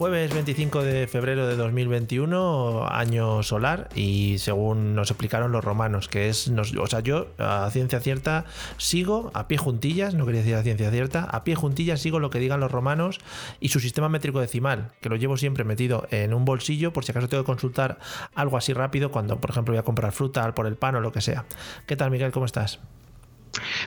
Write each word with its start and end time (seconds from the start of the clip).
Jueves 0.00 0.32
25 0.32 0.82
de 0.82 1.06
febrero 1.08 1.46
de 1.46 1.56
2021, 1.56 2.88
año 2.90 3.42
solar, 3.42 3.90
y 3.94 4.38
según 4.38 4.94
nos 4.94 5.10
explicaron 5.10 5.52
los 5.52 5.62
romanos, 5.62 6.08
que 6.08 6.30
es, 6.30 6.48
nos- 6.48 6.74
o 6.74 6.86
sea, 6.86 7.00
yo 7.00 7.26
a 7.36 7.68
ciencia 7.70 8.00
cierta 8.00 8.46
sigo 8.78 9.30
a 9.34 9.46
pie 9.46 9.58
juntillas, 9.58 10.14
no 10.14 10.24
quería 10.24 10.40
decir 10.40 10.54
a 10.54 10.62
ciencia 10.62 10.90
cierta, 10.90 11.24
a 11.24 11.44
pie 11.44 11.54
juntillas 11.54 12.00
sigo 12.00 12.18
lo 12.18 12.30
que 12.30 12.38
digan 12.38 12.60
los 12.60 12.72
romanos 12.72 13.18
y 13.60 13.68
su 13.68 13.78
sistema 13.78 14.08
métrico 14.08 14.40
decimal, 14.40 14.90
que 15.02 15.10
lo 15.10 15.16
llevo 15.16 15.36
siempre 15.36 15.64
metido 15.64 16.06
en 16.10 16.32
un 16.32 16.46
bolsillo 16.46 16.94
por 16.94 17.04
si 17.04 17.12
acaso 17.12 17.28
tengo 17.28 17.42
que 17.42 17.48
consultar 17.48 17.98
algo 18.34 18.56
así 18.56 18.72
rápido 18.72 19.10
cuando, 19.10 19.38
por 19.38 19.50
ejemplo, 19.50 19.72
voy 19.74 19.80
a 19.80 19.84
comprar 19.84 20.12
fruta, 20.12 20.54
por 20.54 20.66
el 20.66 20.76
pan 20.76 20.94
o 20.94 21.00
lo 21.02 21.12
que 21.12 21.20
sea. 21.20 21.44
¿Qué 21.86 21.94
tal, 21.96 22.10
Miguel? 22.10 22.32
¿Cómo 22.32 22.46
estás? 22.46 22.80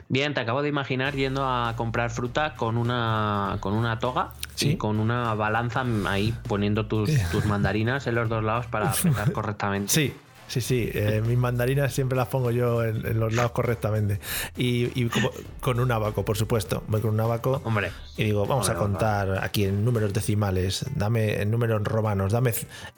Bien, 0.08 0.34
te 0.34 0.40
acabo 0.40 0.62
de 0.62 0.68
imaginar 0.68 1.14
yendo 1.14 1.46
a 1.48 1.74
comprar 1.76 2.10
fruta 2.10 2.54
con 2.54 2.76
una 2.76 3.56
con 3.60 3.74
una 3.74 3.98
toga 3.98 4.32
Sí. 4.54 4.70
y 4.70 4.76
con 4.76 5.00
una 5.00 5.34
balanza 5.34 5.84
ahí 6.06 6.32
poniendo 6.48 6.86
tus, 6.86 7.10
tus 7.32 7.44
mandarinas 7.46 8.06
en 8.06 8.14
los 8.14 8.28
dos 8.28 8.44
lados 8.44 8.66
para 8.66 8.92
pesar 8.92 9.32
correctamente. 9.32 9.92
Sí, 9.92 10.14
sí, 10.48 10.60
sí. 10.60 10.90
eh, 10.92 11.22
mis 11.26 11.38
mandarinas 11.38 11.92
siempre 11.92 12.16
las 12.16 12.28
pongo 12.28 12.50
yo 12.50 12.84
en, 12.84 13.06
en 13.06 13.20
los 13.20 13.32
lados 13.34 13.52
correctamente. 13.52 14.20
Y, 14.56 14.90
y 15.00 15.08
como- 15.08 15.30
con 15.60 15.80
un 15.80 15.90
abaco, 15.92 16.24
por 16.24 16.36
supuesto. 16.36 16.82
Voy 16.88 17.00
con 17.00 17.10
un 17.14 17.20
abaco 17.20 17.60
Hombre, 17.64 17.90
y 18.16 18.24
digo, 18.24 18.46
vamos 18.46 18.68
a 18.68 18.72
Hombre, 18.72 18.86
contar 18.86 19.44
aquí 19.44 19.64
en 19.64 19.84
números 19.84 20.12
decimales. 20.12 20.84
Dame 20.94 21.40
en 21.42 21.50
números 21.50 21.82
romanos, 21.84 22.32
dame 22.32 22.52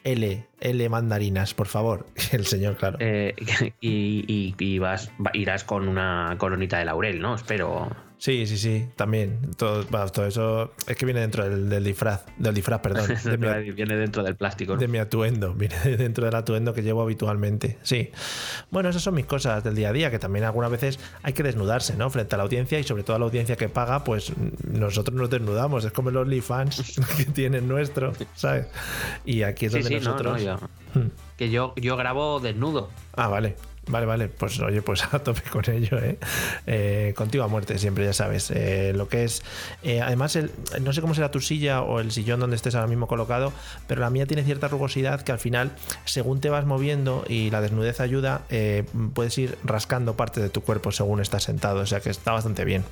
L, 0.05 0.47
L 0.61 0.88
mandarinas, 0.88 1.55
por 1.55 1.66
favor. 1.66 2.06
El 2.33 2.47
señor, 2.47 2.77
claro. 2.77 2.97
eh, 3.00 3.34
y, 3.81 4.25
y- 4.27 4.55
y 4.58 4.78
vas, 4.78 5.10
va- 5.25 5.31
irás 5.34 5.65
con 5.65 5.88
una 5.88 6.34
coronita 6.38 6.78
de 6.78 6.84
laurel, 6.87 7.21
¿no? 7.21 7.34
Espero. 7.34 7.88
Sí, 8.19 8.47
sí, 8.47 8.56
sí, 8.56 8.87
también. 8.97 9.50
Todo, 9.59 9.84
todo 9.84 10.27
eso 10.27 10.72
es 10.87 10.97
que 10.97 11.04
viene 11.04 11.21
dentro 11.21 11.44
del, 11.44 11.69
del 11.69 11.84
disfraz, 11.84 12.25
del 12.38 12.54
disfraz, 12.54 12.81
perdón. 12.81 13.09
de 13.25 13.37
mi- 13.37 13.71
Viene 13.72 13.94
dentro 13.97 14.22
del 14.22 14.37
plástico. 14.37 14.72
¿no? 14.75 14.81
de 14.81 14.88
mi 14.88 14.97
atuendo, 14.99 15.53
viene 15.53 15.77
dentro 15.99 16.25
del 16.25 16.34
atuendo 16.34 16.72
que 16.72 16.82
llevo 16.82 17.03
habitualmente. 17.03 17.78
Sí. 17.82 18.10
Bueno, 18.71 18.88
esas 18.88 19.03
son 19.03 19.15
mis 19.15 19.27
cosas 19.27 19.62
del 19.62 19.75
día 19.75 19.91
a 19.91 19.93
día, 19.93 20.10
que 20.10 20.19
también 20.19 20.44
algunas 20.47 20.71
veces 20.71 20.99
hay 21.22 21.34
que 21.34 21.43
desnudarse, 21.43 21.94
¿no? 21.97 22.09
Frente 22.09 22.34
a 22.34 22.38
la 22.38 22.44
audiencia 22.44 22.78
y 22.78 22.84
sobre 22.84 23.03
todo 23.03 23.16
a 23.16 23.19
la 23.19 23.27
audiencia 23.27 23.56
que 23.56 23.69
paga, 23.69 24.03
pues 24.03 24.33
nosotros 24.66 25.15
nos 25.16 25.28
desnudamos. 25.28 25.84
Es 25.84 25.93
como 25.93 26.10
los 26.10 26.22
OnlyFans 26.22 26.98
que 27.19 27.27
tienen 27.27 27.69
nuestro, 27.69 28.15
¿sabes? 28.34 28.66
Y 29.27 29.43
aquí 29.43 29.66
es 29.66 29.72
donde 29.72 29.88
sí, 29.88 29.94
nosotros. 29.97 30.43
no, 30.43 30.59
yo- 30.60 30.69
Hmm. 30.94 31.10
que 31.37 31.50
yo, 31.50 31.75
yo 31.77 31.97
grabo 31.98 32.41
desnudo. 32.41 32.88
Ah, 33.15 33.28
vale. 33.28 33.56
Vale, 33.88 34.04
vale, 34.04 34.28
pues 34.28 34.58
oye, 34.60 34.82
pues 34.82 35.04
a 35.12 35.19
tope 35.20 35.42
con 35.48 35.69
ello, 35.70 35.98
¿eh? 35.98 36.19
Eh, 36.66 37.14
contigo 37.16 37.44
a 37.44 37.48
muerte 37.48 37.78
siempre, 37.78 38.04
ya 38.04 38.12
sabes. 38.12 38.50
Eh, 38.50 38.92
lo 38.94 39.08
que 39.08 39.24
es, 39.24 39.42
eh, 39.82 40.00
además, 40.00 40.34
el, 40.36 40.50
no 40.80 40.92
sé 40.92 41.00
cómo 41.00 41.14
será 41.14 41.30
tu 41.30 41.41
silla 41.41 41.82
o 41.82 42.00
el 42.00 42.10
sillón 42.10 42.41
donde 42.41 42.56
estés 42.56 42.74
ahora 42.74 42.88
mismo 42.88 43.06
colocado, 43.06 43.52
pero 43.86 44.00
la 44.00 44.10
mía 44.10 44.26
tiene 44.26 44.42
cierta 44.42 44.69
rugosidad 44.69 45.22
que 45.22 45.32
al 45.32 45.38
final, 45.38 45.70
según 46.04 46.41
te 46.41 46.50
vas 46.50 46.66
moviendo 46.66 47.24
y 47.28 47.50
la 47.50 47.60
desnudez 47.60 48.00
ayuda, 48.00 48.42
puedes 49.14 49.38
ir 49.38 49.56
rascando 49.64 50.16
parte 50.16 50.41
de 50.41 50.48
tu 50.48 50.62
cuerpo 50.62 50.91
según 50.91 51.20
estás 51.20 51.44
sentado, 51.44 51.80
o 51.80 51.86
sea 51.86 52.00
que 52.00 52.10
está 52.10 52.32
bastante 52.32 52.64
bien. 52.64 52.84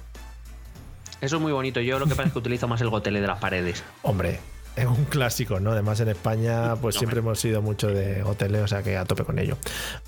Eso 1.20 1.36
es 1.36 1.42
muy 1.42 1.52
bonito. 1.52 1.80
Yo 1.80 1.98
lo 1.98 2.06
que 2.06 2.14
pasa 2.14 2.28
es 2.28 2.32
que 2.32 2.38
utilizo 2.38 2.68
más 2.68 2.80
el 2.80 2.90
gotele 2.90 3.20
de 3.20 3.26
las 3.26 3.38
paredes. 3.38 3.82
Hombre, 4.02 4.40
es 4.76 4.86
un 4.86 5.04
clásico, 5.04 5.60
¿no? 5.60 5.70
Además 5.72 6.00
en 6.00 6.08
España 6.08 6.74
pues 6.76 6.96
siempre 6.96 7.20
hemos 7.20 7.38
sido 7.40 7.62
mucho 7.62 7.88
de 7.88 8.22
hoteleo, 8.22 8.64
o 8.64 8.68
sea 8.68 8.82
que 8.82 8.96
a 8.96 9.04
tope 9.04 9.24
con 9.24 9.38
ello. 9.38 9.56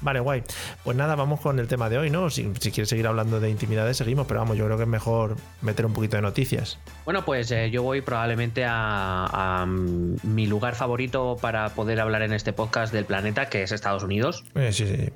Vale, 0.01 0.21
guay. 0.21 0.43
Pues 0.85 0.97
nada, 0.97 1.15
vamos 1.15 1.41
con 1.41 1.59
el 1.59 1.69
tema 1.69 1.89
de 1.89 1.99
hoy, 1.99 2.11
¿no? 2.11 2.31
Si, 2.31 2.51
si 2.61 2.71
quieres 2.73 2.89
seguir 2.89 3.07
hablando 3.07 3.39
de 3.41 3.49
intimidades, 3.51 3.97
seguimos, 3.97 4.27
pero 4.27 4.41
vamos, 4.41 4.57
yo 4.57 4.65
creo 4.67 4.77
que 4.77 4.83
es 4.85 4.89
mejor 4.89 5.37
meter 5.63 5.87
un 5.87 5.93
poquito 5.93 6.17
de 6.17 6.23
noticias. 6.23 6.79
Bueno, 7.05 7.25
pues 7.25 7.51
eh, 7.53 7.71
yo 7.71 7.83
voy 7.83 8.01
probablemente 8.01 8.65
a, 8.65 9.61
a, 9.61 9.67
mm, 9.67 10.17
mi 10.25 10.47
lugar 10.47 10.75
favorito 10.75 11.37
para 11.41 11.69
poder 11.71 12.01
hablar 12.01 12.23
en 12.23 12.33
este 12.33 12.53
podcast 12.53 12.93
del 12.93 13.05
planeta, 13.05 13.49
que 13.49 13.63
es 13.63 13.73
Estados 13.73 14.03
Unidos. 14.03 14.45
Eh, 14.55 14.73
sí, 14.73 14.87
sí. 14.87 15.11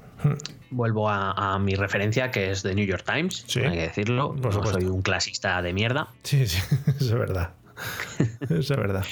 Vuelvo 0.70 1.08
a, 1.08 1.32
a 1.54 1.58
mi 1.58 1.74
referencia, 1.74 2.30
que 2.30 2.50
es 2.50 2.62
The 2.62 2.74
New 2.74 2.86
York 2.86 3.04
Times, 3.04 3.44
Sí, 3.48 3.60
hay 3.60 3.72
que 3.72 3.82
decirlo. 3.82 4.28
por 4.36 4.46
No 4.46 4.52
supuesto. 4.52 4.78
soy 4.80 4.88
un 4.88 5.02
clasista 5.02 5.60
de 5.62 5.72
mierda. 5.72 6.08
Sí, 6.22 6.46
sí, 6.46 6.58
es 7.00 7.10
verdad. 7.12 7.54
Eso 8.42 8.58
es 8.74 8.76
verdad. 8.76 9.04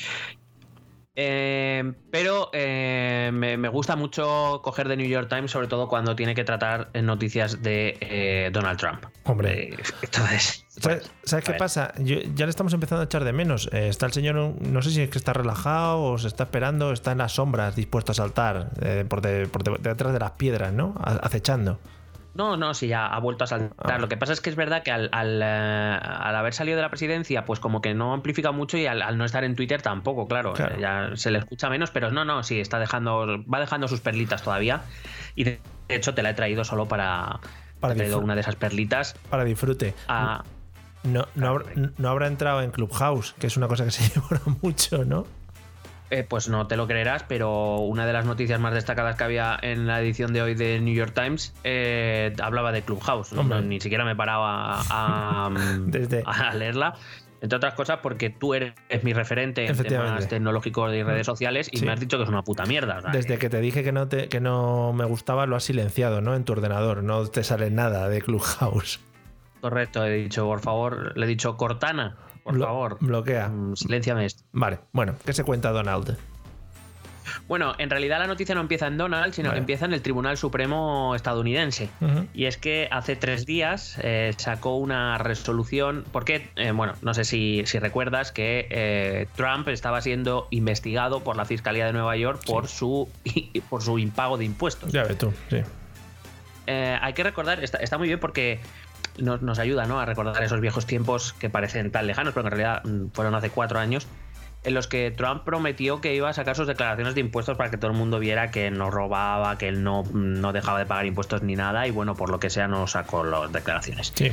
Eh, 1.21 1.95
pero 2.13 2.49
eh, 2.53 3.31
me, 3.33 3.57
me 3.57 3.69
gusta 3.69 3.97
mucho 3.97 4.61
coger 4.63 4.87
The 4.87 4.97
New 4.97 5.09
York 5.09 5.29
Times, 5.29 5.51
sobre 5.51 5.67
todo 5.67 5.89
cuando 5.89 6.15
tiene 6.15 6.33
que 6.37 6.45
tratar 6.45 6.91
noticias 7.03 7.61
de 7.61 7.99
eh, 8.01 8.51
Donald 8.53 8.79
Trump. 8.79 9.05
Hombre. 9.25 9.77
Entonces, 10.01 10.65
¿Sabes, 10.69 11.11
sabes 11.25 11.45
qué 11.45 11.55
pasa? 11.55 11.93
Yo- 11.99 12.21
ya 12.37 12.47
le 12.47 12.51
estamos 12.51 12.73
empezando 12.73 13.01
a 13.03 13.07
echar 13.07 13.25
de 13.25 13.33
menos. 13.33 13.69
Está 13.73 14.07
el 14.07 14.13
señor, 14.13 14.37
no 14.37 14.81
sé 14.81 14.93
si 14.93 15.03
es 15.03 15.11
que 15.11 15.19
está 15.19 15.33
relajado 15.33 16.03
o 16.05 16.19
se 16.19 16.29
está 16.29 16.45
esperando, 16.45 16.93
está 16.93 17.11
en 17.11 17.19
las 17.19 17.33
sombras, 17.33 17.75
dispuesto 17.75 18.13
a 18.13 18.15
saltar 18.15 18.71
por, 19.09 19.21
de- 19.21 19.49
por 19.49 19.65
de- 19.65 19.77
detrás 19.91 20.13
de 20.13 20.21
las 20.21 20.31
piedras, 20.33 20.73
¿no? 20.73 20.95
A- 20.99 21.15
acechando. 21.17 21.81
No, 22.35 22.57
no, 22.57 22.73
sí, 22.75 22.87
ya 22.87 23.07
ha 23.07 23.19
vuelto 23.19 23.43
a 23.45 23.47
saltar. 23.49 23.97
Ah. 23.97 23.99
Lo 23.99 24.09
que 24.09 24.17
pasa 24.17 24.33
es 24.33 24.41
que 24.41 24.49
es 24.51 24.55
verdad 24.55 24.83
que 24.85 24.93
al, 24.93 25.09
al, 25.13 25.41
eh, 25.43 25.99
al 26.01 26.37
haber 26.37 26.55
salido 26.55 26.77
de 26.77 26.83
la 26.83 26.89
presidencia, 26.91 27.45
pues 27.45 27.59
como 27.59 27.81
que 27.81 27.95
no 27.95 28.13
amplifica 28.15 28.53
mucho 28.53 28.77
y 28.79 28.87
al, 28.87 29.03
al 29.03 29.19
no 29.19 29.25
estar 29.25 29.43
en 29.43 29.57
Twitter 29.57 29.83
tampoco, 29.83 30.29
claro. 30.29 30.53
Claro. 30.53 30.79
Ya 30.79 31.11
se 31.17 31.31
le 31.33 31.39
escucha 31.39 31.69
menos, 31.69 31.91
pero 31.91 32.11
no, 32.13 32.25
no, 32.25 32.43
sí, 32.45 32.61
está 32.61 32.79
dejando, 32.79 33.43
va 33.53 33.59
dejando 33.61 33.89
sus 33.89 34.01
perlitas 34.01 34.43
todavía. 34.43 34.83
Y 35.35 35.45
de 35.45 35.61
hecho 35.89 36.15
te 36.15 36.23
la 36.23 36.31
he 36.31 36.35
traído 36.35 36.65
solo 36.65 36.87
para. 36.87 37.41
Para 37.81 37.95
he 37.95 37.97
traído 37.97 38.21
disfr- 38.21 38.25
una 38.25 38.35
de 38.37 38.41
esas 38.43 38.55
perlitas. 38.57 39.15
Para 39.31 39.45
disfrute. 39.45 39.95
a- 40.07 40.45
No, 41.05 41.27
no, 41.35 41.47
habrá, 41.49 41.65
no 41.97 42.09
habrá 42.09 42.27
entrado 42.29 42.61
en 42.63 42.71
Clubhouse, 42.71 43.35
que 43.39 43.47
es 43.49 43.57
una 43.57 43.67
cosa 43.69 43.85
que 43.85 43.91
se 43.91 44.03
lleva 44.15 44.41
mucho, 44.63 45.05
¿no? 45.05 45.27
Eh, 46.11 46.25
pues 46.27 46.49
no 46.49 46.67
te 46.67 46.77
lo 46.77 46.87
creerás, 46.87 47.23
pero 47.29 47.77
una 47.81 48.07
de 48.07 48.15
las 48.15 48.25
noticias 48.25 48.59
más 48.59 48.73
destacadas 48.73 49.17
que 49.17 49.25
había 49.25 49.59
en 49.61 49.87
la 49.87 50.01
edición 50.01 50.33
de 50.33 50.41
hoy 50.41 50.55
de 50.55 50.81
New 50.81 50.95
York 50.95 51.13
Times 51.15 51.53
eh, 51.65 52.35
hablaba 52.43 52.73
de 52.73 52.81
Clubhouse. 52.83 53.33
Ni 53.35 53.79
siquiera 53.81 54.05
me 54.07 54.17
paraba 54.17 54.81
a, 54.81 55.47
a- 55.47 55.51
Desde- 55.87 56.23
a 56.25 56.55
leerla. 56.55 56.95
Entre 57.41 57.57
otras 57.57 57.75
cosas, 57.75 57.99
porque 58.03 58.31
tú 58.31 58.55
eres 58.55 58.73
mi 59.05 59.13
referente 59.13 59.65
en 59.65 59.77
temas 59.77 60.27
tecnológicos 60.27 60.93
y 60.93 61.05
redes 61.05 61.25
sociales 61.27 61.69
y 61.71 61.77
Sí. 61.77 61.85
me 61.87 61.93
has 61.93 62.01
dicho 62.01 62.17
que 62.17 62.25
es 62.25 62.29
una 62.29 62.43
puta 62.43 62.65
mierda. 62.65 62.99
o 62.99 63.03
sea, 63.03 63.11
Desde 63.13 63.39
que 63.39 63.49
te 63.49 63.61
dije 63.61 63.85
que 63.85 63.93
no, 63.93 64.09
te, 64.09 64.29
que 64.29 64.41
no 64.41 64.93
me 64.93 65.05
gustaba, 65.05 65.47
lo 65.47 65.55
has 65.55 65.63
silenciado, 65.63 66.21
¿no? 66.21 66.35
En 66.35 66.43
tu 66.45 66.53
ordenador. 66.55 67.05
No 67.05 67.25
te 67.27 67.45
sale 67.45 67.71
nada 67.71 68.09
de 68.09 68.23
Clubhouse. 68.23 68.99
Correcto, 69.61 70.05
he 70.05 70.15
dicho, 70.15 70.47
por 70.47 70.61
favor, 70.61 71.17
le 71.17 71.27
he 71.27 71.29
dicho 71.29 71.57
Cortana, 71.57 72.17
por 72.49 72.59
Blo- 72.59 72.65
favor. 72.67 72.97
Bloquea. 73.01 73.49
mm, 73.49 73.77
Silénciame 73.77 74.25
esto. 74.25 74.43
Vale, 74.53 74.79
bueno, 74.93 75.15
¿qué 75.25 75.33
se 75.33 75.45
cuenta 75.45 75.71
Donald? 75.71 76.17
Bueno, 77.47 77.75
en 77.79 77.91
realidad 77.91 78.19
la 78.19 78.27
noticia 78.27 78.55
no 78.55 78.61
empieza 78.63 78.87
en 78.87 78.97
Donald, 78.97 79.33
sino 79.35 79.53
que 79.53 79.59
empieza 79.59 79.85
en 79.85 79.93
el 79.93 80.01
Tribunal 80.03 80.37
Supremo 80.39 81.15
estadounidense. 81.15 81.89
Y 82.35 82.47
es 82.47 82.57
que 82.57 82.89
hace 82.91 83.17
tres 83.17 83.45
días 83.47 83.99
eh, 84.03 84.33
sacó 84.39 84.77
una 84.77 85.19
resolución, 85.19 86.05
porque, 86.13 86.49
eh, 86.57 86.73
bueno, 86.73 86.95
no 87.03 87.13
sé 87.15 87.25
si, 87.25 87.63
recuerdas 87.81 88.33
que 88.33 88.67
eh, 88.71 89.27
Trump 89.37 89.69
estaba 89.69 90.01
siendo 90.01 90.47
investigado 90.51 91.21
por 91.23 91.37
la 91.37 91.45
Fiscalía 91.45 91.87
de 91.87 91.93
Nueva 91.93 92.17
York 92.17 92.43
por, 92.47 92.67
su, 92.69 93.09
por 93.71 93.83
su 93.83 93.99
impago 93.99 94.39
de 94.39 94.45
impuestos. 94.47 94.91
Ya 94.93 95.05
ves 95.05 95.19
tú, 95.19 95.33
sí. 95.51 95.59
hay 96.67 97.13
que 97.13 97.23
recordar, 97.23 97.63
está, 97.63 97.99
muy 97.99 98.09
bien 98.09 98.21
porque 98.21 98.59
nos, 99.19 99.43
nos, 99.43 99.59
ayuda 99.59 99.87
¿no? 99.87 100.01
a 100.01 100.07
recordar 100.07 100.43
esos 100.43 100.61
viejos 100.61 100.87
tiempos 100.87 101.33
que 101.35 101.51
parecen 101.51 101.91
tan 101.91 102.07
lejanos, 102.07 102.35
pero 102.35 102.47
en 102.47 102.51
realidad 102.53 102.85
mm, 102.85 103.09
fueron 103.13 103.35
hace 103.35 103.51
cuatro 103.51 103.79
años 103.79 104.07
en 104.65 104.75
los 104.75 104.89
que 104.89 105.11
Trump 105.11 105.45
prometió 105.45 106.01
que 106.01 106.15
iba 106.15 106.29
a 106.29 106.33
sacar 106.33 106.57
sus 106.57 106.67
declaraciones 106.67 107.15
de 107.15 107.21
impuestos 107.21 107.57
para 107.57 107.71
que 107.71 107.77
todo 107.77 107.91
el 107.91 107.97
mundo 107.97 108.19
viera 108.19 108.51
que 108.51 108.71
no 108.71 108.91
robaba, 108.91 109.57
que 109.57 109.69
él 109.69 109.83
no, 109.83 110.05
no 110.13 110.53
dejaba 110.53 110.79
de 110.79 110.87
pagar 110.87 111.07
impuestos 111.07 111.43
ni 111.43 111.57
nada, 111.57 111.87
y 111.87 111.91
bueno, 111.91 112.15
por 112.15 112.31
lo 112.31 112.41
que 112.41 112.51
sea, 112.51 112.69
no 112.69 112.87
sacó 112.87 113.25
las 113.25 113.53
declaraciones. 113.53 114.13
Sí. 114.15 114.33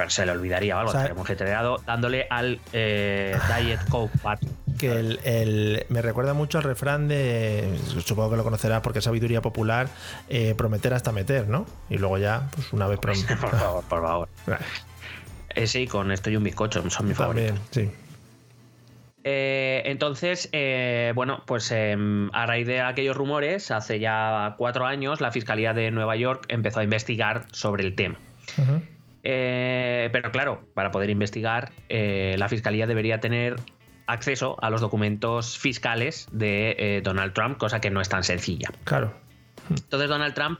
Pero 0.00 0.08
se 0.08 0.24
le 0.24 0.32
olvidaría 0.32 0.80
algo, 0.80 0.92
estaría 0.92 1.60
muy 1.60 1.78
dándole 1.84 2.26
al 2.30 2.58
eh, 2.72 3.36
Diet 3.54 3.86
Coke 3.90 4.18
que 4.78 4.92
el, 4.98 5.84
me 5.90 6.00
recuerda 6.00 6.32
mucho 6.32 6.56
al 6.56 6.64
refrán 6.64 7.06
de, 7.06 7.78
supongo 8.02 8.30
que 8.30 8.38
lo 8.38 8.44
conocerás 8.44 8.80
porque 8.80 9.00
es 9.00 9.04
sabiduría 9.04 9.42
popular, 9.42 9.88
eh, 10.30 10.54
prometer 10.56 10.94
hasta 10.94 11.12
meter, 11.12 11.48
¿no? 11.48 11.66
Y 11.90 11.98
luego 11.98 12.16
ya, 12.16 12.48
pues 12.54 12.72
una 12.72 12.86
vez 12.86 12.98
prometido. 12.98 13.36
por 13.42 13.50
favor, 13.50 13.84
por 13.84 14.00
favor. 14.00 14.28
Ese 15.54 15.82
y 15.82 15.86
con 15.86 16.10
esto 16.12 16.30
y 16.30 16.36
un 16.36 16.44
bizcocho 16.44 16.88
son 16.88 17.06
mi 17.06 17.12
favoritos. 17.12 17.60
Sí. 17.70 17.90
Eh, 19.22 19.82
entonces, 19.84 20.48
eh, 20.52 21.12
bueno, 21.14 21.42
pues 21.46 21.70
em, 21.72 22.30
a 22.32 22.46
raíz 22.46 22.66
de 22.66 22.80
aquellos 22.80 23.14
rumores, 23.14 23.70
hace 23.70 24.00
ya 24.00 24.54
cuatro 24.56 24.86
años, 24.86 25.20
la 25.20 25.30
Fiscalía 25.30 25.74
de 25.74 25.90
Nueva 25.90 26.16
York 26.16 26.46
empezó 26.48 26.80
a 26.80 26.84
investigar 26.84 27.44
sobre 27.52 27.84
el 27.84 27.94
tema. 27.94 28.16
Eh, 29.22 30.08
pero 30.12 30.30
claro, 30.30 30.62
para 30.74 30.90
poder 30.90 31.10
investigar, 31.10 31.70
la 31.88 32.48
Fiscalía 32.48 32.86
debería 32.86 33.20
tener 33.20 33.56
acceso 34.06 34.56
a 34.60 34.70
los 34.70 34.80
documentos 34.80 35.58
fiscales 35.58 36.26
de 36.32 37.00
Donald 37.04 37.32
Trump, 37.32 37.58
cosa 37.58 37.80
que 37.80 37.90
no 37.90 38.00
es 38.00 38.08
tan 38.08 38.24
sencilla. 38.24 38.70
Claro. 38.84 39.14
Entonces 39.70 40.08
Donald 40.08 40.34
Trump 40.34 40.58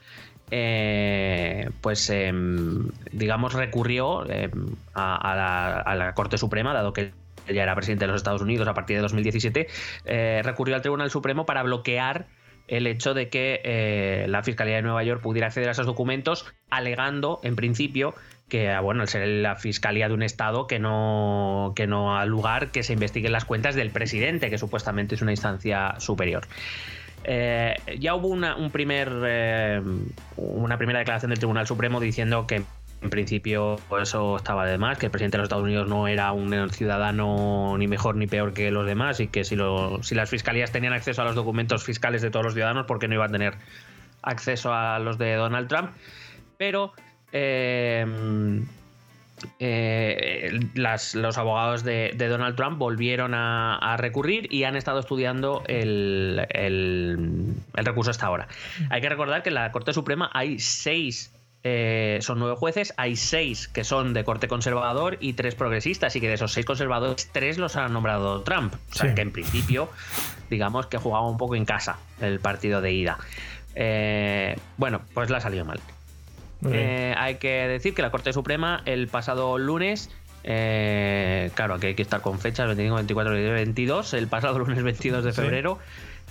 pues 1.81 2.11
em, 2.11 2.89
digamos 3.13 3.53
recurrió 3.53 4.29
em, 4.29 4.51
a, 4.95 5.95
la, 5.97 6.13
Corte 6.15 6.39
Suprema, 6.39 6.75
dado 6.75 6.93
que 6.93 7.13
ya 7.49 7.63
era 7.63 7.75
presidente 7.75 8.05
de 8.05 8.13
los 8.13 8.21
Estados 8.21 8.43
Unidos 8.43 8.69
a 8.69 8.75
partir 8.75 8.97
de 8.97 9.03
2017, 9.03 9.69
eh, 10.05 10.41
recurrió 10.45 10.75
al 10.75 10.83
Tribunal 10.83 11.11
Supremo 11.11 11.47
para 11.47 11.63
bloquear 11.63 12.27
el 12.69 12.87
hecho 12.87 13.15
de 13.15 13.29
que 13.29 13.61
eh, 13.65 14.27
la 14.29 14.43
Fiscalía 14.43 14.77
de 14.77 14.83
Nueva 14.83 15.03
York 15.03 15.21
pudiera 15.21 15.49
acceder 15.49 15.69
a 15.69 15.73
esos 15.73 15.87
documentos, 15.87 16.47
alegando, 16.71 17.41
en 17.43 17.57
principio, 17.57 18.15
que, 18.51 18.79
bueno, 18.81 19.01
al 19.01 19.09
ser 19.09 19.27
la 19.27 19.57
Fiscalía 19.57 20.09
de 20.09 20.15
un 20.15 20.23
Estado, 20.23 20.67
que 20.67 20.79
no, 20.79 21.73
que 21.75 21.87
no 21.87 22.19
ha 22.19 22.27
lugar 22.27 22.71
que 22.71 22.83
se 22.83 22.93
investiguen 22.93 23.33
las 23.33 23.47
cuentas 23.47 23.75
del 23.75 23.91
presidente, 23.91 24.51
que 24.51 24.59
supuestamente 24.59 25.15
es 25.15 25.23
una 25.23 25.31
instancia 25.31 25.95
superior. 25.99 26.47
Eh, 27.25 27.77
ya 27.99 28.15
hubo 28.15 28.29
una, 28.29 28.57
un 28.57 28.71
primer, 28.71 29.83
una 30.37 30.77
primera 30.77 30.99
declaración 30.99 31.31
del 31.31 31.39
Tribunal 31.39 31.67
Supremo 31.67 32.01
diciendo 32.01 32.47
que 32.47 32.63
en 33.03 33.09
principio 33.09 33.79
eso 34.01 34.37
estaba 34.37 34.67
de 34.67 34.77
más, 34.77 34.99
que 34.99 35.07
el 35.07 35.13
presidente 35.13 35.37
de 35.37 35.39
los 35.39 35.47
Estados 35.47 35.65
Unidos 35.65 35.89
no 35.89 36.07
era 36.07 36.33
un 36.33 36.71
ciudadano 36.71 37.77
ni 37.79 37.87
mejor 37.87 38.17
ni 38.17 38.27
peor 38.27 38.53
que 38.53 38.71
los 38.71 38.87
demás 38.87 39.21
y 39.21 39.29
que 39.29 39.45
si, 39.45 39.57
si 40.03 40.15
las 40.15 40.29
fiscalías 40.29 40.71
tenían 40.71 40.93
acceso 40.93 41.23
a 41.23 41.25
los 41.25 41.35
documentos 41.35 41.83
fiscales 41.83 42.21
de 42.21 42.31
todos 42.31 42.45
los 42.45 42.55
ciudadanos, 42.55 42.87
¿por 42.87 42.99
qué 42.99 43.09
no 43.09 43.15
iban 43.15 43.31
a 43.31 43.33
tener 43.33 43.55
acceso 44.23 44.75
a 44.75 44.99
los 44.99 45.17
de 45.17 45.35
Donald 45.35 45.69
Trump? 45.69 45.91
Pero 46.59 46.93
eh, 47.33 48.05
eh, 49.59 50.61
los 50.75 51.39
abogados 51.39 51.85
de, 51.85 52.15
Donald 52.17 52.57
Trump 52.57 52.79
volvieron 52.79 53.35
a, 53.35 53.97
recurrir 53.99 54.53
y 54.53 54.65
han 54.65 54.77
estado 54.77 55.01
estudiando 55.01 55.63
el, 55.67 56.47
el 56.51 57.55
recurso 57.75 58.11
hasta 58.11 58.27
ahora. 58.27 58.49
Hay 58.91 59.01
que 59.01 59.09
recordar 59.09 59.43
que 59.43 59.51
en 59.51 59.55
la 59.55 59.73
Corte 59.73 59.93
Suprema 59.93 60.31
hay 60.33 60.59
seis 60.59 61.33
eh, 61.63 62.19
son 62.23 62.39
nueve 62.39 62.57
jueces, 62.57 62.95
hay 62.97 63.17
seis 63.17 63.69
que 63.69 63.85
son 63.85 64.15
de 64.15 64.25
corte 64.25 64.49
conservador 64.49 65.19
y 65.21 65.35
tres 65.35 65.55
progresistas, 65.55 66.17
y 66.17 66.21
que 66.21 66.29
de 66.29 66.35
esos 66.35 66.53
seis 66.53 66.65
conservadores, 66.65 67.29
tres 67.33 67.59
los 67.59 67.77
ha 67.77 67.89
nombrado 67.89 68.43
Trump. 68.43 68.75
O 68.93 68.95
sea 68.95 69.15
que 69.15 69.21
en 69.21 69.31
principio, 69.31 69.91
digamos 70.49 70.87
que 70.87 70.97
jugaba 70.97 71.29
un 71.29 71.37
poco 71.37 71.57
en 71.57 71.67
casa 71.67 71.99
el 72.21 72.41
partido 72.41 72.81
de 72.81 72.93
ida. 72.93 73.19
Eh, 73.75 74.57
bueno, 74.79 75.03
pues 75.13 75.29
la 75.29 75.41
salió 75.41 75.65
mal. 75.65 75.81
Eh, 76.71 77.15
hay 77.17 77.37
que 77.37 77.69
decir 77.69 77.95
que 77.95 78.03
la 78.03 78.11
Corte 78.11 78.33
Suprema 78.33 78.83
el 78.85 79.09
pasado 79.09 79.57
lunes 79.59 80.11
claro, 80.43 81.79
que 81.79 81.89
hay 81.89 81.95
que 81.95 82.03
estar 82.03 82.23
con 82.23 82.39
fechas, 82.39 82.67
25, 82.67 82.97
24, 82.97 83.33
22, 83.33 84.15
el 84.15 84.27
pasado 84.27 84.59
lunes 84.61 84.83
22 84.83 85.25
de 85.25 85.33
febrero, 85.33 85.79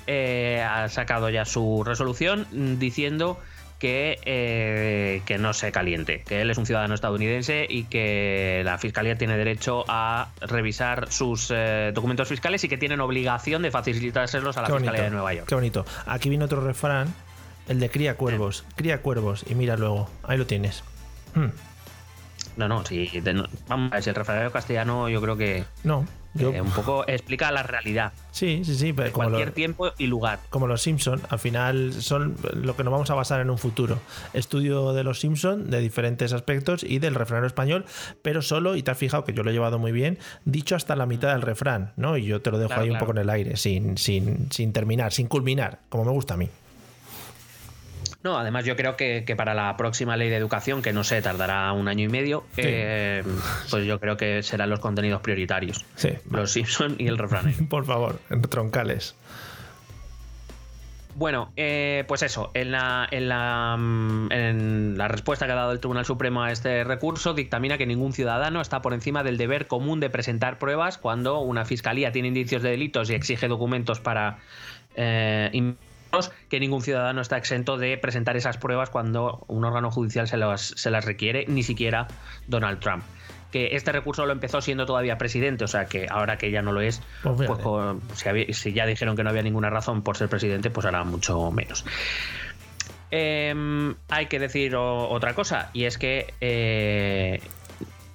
ha 0.07 0.89
sacado 0.89 1.29
ya 1.29 1.45
su 1.45 1.83
resolución 1.83 2.47
diciendo 2.79 3.39
que, 3.79 4.19
eh, 4.25 5.21
que 5.25 5.37
no 5.37 5.53
se 5.53 5.71
caliente, 5.71 6.23
que 6.27 6.41
él 6.41 6.51
es 6.51 6.57
un 6.57 6.65
ciudadano 6.65 6.93
estadounidense 6.93 7.65
y 7.67 7.85
que 7.85 8.61
la 8.65 8.77
fiscalía 8.77 9.17
tiene 9.17 9.37
derecho 9.37 9.85
a 9.87 10.29
revisar 10.41 11.11
sus 11.11 11.49
eh, 11.49 11.91
documentos 11.93 12.27
fiscales 12.27 12.63
y 12.65 12.67
que 12.69 12.77
tienen 12.77 12.99
obligación 12.99 13.61
de 13.61 13.71
facilitárselos 13.71 14.57
a 14.57 14.61
la 14.63 14.67
fiscalía 14.67 15.03
de 15.03 15.09
Nueva 15.09 15.33
York. 15.33 15.47
Qué 15.47 15.55
bonito. 15.55 15.85
Aquí 16.05 16.29
viene 16.29 16.43
otro 16.43 16.61
refrán, 16.61 17.13
el 17.69 17.79
de 17.79 17.89
cría 17.89 18.17
cuervos. 18.17 18.65
Cría 18.75 19.01
cuervos 19.01 19.45
y 19.49 19.55
mira 19.55 19.77
luego, 19.77 20.09
ahí 20.23 20.37
lo 20.37 20.45
tienes. 20.45 20.83
Hmm. 21.33 21.47
No, 22.57 22.67
no, 22.67 22.85
si, 22.85 23.09
vamos 23.67 23.91
a 23.91 23.95
ver, 23.95 24.03
si 24.03 24.09
el 24.09 24.15
refrán 24.15 24.51
castellano 24.51 25.07
yo 25.07 25.21
creo 25.21 25.37
que... 25.37 25.63
No, 25.85 26.05
eh, 26.37 26.61
un 26.61 26.69
poco 26.71 27.05
explica 27.07 27.51
la 27.51 27.63
realidad. 27.63 28.13
Sí, 28.31 28.63
sí, 28.63 28.75
sí. 28.75 28.93
Pero 28.93 29.11
cualquier 29.11 29.51
tiempo 29.51 29.91
y 29.97 30.07
lugar. 30.07 30.39
Como 30.49 30.67
los 30.67 30.81
Simpson, 30.81 31.21
al 31.29 31.39
final 31.39 31.93
son 31.93 32.35
lo 32.53 32.75
que 32.75 32.83
nos 32.83 32.91
vamos 32.91 33.09
a 33.09 33.15
basar 33.15 33.41
en 33.41 33.49
un 33.49 33.57
futuro. 33.57 33.99
Estudio 34.33 34.93
de 34.93 35.03
los 35.03 35.19
Simpson 35.19 35.69
de 35.69 35.79
diferentes 35.79 36.31
aspectos 36.33 36.83
y 36.83 36.99
del 36.99 37.15
refrán 37.15 37.45
español, 37.45 37.85
pero 38.21 38.41
solo, 38.41 38.75
y 38.75 38.83
te 38.83 38.91
has 38.91 38.97
fijado 38.97 39.23
que 39.25 39.33
yo 39.33 39.43
lo 39.43 39.49
he 39.49 39.53
llevado 39.53 39.79
muy 39.79 39.91
bien, 39.91 40.19
dicho 40.45 40.75
hasta 40.75 40.95
la 40.95 41.05
mitad 41.05 41.31
del 41.31 41.41
refrán, 41.41 41.93
¿no? 41.97 42.15
Y 42.17 42.25
yo 42.25 42.41
te 42.41 42.51
lo 42.51 42.59
dejo 42.59 42.73
ahí 42.73 42.89
un 42.89 42.99
poco 42.99 43.11
en 43.11 43.19
el 43.19 43.29
aire, 43.29 43.57
sin, 43.57 43.97
sin, 43.97 44.51
sin 44.51 44.71
terminar, 44.71 45.11
sin 45.11 45.27
culminar, 45.27 45.79
como 45.89 46.05
me 46.05 46.11
gusta 46.11 46.35
a 46.35 46.37
mí. 46.37 46.49
No, 48.21 48.37
además 48.37 48.65
yo 48.65 48.75
creo 48.75 48.97
que, 48.97 49.23
para 49.37 49.53
la 49.53 49.77
próxima 49.77 50.17
ley 50.17 50.29
de 50.29 50.35
educación, 50.35 50.81
que 50.81 50.91
no 50.91 51.05
sé, 51.05 51.21
tardará 51.21 51.71
un 51.71 51.87
año 51.87 52.05
y 52.05 52.09
medio, 52.09 52.43
eh, 52.57 53.23
pues 53.69 53.85
yo 53.85 53.99
creo 53.99 54.17
que 54.17 54.43
serán 54.43 54.69
los 54.69 54.81
contenidos 54.81 55.21
prioritarios. 55.21 55.85
Sí. 55.95 56.09
Los 56.29 56.51
Simpson 56.51 56.95
y 56.97 57.07
el 57.07 57.17
refrán. 57.17 57.53
Por 57.69 57.85
favor, 57.85 58.19
en 58.29 58.41
troncales. 58.41 59.15
Bueno, 61.15 61.51
eh, 61.57 62.03
pues 62.07 62.21
eso, 62.21 62.51
en 62.53 62.71
la, 62.71 63.07
en, 63.09 63.29
la, 63.29 63.75
mm, 63.77 64.31
en 64.31 64.97
la 64.97 65.07
respuesta 65.07 65.45
que 65.45 65.53
ha 65.53 65.55
dado 65.55 65.71
el 65.71 65.79
Tribunal 65.79 66.05
Supremo 66.05 66.43
a 66.43 66.51
este 66.51 66.83
recurso, 66.83 67.33
dictamina 67.33 67.77
que 67.77 67.85
ningún 67.85 68.13
ciudadano 68.13 68.61
está 68.61 68.81
por 68.81 68.93
encima 68.93 69.23
del 69.23 69.37
deber 69.37 69.67
común 69.67 69.99
de 69.99 70.09
presentar 70.09 70.59
pruebas 70.59 70.97
cuando 70.97 71.39
una 71.39 71.65
fiscalía 71.65 72.11
tiene 72.11 72.29
indicios 72.29 72.61
de 72.61 72.71
delitos 72.71 73.09
y 73.09 73.15
exige 73.15 73.47
documentos 73.47 73.99
para 73.99 74.39
eh, 74.95 75.49
que 76.49 76.59
ningún 76.59 76.81
ciudadano 76.81 77.21
está 77.21 77.37
exento 77.37 77.77
de 77.77 77.97
presentar 77.97 78.37
esas 78.37 78.57
pruebas 78.57 78.89
cuando 78.89 79.43
un 79.47 79.65
órgano 79.65 79.91
judicial 79.91 80.27
se 80.27 80.37
las, 80.37 81.05
requiere, 81.05 81.45
ni 81.47 81.63
siquiera 81.63 82.07
Donald 82.47 82.79
Trump 82.79 83.03
que 83.51 83.75
este 83.75 83.91
recurso 83.91 84.27
lo 84.27 84.31
empezó 84.31 84.61
siendo 84.61 84.85
todavía 84.85 85.17
presidente, 85.17 85.63
o 85.63 85.67
sea 85.67 85.85
que 85.85 86.05
ahora 86.07 86.37
que 86.37 86.51
ya 86.51 86.61
no 86.61 86.71
lo 86.71 86.81
es, 86.81 87.01
pues, 87.23 87.49
si, 88.55 88.73
ya 88.73 88.85
dijeron 88.85 89.15
que 89.15 89.23
no 89.23 89.31
había 89.31 89.41
ninguna 89.41 89.71
razón 89.71 90.03
por 90.03 90.17
ser 90.17 90.29
presidente, 90.29 90.69
pues 90.69 90.85
hará 90.85 91.03
mucho 91.03 91.49
menos. 91.49 91.83
Em, 93.09 93.95
hay 94.07 94.27
que 94.27 94.37
decir 94.37 94.75
otra 94.75 95.33
cosa, 95.33 95.71
y 95.73 95.85
es 95.85 95.97
que 95.97 96.31
eh, 96.41 97.41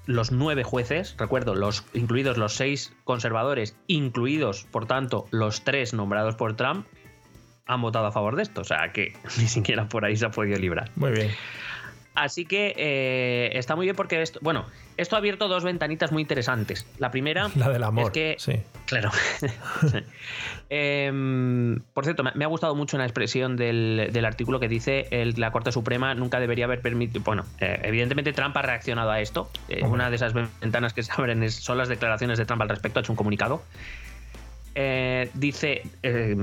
los 0.06 0.32
nueve 0.32 0.62
jueces, 0.62 1.16
recuerdo, 1.18 1.54
los, 1.54 1.84
incluidos 1.94 2.36
los 2.36 2.54
seis 2.54 2.92
conservadores, 3.04 3.76
incluidos, 3.86 4.64
por 4.70 4.86
tanto, 4.86 5.26
los 5.30 5.64
tres 5.64 5.94
nombrados 5.94 6.36
por 6.36 6.54
Trump, 6.56 6.86
han 7.66 7.80
votado 7.80 8.06
a 8.06 8.12
favor 8.12 8.36
de 8.36 8.42
esto. 8.42 8.60
O 8.60 8.64
sea 8.64 8.92
que 8.92 9.12
ni 9.38 9.46
siquiera 9.46 9.88
por 9.88 10.04
ahí 10.04 10.16
se 10.16 10.26
ha 10.26 10.30
podido 10.30 10.58
librar. 10.58 10.90
Muy 10.96 11.12
bien. 11.12 11.30
Así 12.14 12.44
que 12.44 12.74
eh, 12.76 13.58
está 13.58 13.74
muy 13.74 13.86
bien 13.86 13.96
porque 13.96 14.22
esto, 14.22 14.38
bueno, 14.40 14.66
esto 14.96 15.16
ha 15.16 15.18
abierto 15.18 15.48
dos 15.48 15.64
ventanitas 15.64 16.12
muy 16.12 16.22
interesantes. 16.22 16.86
La 16.98 17.10
primera, 17.10 17.50
la 17.56 17.68
del 17.68 17.82
amor, 17.82 18.04
es 18.04 18.10
que, 18.10 18.36
sí. 18.38 18.60
claro. 18.86 19.10
Em, 20.70 21.80
por 21.92 22.04
cierto, 22.04 22.24
me, 22.24 22.44
ha 22.44 22.48
gustado 22.48 22.74
mucho 22.74 22.96
una 22.96 23.04
expresión 23.04 23.56
del, 23.56 24.24
artículo 24.24 24.58
que 24.58 24.66
dice 24.66 25.06
el, 25.10 25.34
la 25.36 25.52
Corte 25.52 25.70
Suprema 25.70 26.14
nunca 26.14 26.40
debería 26.40 26.64
haber 26.64 26.80
permitido. 26.80 27.22
Bueno, 27.22 27.44
eh, 27.60 27.80
evidentemente 27.82 28.32
Trump 28.32 28.56
ha 28.56 28.62
reaccionado 28.62 29.10
a 29.10 29.20
esto. 29.20 29.50
Eh, 29.68 29.84
una 29.84 30.08
de 30.08 30.16
esas 30.16 30.32
ventanas 30.32 30.94
que 30.94 31.02
se 31.02 31.12
abren 31.12 31.48
son 31.50 31.78
las 31.78 31.88
declaraciones 31.88 32.38
de 32.38 32.46
Trump 32.46 32.62
al 32.62 32.68
respecto. 32.68 32.98
Ha 32.98 33.02
hecho 33.02 33.12
un 33.12 33.16
comunicado 33.16 33.62
eh, 34.74 35.30
dice, 35.34 35.82
eh, 36.02 36.36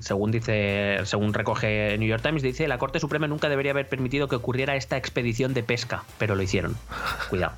según 0.00 0.30
dice, 0.30 0.98
según 1.04 1.32
recoge 1.32 1.96
New 1.98 2.08
York 2.08 2.22
Times, 2.22 2.42
dice 2.42 2.66
la 2.68 2.78
Corte 2.78 3.00
Suprema 3.00 3.26
nunca 3.28 3.48
debería 3.48 3.72
haber 3.72 3.88
permitido 3.88 4.28
que 4.28 4.36
ocurriera 4.36 4.76
esta 4.76 4.96
expedición 4.96 5.54
de 5.54 5.62
pesca, 5.62 6.04
pero 6.18 6.34
lo 6.34 6.42
hicieron. 6.42 6.76
Cuidado. 7.30 7.52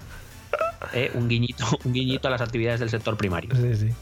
Eh, 0.92 1.10
un 1.14 1.28
guiñito, 1.28 1.64
un 1.84 1.92
guiñito 1.92 2.28
a 2.28 2.30
las 2.30 2.40
actividades 2.40 2.80
del 2.80 2.90
sector 2.90 3.16
primario. 3.16 3.54
Sí, 3.54 3.74
sí. 3.76 3.94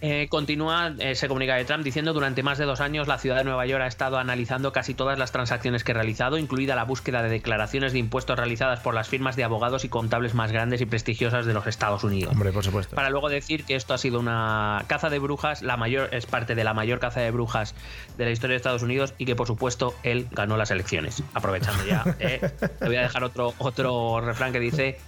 Eh, 0.00 0.28
continúa 0.28 0.94
ese 1.00 1.26
comunicado 1.26 1.58
de 1.58 1.64
Trump 1.64 1.82
diciendo 1.82 2.12
durante 2.12 2.44
más 2.44 2.56
de 2.58 2.64
dos 2.64 2.80
años 2.80 3.08
la 3.08 3.18
ciudad 3.18 3.38
de 3.38 3.44
Nueva 3.44 3.66
York 3.66 3.82
ha 3.82 3.88
estado 3.88 4.18
analizando 4.18 4.72
casi 4.72 4.94
todas 4.94 5.18
las 5.18 5.32
transacciones 5.32 5.82
que 5.82 5.90
he 5.90 5.94
realizado, 5.94 6.38
incluida 6.38 6.76
la 6.76 6.84
búsqueda 6.84 7.22
de 7.22 7.28
declaraciones 7.28 7.92
de 7.92 7.98
impuestos 7.98 8.38
realizadas 8.38 8.78
por 8.78 8.94
las 8.94 9.08
firmas 9.08 9.34
de 9.34 9.42
abogados 9.42 9.84
y 9.84 9.88
contables 9.88 10.34
más 10.34 10.52
grandes 10.52 10.80
y 10.80 10.86
prestigiosas 10.86 11.46
de 11.46 11.54
los 11.54 11.66
Estados 11.66 12.04
Unidos. 12.04 12.32
Hombre, 12.32 12.52
por 12.52 12.64
supuesto. 12.64 12.94
Para 12.94 13.10
luego 13.10 13.28
decir 13.28 13.64
que 13.64 13.74
esto 13.74 13.92
ha 13.92 13.98
sido 13.98 14.20
una 14.20 14.84
caza 14.86 15.10
de 15.10 15.18
brujas, 15.18 15.62
la 15.62 15.76
mayor 15.76 16.10
es 16.12 16.26
parte 16.26 16.54
de 16.54 16.62
la 16.62 16.74
mayor 16.74 17.00
caza 17.00 17.20
de 17.20 17.32
brujas 17.32 17.74
de 18.16 18.24
la 18.24 18.30
historia 18.30 18.52
de 18.52 18.58
Estados 18.58 18.82
Unidos 18.82 19.14
y 19.18 19.26
que 19.26 19.34
por 19.34 19.48
supuesto 19.48 19.94
él 20.04 20.28
ganó 20.30 20.56
las 20.56 20.70
elecciones. 20.70 21.24
Aprovechando 21.34 21.84
ya, 21.84 22.04
¿eh? 22.20 22.40
te 22.60 22.86
voy 22.86 22.96
a 22.96 23.02
dejar 23.02 23.24
otro 23.24 23.54
otro 23.58 24.20
refrán 24.20 24.52
que 24.52 24.60
dice 24.60 24.98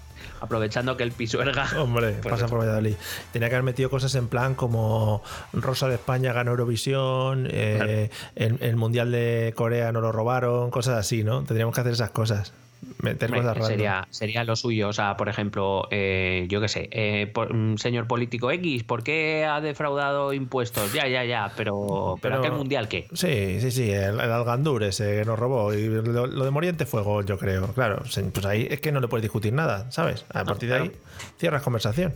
aprovechando 0.40 0.96
que 0.96 1.02
el 1.02 1.12
pisuerga. 1.12 1.68
Hombre, 1.80 2.12
Pues 2.22 2.32
pasa 2.32 2.44
eso. 2.46 2.48
por 2.48 2.60
Valladolid. 2.60 2.94
Tenía 3.32 3.48
que 3.48 3.54
haber 3.54 3.64
metido 3.64 3.90
cosas 3.90 4.14
en 4.14 4.28
plan 4.28 4.54
como 4.54 5.22
Rosa 5.52 5.88
de 5.88 5.94
España 5.94 6.32
ganó 6.32 6.52
Eurovisión, 6.52 7.46
eh, 7.50 8.10
el, 8.36 8.58
el 8.60 8.76
Mundial 8.76 9.10
de 9.12 9.52
Corea 9.56 9.92
no 9.92 10.00
lo 10.00 10.12
robaron, 10.12 10.70
cosas 10.70 10.98
así, 10.98 11.22
¿no? 11.24 11.42
Tendríamos 11.44 11.74
que 11.74 11.80
hacer 11.80 11.92
esas 11.92 12.10
cosas. 12.10 12.52
Meter 13.02 13.30
cosas 13.30 13.66
sería, 13.66 14.06
sería 14.10 14.44
lo 14.44 14.56
suyo. 14.56 14.88
O 14.88 14.92
sea, 14.92 15.16
por 15.16 15.28
ejemplo, 15.28 15.86
eh, 15.90 16.46
yo 16.48 16.60
qué 16.60 16.68
sé, 16.68 16.88
eh, 16.92 17.26
por- 17.32 17.54
mm, 17.54 17.78
señor 17.78 18.06
político 18.06 18.50
X, 18.50 18.84
¿por 18.84 19.02
qué 19.02 19.44
ha 19.44 19.60
defraudado 19.60 20.32
impuestos? 20.32 20.92
Ya, 20.92 21.06
ya, 21.08 21.24
ya, 21.24 21.52
pero, 21.56 22.18
pero, 22.20 22.36
Pero- 22.36 22.38
aquel 22.38 22.52
mundial 22.52 22.88
qué? 22.88 23.06
Sí, 23.12 23.60
sí, 23.60 23.70
sí, 23.70 23.90
el, 23.90 24.20
el 24.20 24.32
Algandur 24.32 24.82
ese 24.82 25.18
que 25.18 25.24
nos 25.24 25.38
robó. 25.38 25.72
Y 25.74 25.86
lo, 25.86 26.26
lo 26.26 26.44
de 26.44 26.50
Moriente 26.50 26.86
fue 26.86 27.02
gol, 27.02 27.24
yo 27.26 27.38
creo. 27.38 27.68
Claro, 27.72 27.98
pues 27.98 28.44
ahí 28.46 28.66
es 28.70 28.80
que 28.80 28.92
no 28.92 29.00
le 29.00 29.08
puedes 29.08 29.22
discutir 29.22 29.52
nada, 29.52 29.90
¿sabes? 29.90 30.24
A 30.32 30.44
partir 30.44 30.68
de 30.68 30.74
ahí 30.76 30.92
cierras 31.38 31.62
conversación. 31.62 32.12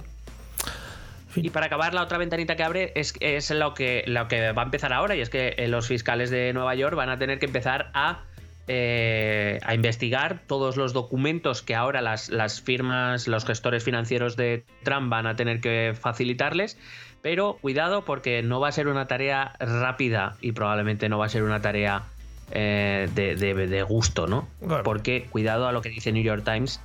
Y 1.37 1.51
para 1.51 1.67
acabar, 1.67 1.95
la 1.95 2.03
otra 2.03 2.17
ventanita 2.17 2.55
que 2.55 2.63
abre 2.63 2.93
es, 2.95 3.13
es 3.19 3.51
lo, 3.51 3.75
que, 3.75 4.05
lo 4.07 4.29
que 4.29 4.53
va 4.53 4.63
a 4.63 4.65
empezar 4.67 4.93
ahora, 4.93 5.17
y 5.17 5.21
es 5.21 5.31
que 5.31 5.55
eh, 5.57 5.67
los 5.67 5.89
fiscales 5.89 6.31
de 6.31 6.53
Nueva 6.53 6.77
York 6.77 6.95
van 6.95 7.09
a 7.11 7.19
tener 7.19 7.41
que 7.41 7.47
empezar 7.47 7.91
a, 7.93 8.21
eh, 8.67 9.61
a 9.65 9.75
investigar 9.75 10.41
todos 10.47 10.77
los 10.77 10.93
documentos 10.93 11.63
que 11.63 11.75
ahora 11.75 12.01
las, 12.03 12.29
las 12.31 12.61
firmas, 12.61 13.29
los 13.29 13.45
gestores 13.45 13.85
financieros 13.85 14.37
de 14.37 14.65
Trump 14.83 15.11
van 15.11 15.27
a 15.27 15.37
tener 15.37 15.61
que 15.61 15.95
facilitarles. 16.01 16.79
Pero 17.23 17.59
cuidado 17.61 18.05
porque 18.05 18.43
no 18.43 18.61
va 18.61 18.69
a 18.69 18.73
ser 18.73 18.87
una 18.89 19.07
tarea 19.07 19.53
rápida 19.59 20.37
y 20.41 20.53
probablemente 20.53 21.09
no 21.09 21.19
va 21.19 21.27
a 21.27 21.29
ser 21.31 21.43
una 21.43 21.61
tarea 21.63 22.03
eh, 22.51 23.09
de, 23.15 23.35
de- 23.37 23.67
de 23.67 23.83
gusto, 23.83 24.27
¿no? 24.27 24.47
Claro. 24.67 24.83
Porque 24.83 25.27
cuidado 25.31 25.67
a 25.67 25.73
lo 25.73 25.81
que 25.81 25.89
dice 25.89 26.13
New 26.13 26.23
York 26.23 26.43
Times, 26.45 26.81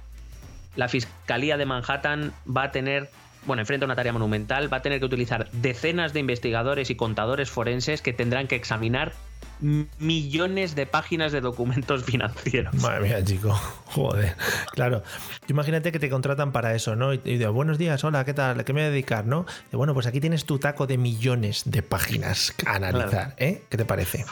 la 0.77 0.87
Fiscalía 0.87 1.57
de 1.57 1.65
Manhattan 1.65 2.31
va 2.47 2.63
a 2.63 2.71
tener, 2.71 3.09
bueno, 3.45 3.61
enfrenta 3.61 3.85
a 3.85 3.87
una 3.87 3.95
tarea 3.95 4.13
monumental, 4.13 4.71
va 4.71 4.77
a 4.77 4.81
tener 4.81 4.99
que 4.99 5.05
utilizar 5.05 5.49
decenas 5.51 6.13
de 6.13 6.21
investigadores 6.21 6.89
y 6.89 6.95
contadores 6.95 7.49
forenses 7.49 8.01
que 8.01 8.13
tendrán 8.13 8.47
que 8.47 8.55
examinar 8.55 9.11
millones 9.61 10.75
de 10.75 10.85
páginas 10.85 11.31
de 11.31 11.41
documentos 11.41 12.03
financieros. 12.05 12.73
Madre 12.75 13.01
mía, 13.01 13.23
chico. 13.23 13.53
Joder. 13.85 14.35
Claro. 14.73 15.03
Imagínate 15.47 15.91
que 15.91 15.99
te 15.99 16.09
contratan 16.09 16.51
para 16.51 16.75
eso, 16.75 16.95
¿no? 16.95 17.13
Y 17.13 17.19
y 17.29 17.37
digo, 17.37 17.53
buenos 17.53 17.77
días, 17.77 18.03
hola, 18.03 18.25
¿qué 18.25 18.33
tal? 18.33 18.59
¿A 18.59 18.63
qué 18.63 18.73
me 18.73 18.81
voy 18.81 18.87
a 18.87 18.91
dedicar, 18.91 19.25
no? 19.25 19.45
Y 19.71 19.75
bueno, 19.75 19.93
pues 19.93 20.07
aquí 20.07 20.19
tienes 20.19 20.45
tu 20.45 20.57
taco 20.57 20.87
de 20.87 20.97
millones 20.97 21.63
de 21.65 21.83
páginas 21.83 22.53
a 22.65 22.75
analizar, 22.75 23.35
¿eh? 23.37 23.63
¿Qué 23.69 23.77
te 23.77 23.85
parece? 23.85 24.25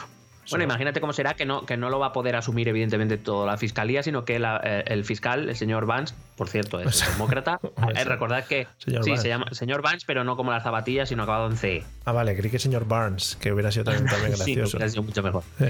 Bueno, 0.50 0.64
imagínate 0.64 1.00
cómo 1.00 1.12
será 1.12 1.34
que 1.34 1.44
no, 1.46 1.66
que 1.66 1.76
no 1.76 1.90
lo 1.90 1.98
va 1.98 2.06
a 2.06 2.12
poder 2.12 2.36
asumir, 2.36 2.68
evidentemente, 2.68 3.18
toda 3.18 3.46
la 3.46 3.56
fiscalía, 3.56 4.02
sino 4.02 4.24
que 4.24 4.38
la- 4.38 4.60
eh, 4.64 4.84
el 4.86 5.04
fiscal, 5.04 5.48
el 5.48 5.56
señor 5.56 5.86
Vance, 5.86 6.14
por 6.36 6.48
cierto, 6.48 6.80
es 6.80 7.04
demócrata. 7.12 7.60
Hombre, 7.76 8.00
Eh, 8.00 8.04
recordad 8.04 8.44
que 8.46 8.66
señor 8.78 9.04
sí, 9.04 9.16
se 9.16 9.28
llama 9.28 9.46
señor 9.52 9.82
Vance, 9.82 10.04
pero 10.06 10.24
no 10.24 10.36
como 10.36 10.50
las 10.52 10.62
zapatillas, 10.62 11.08
sino 11.08 11.22
acabado 11.24 11.50
en 11.50 11.56
C. 11.56 11.84
Ah, 12.04 12.12
vale, 12.12 12.36
creí 12.36 12.50
que 12.50 12.58
señor 12.58 12.86
Barnes, 12.86 13.36
que 13.40 13.52
hubiera 13.52 13.70
sido 13.70 13.84
también, 13.84 14.06
también 14.06 14.32
Sí, 14.36 14.54
gracioso. 14.54 14.76
hubiera 14.78 14.90
sido 14.90 15.02
mucho 15.02 15.22
mejor. 15.22 15.42
Sí. 15.58 15.66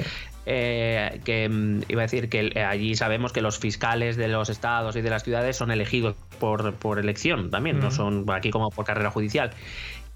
Eh, 0.46 1.20
que 1.24 1.48
mm, 1.48 1.82
iba 1.88 2.02
a 2.02 2.04
decir 2.06 2.28
que 2.28 2.52
eh, 2.54 2.64
allí 2.64 2.94
sabemos 2.94 3.32
que 3.32 3.42
los 3.42 3.58
fiscales 3.58 4.16
de 4.16 4.28
los 4.28 4.48
estados 4.48 4.96
y 4.96 5.02
de 5.02 5.10
las 5.10 5.22
ciudades 5.24 5.56
son 5.56 5.70
elegidos 5.70 6.16
por, 6.40 6.72
por 6.74 6.98
elección 6.98 7.50
también, 7.50 7.80
no 7.80 7.90
son 7.90 8.24
aquí 8.30 8.50
como 8.50 8.70
por 8.70 8.84
carrera 8.86 9.10
judicial. 9.10 9.50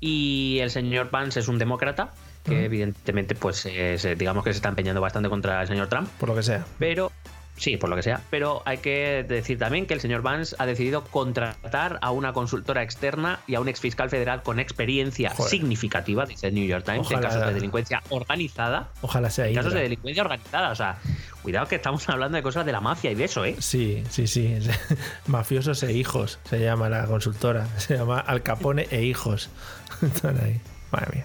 Y 0.00 0.58
el 0.60 0.70
señor 0.70 1.10
Vance 1.10 1.40
es 1.40 1.48
un 1.48 1.58
demócrata 1.58 2.10
que 2.44 2.64
evidentemente 2.64 3.34
pues 3.34 3.66
eh, 3.66 4.14
digamos 4.18 4.44
que 4.44 4.52
se 4.52 4.56
está 4.56 4.68
empeñando 4.68 5.00
bastante 5.00 5.28
contra 5.28 5.62
el 5.62 5.68
señor 5.68 5.88
Trump, 5.88 6.08
Por 6.18 6.28
lo 6.28 6.34
que 6.34 6.42
sea. 6.42 6.64
pero 6.78 7.12
sí, 7.56 7.76
por 7.76 7.90
lo 7.90 7.96
que 7.96 8.02
sea, 8.02 8.20
pero 8.30 8.62
hay 8.64 8.78
que 8.78 9.24
decir 9.28 9.58
también 9.58 9.86
que 9.86 9.94
el 9.94 10.00
señor 10.00 10.22
Vance 10.22 10.56
ha 10.58 10.66
decidido 10.66 11.04
contratar 11.04 11.98
a 12.02 12.10
una 12.10 12.32
consultora 12.32 12.82
externa 12.82 13.38
y 13.46 13.54
a 13.54 13.60
un 13.60 13.68
exfiscal 13.68 14.10
federal 14.10 14.42
con 14.42 14.58
experiencia 14.58 15.30
Joder. 15.30 15.50
significativa, 15.50 16.26
dice 16.26 16.48
el 16.48 16.54
New 16.54 16.66
York 16.66 16.84
Times, 16.84 17.08
en 17.10 17.20
casos 17.20 17.46
de 17.46 17.54
delincuencia 17.54 18.02
organizada 18.08 18.88
Ojalá 19.02 19.30
sea 19.30 19.46
en 19.46 19.54
casos 19.54 19.74
de 19.74 19.82
delincuencia 19.82 20.22
organizada. 20.24 20.70
O 20.70 20.74
sea, 20.74 20.98
cuidado 21.42 21.68
que 21.68 21.76
estamos 21.76 22.08
hablando 22.08 22.36
de 22.36 22.42
cosas 22.42 22.66
de 22.66 22.72
la 22.72 22.80
mafia 22.80 23.12
y 23.12 23.14
de 23.14 23.24
eso, 23.24 23.44
¿eh? 23.44 23.54
Sí, 23.60 24.02
sí, 24.10 24.26
sí. 24.26 24.58
Mafiosos 25.26 25.82
e 25.84 25.92
hijos 25.92 26.40
se 26.48 26.58
llama 26.58 26.88
la 26.88 27.06
consultora. 27.06 27.66
Se 27.78 27.96
llama 27.96 28.18
Al 28.18 28.42
Capone 28.42 28.88
e 28.90 29.02
hijos. 29.04 29.50
Están 30.02 30.38
ahí. 30.42 30.60
Madre 30.90 31.08
mía. 31.16 31.24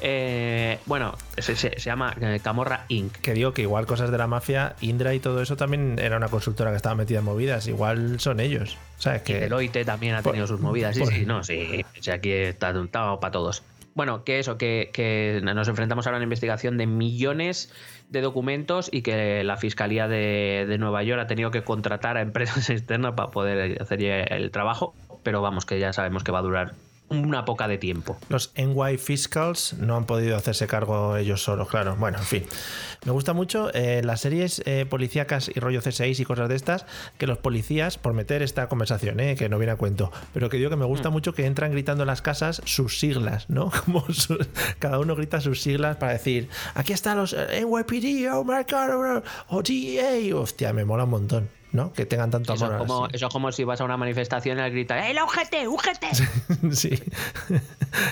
Eh, 0.00 0.78
bueno, 0.86 1.14
se, 1.38 1.56
se- 1.56 1.78
se 1.78 1.90
llama 1.90 2.14
eh, 2.20 2.40
Camorra 2.42 2.84
Inc. 2.88 3.12
Que 3.18 3.32
digo 3.32 3.52
que 3.52 3.62
igual 3.62 3.86
cosas 3.86 4.10
de 4.10 4.18
la 4.18 4.26
mafia, 4.26 4.74
Indra 4.80 5.14
y 5.14 5.20
todo 5.20 5.40
eso 5.40 5.56
también 5.56 5.98
era 5.98 6.16
una 6.16 6.28
consultora 6.28 6.70
que 6.70 6.76
estaba 6.76 6.94
metida 6.94 7.20
en 7.20 7.24
movidas. 7.24 7.66
Igual 7.68 8.18
son 8.20 8.40
ellos. 8.40 8.76
¿Sabes? 8.98 9.22
Que 9.22 9.34
Que 9.34 9.40
Deloitte 9.40 9.84
también 9.84 10.14
ha 10.16 10.22
Por- 10.22 10.32
tenido 10.32 10.46
sus 10.46 10.60
movidas. 10.60 10.94
Sí, 10.94 11.00
por- 11.02 11.12
sí, 11.12 11.24
no, 11.26 11.44
sí. 11.44 11.84
O 11.98 12.02
sea, 12.02 12.14
aquí 12.14 12.32
está 12.32 12.70
untado 12.72 13.20
para 13.20 13.32
todos. 13.32 13.62
Bueno, 13.94 14.24
que 14.24 14.40
eso, 14.40 14.58
que, 14.58 14.90
que 14.92 15.40
nos 15.44 15.68
enfrentamos 15.68 16.06
ahora 16.06 16.16
a 16.16 16.18
una 16.18 16.24
investigación 16.24 16.76
de 16.76 16.86
millones 16.88 17.72
de 18.10 18.20
documentos 18.22 18.88
y 18.92 19.02
que 19.02 19.44
la 19.44 19.56
Fiscalía 19.56 20.08
de, 20.08 20.66
de 20.68 20.78
Nueva 20.78 21.04
York 21.04 21.20
ha 21.22 21.26
tenido 21.28 21.52
que 21.52 21.62
contratar 21.62 22.16
a 22.16 22.20
empresas 22.20 22.68
externas 22.70 23.14
para 23.14 23.30
poder 23.30 23.80
hacer 23.80 24.02
el 24.02 24.50
trabajo. 24.50 24.94
Pero 25.22 25.40
vamos, 25.42 25.64
que 25.64 25.78
ya 25.78 25.92
sabemos 25.92 26.24
que 26.24 26.32
va 26.32 26.40
a 26.40 26.42
durar 26.42 26.72
una 27.10 27.44
poca 27.44 27.68
de 27.68 27.78
tiempo. 27.78 28.16
los 28.28 28.52
NY 28.56 28.96
Fiscals 28.98 29.74
no 29.74 29.96
han 29.96 30.04
podido 30.06 30.36
hacerse 30.36 30.66
cargo 30.66 31.16
ellos 31.16 31.42
solos, 31.42 31.68
claro. 31.68 31.96
Bueno, 31.96 32.18
en 32.18 32.24
fin. 32.24 32.44
Me 33.04 33.12
gusta 33.12 33.34
mucho 33.34 33.70
eh, 33.74 34.00
las 34.02 34.22
series 34.22 34.62
eh, 34.64 34.86
policíacas 34.88 35.50
y 35.54 35.60
rollo 35.60 35.82
C6 35.82 36.18
y 36.18 36.24
cosas 36.24 36.48
de 36.48 36.56
estas, 36.56 36.86
que 37.18 37.26
los 37.26 37.36
policías, 37.38 37.98
por 37.98 38.14
meter 38.14 38.40
esta 38.42 38.66
conversación, 38.68 39.20
eh, 39.20 39.36
que 39.36 39.48
no 39.50 39.58
viene 39.58 39.72
a 39.72 39.76
cuento, 39.76 40.10
pero 40.32 40.48
que 40.48 40.56
digo 40.56 40.70
que 40.70 40.76
me 40.76 40.86
gusta 40.86 41.10
mucho 41.10 41.34
que 41.34 41.44
entran 41.46 41.70
gritando 41.72 42.04
en 42.04 42.06
las 42.08 42.22
casas 42.22 42.62
sus 42.64 42.98
siglas, 42.98 43.50
¿no? 43.50 43.70
Como 43.84 44.06
su- 44.12 44.38
cada 44.78 44.98
uno 44.98 45.14
grita 45.14 45.40
sus 45.42 45.60
siglas 45.60 45.96
para 45.98 46.12
decir, 46.12 46.48
aquí 46.74 46.94
están 46.94 47.18
los 47.18 47.34
eh, 47.34 47.64
NYPD, 47.66 48.32
oh 48.32 48.44
my 48.44 48.64
god, 48.68 49.22
oh, 49.48 49.62
DEA. 49.62 50.34
Hostia, 50.34 50.72
me 50.72 50.84
mola 50.86 51.04
un 51.04 51.10
montón, 51.10 51.48
¿no? 51.74 51.92
Que 51.92 52.06
tengan 52.06 52.30
tanto 52.30 52.54
Eso 52.54 52.66
amor. 52.66 52.80
es, 52.80 52.86
como, 52.86 53.06
eso 53.08 53.26
es 53.26 53.32
como 53.32 53.50
si 53.50 53.64
vas 53.64 53.80
a 53.80 53.84
una 53.84 53.96
manifestación 53.96 54.58
y 54.58 54.60
al 54.62 54.70
gritar 54.70 54.98
¡El 54.98 55.18
UGT! 55.20 55.66
¡UGT! 55.66 56.72
Sí, 56.72 56.90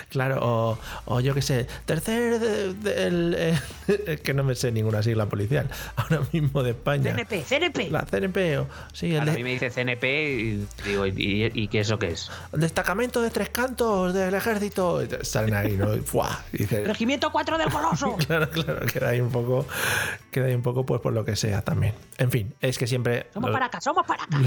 claro, 0.09 0.39
o, 0.43 0.79
o 1.07 1.21
yo 1.21 1.35
qué 1.35 1.43
sé, 1.43 1.67
tercer 1.87 2.39
de- 2.39 3.53
eh, 3.53 3.59
es 4.07 4.21
que 4.21 4.35
no 4.35 4.45
me 4.45 4.55
sé 4.55 4.73
ninguna 4.73 5.03
sigla 5.03 5.27
policial 5.27 5.69
ahora 5.97 6.21
mismo 6.33 6.63
de 6.63 6.71
España. 6.71 7.13
CNP, 7.15 7.43
CNP. 7.43 7.91
La 7.91 8.03
CNP, 8.03 8.59
o 8.59 8.67
sí, 8.93 9.07
el, 9.15 9.23
Claro, 9.23 9.33
a 9.33 9.35
mí 9.35 9.43
me 9.43 9.51
dice 9.51 9.71
CNP 9.71 10.05
y 10.33 10.67
digo, 10.85 11.07
¿y, 11.07 11.11
y, 11.17 11.51
y 11.63 11.69
qué 11.69 11.81
eso 11.81 11.99
qué 11.99 12.09
es? 12.13 12.31
el 12.53 12.61
destacamento 12.61 13.23
de 13.23 13.31
tres 13.31 13.51
cantos 13.51 14.13
del 14.15 14.35
ejército. 14.35 15.01
Salen 15.23 15.55
ahí, 15.55 15.77
¿no? 15.77 15.97
¡fua! 16.05 16.43
Dice, 16.53 16.85
Regimiento 16.87 17.31
4 17.33 17.59
del 17.59 17.71
Coloso. 17.71 18.17
claro, 18.27 18.49
claro, 18.51 18.87
queda 18.87 19.09
ahí 19.11 19.21
un 19.21 19.31
poco, 19.31 19.67
queda 20.31 20.47
ahí 20.47 20.55
un 20.55 20.63
poco, 20.63 20.85
pues 20.87 21.01
por 21.01 21.13
lo 21.13 21.25
que 21.25 21.37
sea 21.37 21.63
también. 21.63 21.95
En 22.19 22.31
fin, 22.31 22.55
es 22.61 22.79
que 22.79 22.87
siempre. 22.87 23.27
somos 23.33 23.51
los- 23.51 23.55
para 23.55 23.67
acá, 23.67 23.81
somos 23.81 24.07
para 24.07 24.25
acá. 24.25 24.39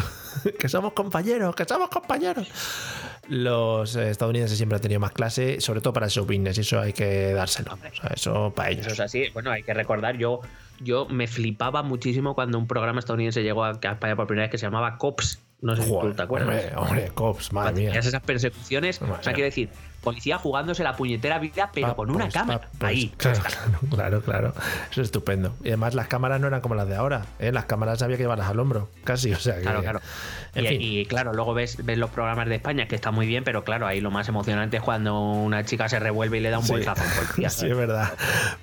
que 0.60 0.70
somos 0.70 0.94
compañeros, 0.94 1.56
que 1.56 1.66
somos 1.66 1.90
compañeros. 1.90 2.48
Los 3.28 3.96
eh, 3.96 4.10
estadounidenses 4.12 4.56
siempre 4.58 4.76
han 4.76 4.82
tenido 4.82 5.00
más 5.00 5.12
clase, 5.26 5.62
sobre 5.62 5.82
todo 5.82 5.94
para 5.94 6.08
business, 6.08 6.58
y 6.58 6.62
eso 6.62 6.80
hay 6.80 6.94
que 6.94 7.34
dárselo. 7.34 7.74
O 7.74 7.96
sea, 7.96 8.12
eso 8.14 8.54
para 8.56 8.70
ellos. 8.70 8.86
Eso 8.86 8.94
es 8.94 9.00
así. 9.00 9.26
Bueno, 9.34 9.52
hay 9.52 9.64
que 9.64 9.74
recordar, 9.74 10.18
yo, 10.18 10.42
yo 10.80 11.08
me 11.08 11.28
flipaba 11.28 11.84
muchísimo 11.84 12.36
cuando 12.36 12.58
un 12.58 12.68
programa 12.68 13.00
estadounidense 13.00 13.44
llegó 13.44 13.64
a 13.64 13.72
España 13.72 14.16
por 14.16 14.28
primera 14.28 14.46
vez 14.46 14.52
que 14.52 14.58
se 14.58 14.66
llamaba 14.66 14.98
Cops. 14.98 15.42
No 15.62 15.76
sé 15.76 15.84
si 15.84 15.90
tú 15.90 16.14
te 16.14 16.22
acuerdas. 16.22 16.50
Hombre, 16.50 16.72
hombre, 16.76 17.12
cops, 17.14 17.52
madre 17.54 17.74
mía. 17.74 17.92
esas 17.98 18.22
persecuciones, 18.22 19.02
Madre 19.02 19.16
o 19.20 19.24
sea, 19.24 19.34
quiero 19.34 19.46
decir, 19.46 19.70
policía 20.06 20.38
jugándose 20.38 20.84
la 20.84 20.96
puñetera 20.96 21.38
vida, 21.40 21.70
pero 21.74 21.94
con 21.98 22.10
una 22.10 22.26
pues, 22.26 22.34
cámara. 22.34 22.70
pues, 22.80 22.90
ahí. 22.90 23.14
Claro, 23.18 23.42
claro, 23.90 24.22
claro. 24.22 24.54
Eso 24.92 25.02
es 25.02 25.08
estupendo. 25.08 25.54
Y 25.64 25.68
además 25.70 25.94
las 25.96 26.08
cámaras 26.08 26.40
no 26.40 26.48
eran 26.48 26.62
como 26.62 26.76
las 26.76 26.88
de 26.88 26.96
ahora. 26.96 27.26
¿eh? 27.40 27.52
Las 27.52 27.66
cámaras 27.66 28.02
había 28.02 28.16
que 28.16 28.24
llevarlas 28.24 28.48
al 28.48 28.60
hombro, 28.60 28.90
casi. 29.04 29.34
O 29.34 29.40
sea 29.40 29.56
que, 29.58 29.62
Claro, 29.64 29.82
claro. 29.82 30.00
En 30.54 30.66
y, 30.66 30.68
fin. 30.70 30.82
y, 30.82 31.06
claro, 31.06 31.34
luego 31.34 31.54
ves, 31.54 31.84
ves 31.84 31.98
los 31.98 32.10
programas 32.12 32.48
de 32.48 32.56
España, 32.56 32.88
que 32.88 32.96
está 32.96 33.12
muy 33.12 33.28
bien, 33.28 33.44
pero 33.44 33.64
claro, 33.66 33.88
ahí 33.88 34.00
lo 34.00 34.12
más 34.12 34.30
emocionante 34.30 34.78
es 34.78 34.84
cuando 34.84 35.20
una 35.20 35.66
chica 35.66 35.90
se 35.90 36.00
revuelve 36.00 36.38
y 36.38 36.42
le 36.42 36.50
da 36.50 36.60
un 36.60 36.66
Sí. 36.66 36.74
a 36.74 36.78
un 36.78 36.84
policía. 36.96 37.50
Sí, 37.50 37.66
es 37.68 37.76
verdad. 37.76 38.14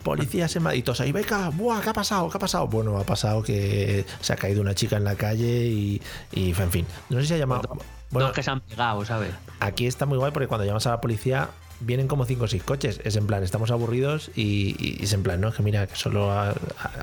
Policías 0.02 0.54
en 0.56 0.62
Madrid. 0.62 0.78
Y 0.78 0.82
todos 0.82 1.00
ahí, 1.00 1.12
beca, 1.12 1.50
buah, 1.50 1.80
¿qué 1.82 1.90
ha 1.90 1.92
pasado? 1.92 2.30
¿Qué 2.30 2.36
ha 2.36 2.40
pasado? 2.40 2.66
Bueno, 2.68 2.96
ha 2.98 3.04
pasado 3.04 3.42
que 3.42 4.04
se 4.20 4.32
ha 4.32 4.36
caído 4.36 4.60
una 4.62 4.74
chica 4.74 4.96
en 4.96 5.04
la 5.04 5.16
calle 5.16 5.66
y, 5.66 6.00
y 6.32 6.50
en 6.58 6.70
fin. 6.70 6.86
No 7.10 7.20
sé 7.20 7.26
si 7.26 7.34
ha 7.34 7.38
llamado. 7.38 7.76
Bueno, 8.12 8.28
Dos 8.28 8.36
que 8.36 8.42
se 8.44 8.50
han 8.50 8.60
pegado, 8.60 9.04
¿sabes? 9.04 9.32
aquí 9.58 9.86
está 9.86 10.06
muy 10.06 10.18
guay 10.18 10.30
porque 10.32 10.46
cuando 10.46 10.64
llamas 10.64 10.86
a 10.86 10.90
la 10.90 11.00
policía 11.00 11.48
vienen 11.80 12.06
como 12.06 12.24
cinco 12.26 12.44
o 12.44 12.48
seis 12.48 12.62
coches. 12.62 13.00
Es 13.04 13.16
en 13.16 13.26
plan, 13.26 13.42
estamos 13.42 13.70
aburridos 13.72 14.30
y, 14.36 14.76
y- 14.78 14.98
y 15.00 15.04
es 15.04 15.12
en 15.12 15.22
plan, 15.24 15.40
no, 15.40 15.48
es 15.48 15.54
que 15.56 15.62
mira, 15.64 15.86
que 15.88 15.96
solo 15.96 16.30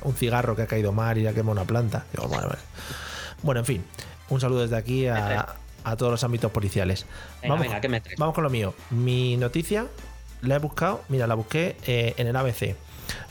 un 0.04 0.14
cigarro 0.14 0.56
que 0.56 0.62
ha 0.62 0.66
caído 0.66 0.92
mal 0.92 1.18
y 1.18 1.26
ha 1.26 1.34
quemado 1.34 1.52
una 1.52 1.64
planta. 1.64 2.04
Digo, 2.12 2.28
vale, 2.28 2.46
vale. 2.46 2.58
Bueno, 3.42 3.60
en 3.60 3.66
fin, 3.66 3.84
un 4.30 4.40
saludo 4.40 4.60
desde 4.62 4.76
aquí 4.76 5.06
a, 5.06 5.56
a 5.84 5.96
todos 5.96 6.12
los 6.12 6.24
ámbitos 6.24 6.50
policiales. 6.52 7.04
Venga, 7.42 7.54
vamos, 7.54 7.66
venga, 7.66 7.80
¿qué 7.80 7.88
me 7.88 8.00
traes? 8.00 8.18
vamos 8.18 8.34
con 8.34 8.44
lo 8.44 8.50
mío. 8.50 8.72
Mi 8.90 9.36
noticia 9.36 9.86
la 10.42 10.56
he 10.56 10.58
buscado, 10.58 11.02
mira, 11.08 11.26
la 11.26 11.34
busqué 11.34 11.76
eh, 11.86 12.14
en 12.16 12.26
el 12.26 12.36
ABC. 12.36 12.76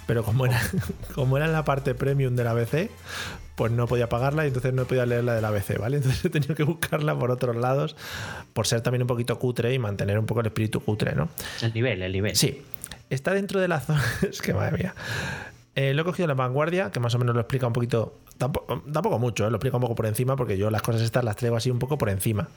Pero 0.05 0.23
como 0.23 0.45
era, 0.45 0.61
como 1.15 1.37
era 1.37 1.45
en 1.45 1.53
la 1.53 1.63
parte 1.63 1.95
premium 1.95 2.35
del 2.35 2.47
ABC, 2.47 2.89
pues 3.59 3.73
no 3.73 3.87
podía 3.87 4.07
pagarla 4.07 4.45
y 4.45 4.47
entonces 4.47 4.73
no 4.73 4.85
podía 4.85 5.05
leer 5.05 5.25
la 5.25 5.35
del 5.35 5.43
ABC, 5.43 5.77
¿vale? 5.77 5.97
Entonces 5.97 6.23
he 6.23 6.29
tenido 6.29 6.55
que 6.55 6.63
buscarla 6.63 7.19
por 7.19 7.29
otros 7.29 7.57
lados, 7.57 7.97
por 8.53 8.65
ser 8.65 8.79
también 8.79 9.01
un 9.01 9.07
poquito 9.09 9.37
cutre 9.37 9.73
y 9.73 9.79
mantener 9.79 10.17
un 10.17 10.25
poco 10.25 10.39
el 10.39 10.45
espíritu 10.45 10.79
cutre, 10.79 11.13
¿no? 11.13 11.27
El 11.61 11.73
nivel, 11.73 12.01
el 12.01 12.13
nivel. 12.13 12.37
Sí, 12.37 12.63
está 13.09 13.33
dentro 13.33 13.59
de 13.59 13.67
la 13.67 13.81
zona. 13.81 14.01
Es 14.21 14.41
que 14.41 14.53
madre 14.53 14.77
mía. 14.77 14.95
Eh, 15.75 15.93
lo 15.93 16.03
he 16.03 16.05
cogido 16.05 16.23
de 16.23 16.27
la 16.29 16.35
vanguardia, 16.35 16.89
que 16.91 17.01
más 17.01 17.13
o 17.15 17.19
menos 17.19 17.35
lo 17.35 17.41
explica 17.41 17.67
un 17.67 17.73
poquito. 17.73 18.17
Tampoco, 18.39 18.81
tampoco 18.91 19.19
mucho, 19.19 19.45
eh, 19.45 19.49
lo 19.51 19.57
explica 19.57 19.77
un 19.77 19.81
poco 19.81 19.95
por 19.95 20.05
encima, 20.07 20.35
porque 20.37 20.57
yo 20.57 20.71
las 20.71 20.81
cosas 20.81 21.01
estas 21.01 21.23
las 21.23 21.35
traigo 21.35 21.57
así 21.57 21.69
un 21.69 21.77
poco 21.77 21.97
por 21.97 22.09
encima. 22.09 22.47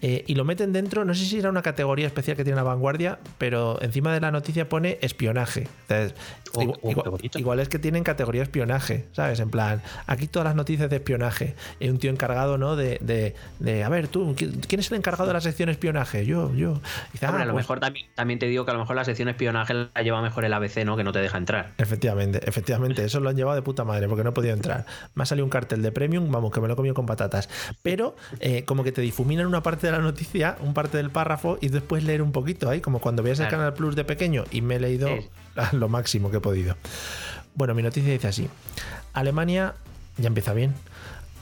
Eh, 0.00 0.24
y 0.26 0.36
lo 0.36 0.44
meten 0.44 0.72
dentro, 0.72 1.04
no 1.04 1.12
sé 1.14 1.24
si 1.26 1.38
era 1.38 1.50
una 1.50 1.62
categoría 1.62 2.06
especial 2.06 2.36
que 2.36 2.44
tiene 2.44 2.56
la 2.56 2.62
vanguardia, 2.62 3.18
pero 3.38 3.82
encima 3.82 4.14
de 4.14 4.20
la 4.20 4.30
noticia 4.30 4.68
pone 4.68 4.98
espionaje. 5.02 5.66
Entonces, 5.88 6.14
Oh, 6.54 6.60
igual, 6.62 6.78
oh, 6.82 7.18
igual- 7.38 7.60
es 7.60 7.70
que 7.70 7.78
tienen 7.78 8.04
categoría 8.04 8.42
espionaje, 8.42 9.06
¿sabes? 9.12 9.40
En 9.40 9.48
plan, 9.48 9.80
aquí 10.06 10.26
todas 10.28 10.44
las 10.44 10.54
noticias 10.54 10.90
de 10.90 10.96
espionaje. 10.96 11.54
Hay 11.80 11.88
un 11.88 11.96
tío 11.98 12.10
encargado, 12.10 12.58
¿no? 12.58 12.76
De, 12.76 12.98
de, 13.00 13.34
de, 13.58 13.82
a 13.84 13.88
ver, 13.88 14.06
tú, 14.08 14.34
¿quién 14.36 14.80
es 14.80 14.90
el 14.90 14.98
encargado 14.98 15.26
de 15.28 15.32
la 15.32 15.40
sección 15.40 15.70
espionaje? 15.70 16.26
Yo, 16.26 16.54
yo. 16.54 16.78
Dice, 17.14 17.24
Hombre, 17.26 17.40
"Ah, 17.40 17.44
a 17.44 17.46
lo 17.46 17.52
pues- 17.54 17.64
mejor 17.64 17.80
también, 17.80 18.06
también 18.14 18.38
te 18.38 18.46
digo 18.46 18.66
que 18.66 18.70
a 18.70 18.74
lo 18.74 18.80
mejor 18.80 18.96
la 18.96 19.04
sección 19.06 19.28
espionaje 19.30 19.72
la 19.72 20.02
lleva 20.02 20.20
mejor 20.20 20.44
el 20.44 20.52
ABC, 20.52 20.84
¿no? 20.84 20.94
Que 20.98 21.04
no 21.04 21.12
te 21.12 21.20
deja 21.20 21.38
entrar. 21.38 21.72
Efectivamente, 21.78 22.40
efectivamente, 22.46 23.02
eso 23.02 23.18
lo 23.20 23.30
han 23.30 23.36
llevado 23.36 23.56
de 23.56 23.62
puta 23.62 23.84
madre 23.84 24.06
porque 24.06 24.22
no 24.22 24.30
he 24.30 24.34
podido 24.34 24.52
entrar. 24.52 24.84
Ha 25.16 25.24
salido 25.32 25.44
un 25.44 25.50
cartel 25.50 25.82
de 25.82 25.92
premium, 25.92 26.30
vamos, 26.30 26.52
que 26.52 26.60
me 26.60 26.66
lo 26.68 26.74
he 26.74 26.76
comido 26.76 26.94
con 26.94 27.06
patatas. 27.06 27.48
Pero 27.82 28.14
eh, 28.40 28.64
como 28.64 28.84
que 28.84 28.92
te 28.92 29.00
difuminan 29.00 29.46
una 29.46 29.62
parte 29.62 29.86
de 29.86 29.92
la 29.92 29.98
noticia, 29.98 30.56
un 30.60 30.74
parte 30.74 30.96
del 30.96 31.10
párrafo 31.10 31.58
y 31.60 31.68
después 31.68 32.04
leer 32.04 32.22
un 32.22 32.32
poquito 32.32 32.68
ahí, 32.70 32.80
como 32.80 33.00
cuando 33.00 33.22
veías 33.22 33.40
el 33.40 33.46
Claro. 33.48 33.58
Canal 33.64 33.74
Plus 33.74 33.96
de 33.96 34.04
pequeño 34.04 34.44
y 34.50 34.60
me 34.62 34.76
he 34.76 34.80
leído 34.80 35.08
Sí. 35.08 35.28
lo 35.76 35.88
máximo 35.88 36.30
que 36.30 36.36
he 36.38 36.40
podido. 36.40 36.76
Bueno, 37.54 37.74
mi 37.74 37.82
noticia 37.82 38.12
dice 38.12 38.28
así. 38.28 38.48
Alemania, 39.12 39.74
ya 40.16 40.28
empieza 40.28 40.52
bien, 40.54 40.74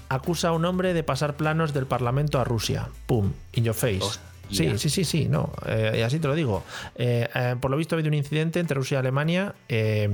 acusa 0.08 0.48
a 0.48 0.52
un 0.52 0.64
hombre 0.64 0.92
de 0.94 1.02
pasar 1.04 1.34
planos 1.36 1.72
del 1.72 1.86
Parlamento 1.86 2.40
a 2.40 2.44
Rusia. 2.44 2.88
Pum, 3.06 3.32
in 3.52 3.64
your 3.64 3.74
face. 3.74 4.00
Hostia. 4.02 4.22
Sí, 4.50 4.78
sí, 4.78 4.90
sí, 4.90 5.04
sí, 5.04 5.28
no, 5.28 5.52
eh, 5.66 6.02
así 6.04 6.18
te 6.18 6.28
lo 6.28 6.34
digo. 6.34 6.64
Eh, 6.96 7.28
eh, 7.34 7.56
por 7.60 7.70
lo 7.70 7.76
visto 7.76 7.94
ha 7.94 7.96
habido 7.96 8.08
un 8.08 8.14
incidente 8.14 8.60
entre 8.60 8.74
Rusia 8.74 8.96
y 8.96 8.98
Alemania 8.98 9.54
eh, 9.68 10.08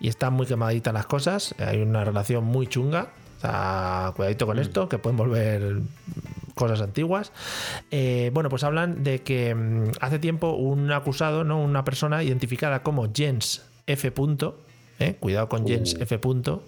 y 0.00 0.08
están 0.08 0.34
muy 0.34 0.46
quemaditas 0.46 0.92
las 0.92 1.06
cosas. 1.06 1.54
Hay 1.58 1.80
una 1.80 2.04
relación 2.04 2.44
muy 2.44 2.66
chunga. 2.66 3.08
O 3.38 3.40
sea, 3.40 4.12
cuidadito 4.14 4.46
con 4.46 4.58
esto, 4.60 4.88
que 4.88 4.98
pueden 4.98 5.16
volver 5.16 5.80
cosas 6.54 6.80
antiguas. 6.80 7.32
Eh, 7.90 8.30
bueno, 8.32 8.48
pues 8.48 8.64
hablan 8.64 9.02
de 9.02 9.20
que 9.20 9.54
mm, 9.54 9.92
hace 10.00 10.18
tiempo 10.18 10.52
un 10.52 10.92
acusado, 10.92 11.44
¿no? 11.44 11.60
una 11.60 11.84
persona 11.84 12.22
identificada 12.22 12.82
como 12.82 13.12
Jens 13.12 13.62
F. 13.86 14.12
Punto, 14.12 14.60
¿eh? 15.02 15.16
cuidado 15.18 15.48
con 15.48 15.66
Jens 15.66 15.96
F. 15.98 16.18
Punto, 16.18 16.62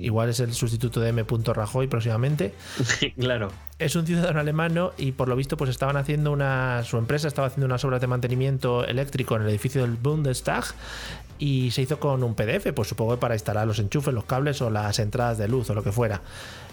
igual 0.00 0.30
es 0.30 0.40
el 0.40 0.52
sustituto 0.52 1.00
de 1.00 1.10
M. 1.10 1.24
Rajoy 1.54 1.86
próximamente, 1.86 2.54
claro. 3.18 3.50
es 3.78 3.96
un 3.96 4.06
ciudadano 4.06 4.40
alemán 4.40 4.74
¿no? 4.74 4.92
y 4.96 5.12
por 5.12 5.28
lo 5.28 5.36
visto 5.36 5.56
pues 5.56 5.70
estaban 5.70 5.96
haciendo 5.96 6.32
una 6.32 6.82
su 6.84 6.98
empresa 6.98 7.28
estaba 7.28 7.48
haciendo 7.48 7.66
unas 7.66 7.84
obras 7.84 8.00
de 8.00 8.06
mantenimiento 8.06 8.84
eléctrico 8.84 9.36
en 9.36 9.42
el 9.42 9.48
edificio 9.48 9.82
del 9.82 9.92
Bundestag 9.92 10.64
y 11.38 11.70
se 11.70 11.82
hizo 11.82 12.00
con 12.00 12.22
un 12.22 12.34
PDF 12.34 12.72
pues 12.74 12.88
supongo 12.88 13.14
que 13.14 13.20
para 13.20 13.34
instalar 13.34 13.66
los 13.66 13.78
enchufes 13.78 14.14
los 14.14 14.24
cables 14.24 14.60
o 14.62 14.70
las 14.70 14.98
entradas 14.98 15.38
de 15.38 15.48
luz 15.48 15.68
o 15.70 15.74
lo 15.74 15.82
que 15.82 15.92
fuera 15.92 16.22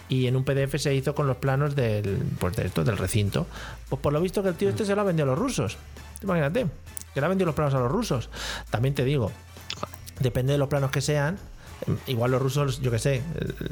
y 0.09 0.27
en 0.27 0.35
un 0.35 0.43
PDF 0.43 0.75
se 0.77 0.93
hizo 0.93 1.15
con 1.15 1.27
los 1.27 1.37
planos 1.37 1.75
del 1.75 2.17
pues 2.39 2.55
de 2.55 2.65
esto 2.65 2.83
del 2.83 2.97
recinto 2.97 3.47
pues 3.89 4.01
por 4.01 4.13
lo 4.13 4.21
visto 4.21 4.43
que 4.43 4.49
el 4.49 4.55
tío 4.55 4.69
este 4.69 4.85
se 4.85 4.95
lo 4.95 5.01
ha 5.01 5.05
vendido 5.05 5.27
a 5.27 5.31
los 5.31 5.39
rusos 5.39 5.77
imagínate 6.21 6.67
que 7.13 7.19
le 7.19 7.25
ha 7.25 7.29
vendido 7.29 7.45
los 7.45 7.55
planos 7.55 7.73
a 7.73 7.79
los 7.79 7.91
rusos 7.91 8.29
también 8.69 8.95
te 8.95 9.03
digo 9.03 9.31
depende 10.19 10.53
de 10.53 10.59
los 10.59 10.67
planos 10.67 10.91
que 10.91 11.01
sean. 11.01 11.37
Igual 12.07 12.31
los 12.31 12.41
rusos, 12.41 12.79
yo 12.81 12.91
que 12.91 12.99
sé, 12.99 13.21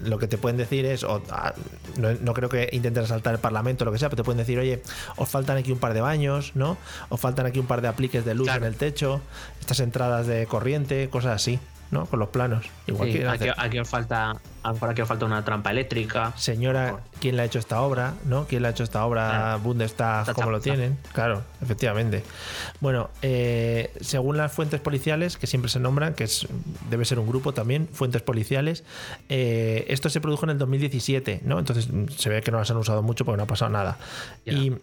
lo 0.03 0.19
que 0.19 0.27
te 0.27 0.37
pueden 0.37 0.57
decir 0.57 0.85
es, 0.85 1.05
o, 1.05 1.23
ah, 1.29 1.53
no, 1.97 2.09
no 2.19 2.33
creo 2.33 2.49
que 2.49 2.67
intenten 2.73 3.05
asaltar 3.05 3.33
el 3.33 3.39
parlamento 3.39 3.83
o 3.83 3.85
lo 3.85 3.93
que 3.93 3.99
sea, 3.99 4.09
pero 4.09 4.17
te 4.21 4.25
pueden 4.25 4.39
decir, 4.39 4.59
oye, 4.59 4.83
os 5.15 5.29
faltan 5.29 5.55
aquí 5.55 5.71
un 5.71 5.79
par 5.79 5.93
de 5.93 6.01
baños, 6.01 6.51
¿no? 6.53 6.77
Os 7.07 7.21
faltan 7.21 7.45
aquí 7.45 7.59
un 7.59 7.67
par 7.67 7.79
de 7.81 7.87
apliques 7.87 8.25
de 8.25 8.35
luz 8.35 8.47
Claro. 8.47 8.65
en 8.65 8.73
el 8.73 8.75
techo, 8.77 9.21
estas 9.61 9.79
entradas 9.79 10.27
de 10.27 10.45
corriente, 10.45 11.07
cosas 11.09 11.35
así, 11.37 11.57
¿no? 11.91 12.05
Con 12.05 12.19
los 12.19 12.29
planos. 12.29 12.65
Igual 12.87 13.11
Sí, 13.11 13.19
que 13.19 13.27
aquí, 13.27 13.47
aquí 13.55 13.79
os 13.79 13.89
falta, 13.89 14.31
a 14.31 14.67
lo 14.67 14.73
mejor 14.73 14.89
aquí 14.89 15.01
os 15.01 15.07
falta 15.07 15.25
una 15.25 15.43
trampa 15.43 15.71
eléctrica. 15.71 16.33
Señora, 16.37 17.01
¿quién 17.19 17.35
le 17.35 17.43
ha 17.43 17.45
hecho 17.45 17.59
esta 17.59 17.81
obra? 17.81 18.13
¿No? 18.25 18.45
¿Quién 18.45 18.61
le 18.61 18.69
ha 18.69 18.71
hecho 18.71 18.83
esta 18.83 19.05
obra? 19.05 19.29
Claro. 19.29 19.59
Bundestag, 19.59 20.21
Está 20.21 20.33
¿cómo 20.33 20.51
lo 20.51 20.61
tienen? 20.61 20.97
Claro, 21.13 21.43
efectivamente. 21.61 22.23
Bueno, 22.79 23.09
eh, 23.21 23.93
según 23.99 24.37
las 24.37 24.51
fuentes 24.51 24.79
policiales, 24.79 25.37
que 25.37 25.47
siempre 25.47 25.69
se 25.69 25.79
nombran, 25.79 26.13
que 26.13 26.23
es, 26.23 26.47
debe 26.89 27.05
ser 27.05 27.19
un 27.19 27.27
grupo 27.27 27.53
también, 27.53 27.89
fuentes 27.91 28.21
policiales, 28.21 28.83
eh, 29.29 29.85
esto 29.89 30.09
se 30.09 30.21
produjo 30.21 30.45
en 30.45 30.51
el 30.51 30.57
2017, 30.57 31.41
¿no? 31.43 31.59
Entonces 31.59 31.89
se 32.17 32.29
ve 32.29 32.41
que 32.41 32.51
no 32.51 32.59
las 32.59 32.71
han 32.71 32.77
usado 32.77 33.03
mucho 33.03 33.25
porque 33.25 33.37
no 33.37 33.43
ha 33.43 33.47
pasado 33.47 33.71
nada. 33.71 33.97
Ya, 34.45 34.53
y. 34.53 34.77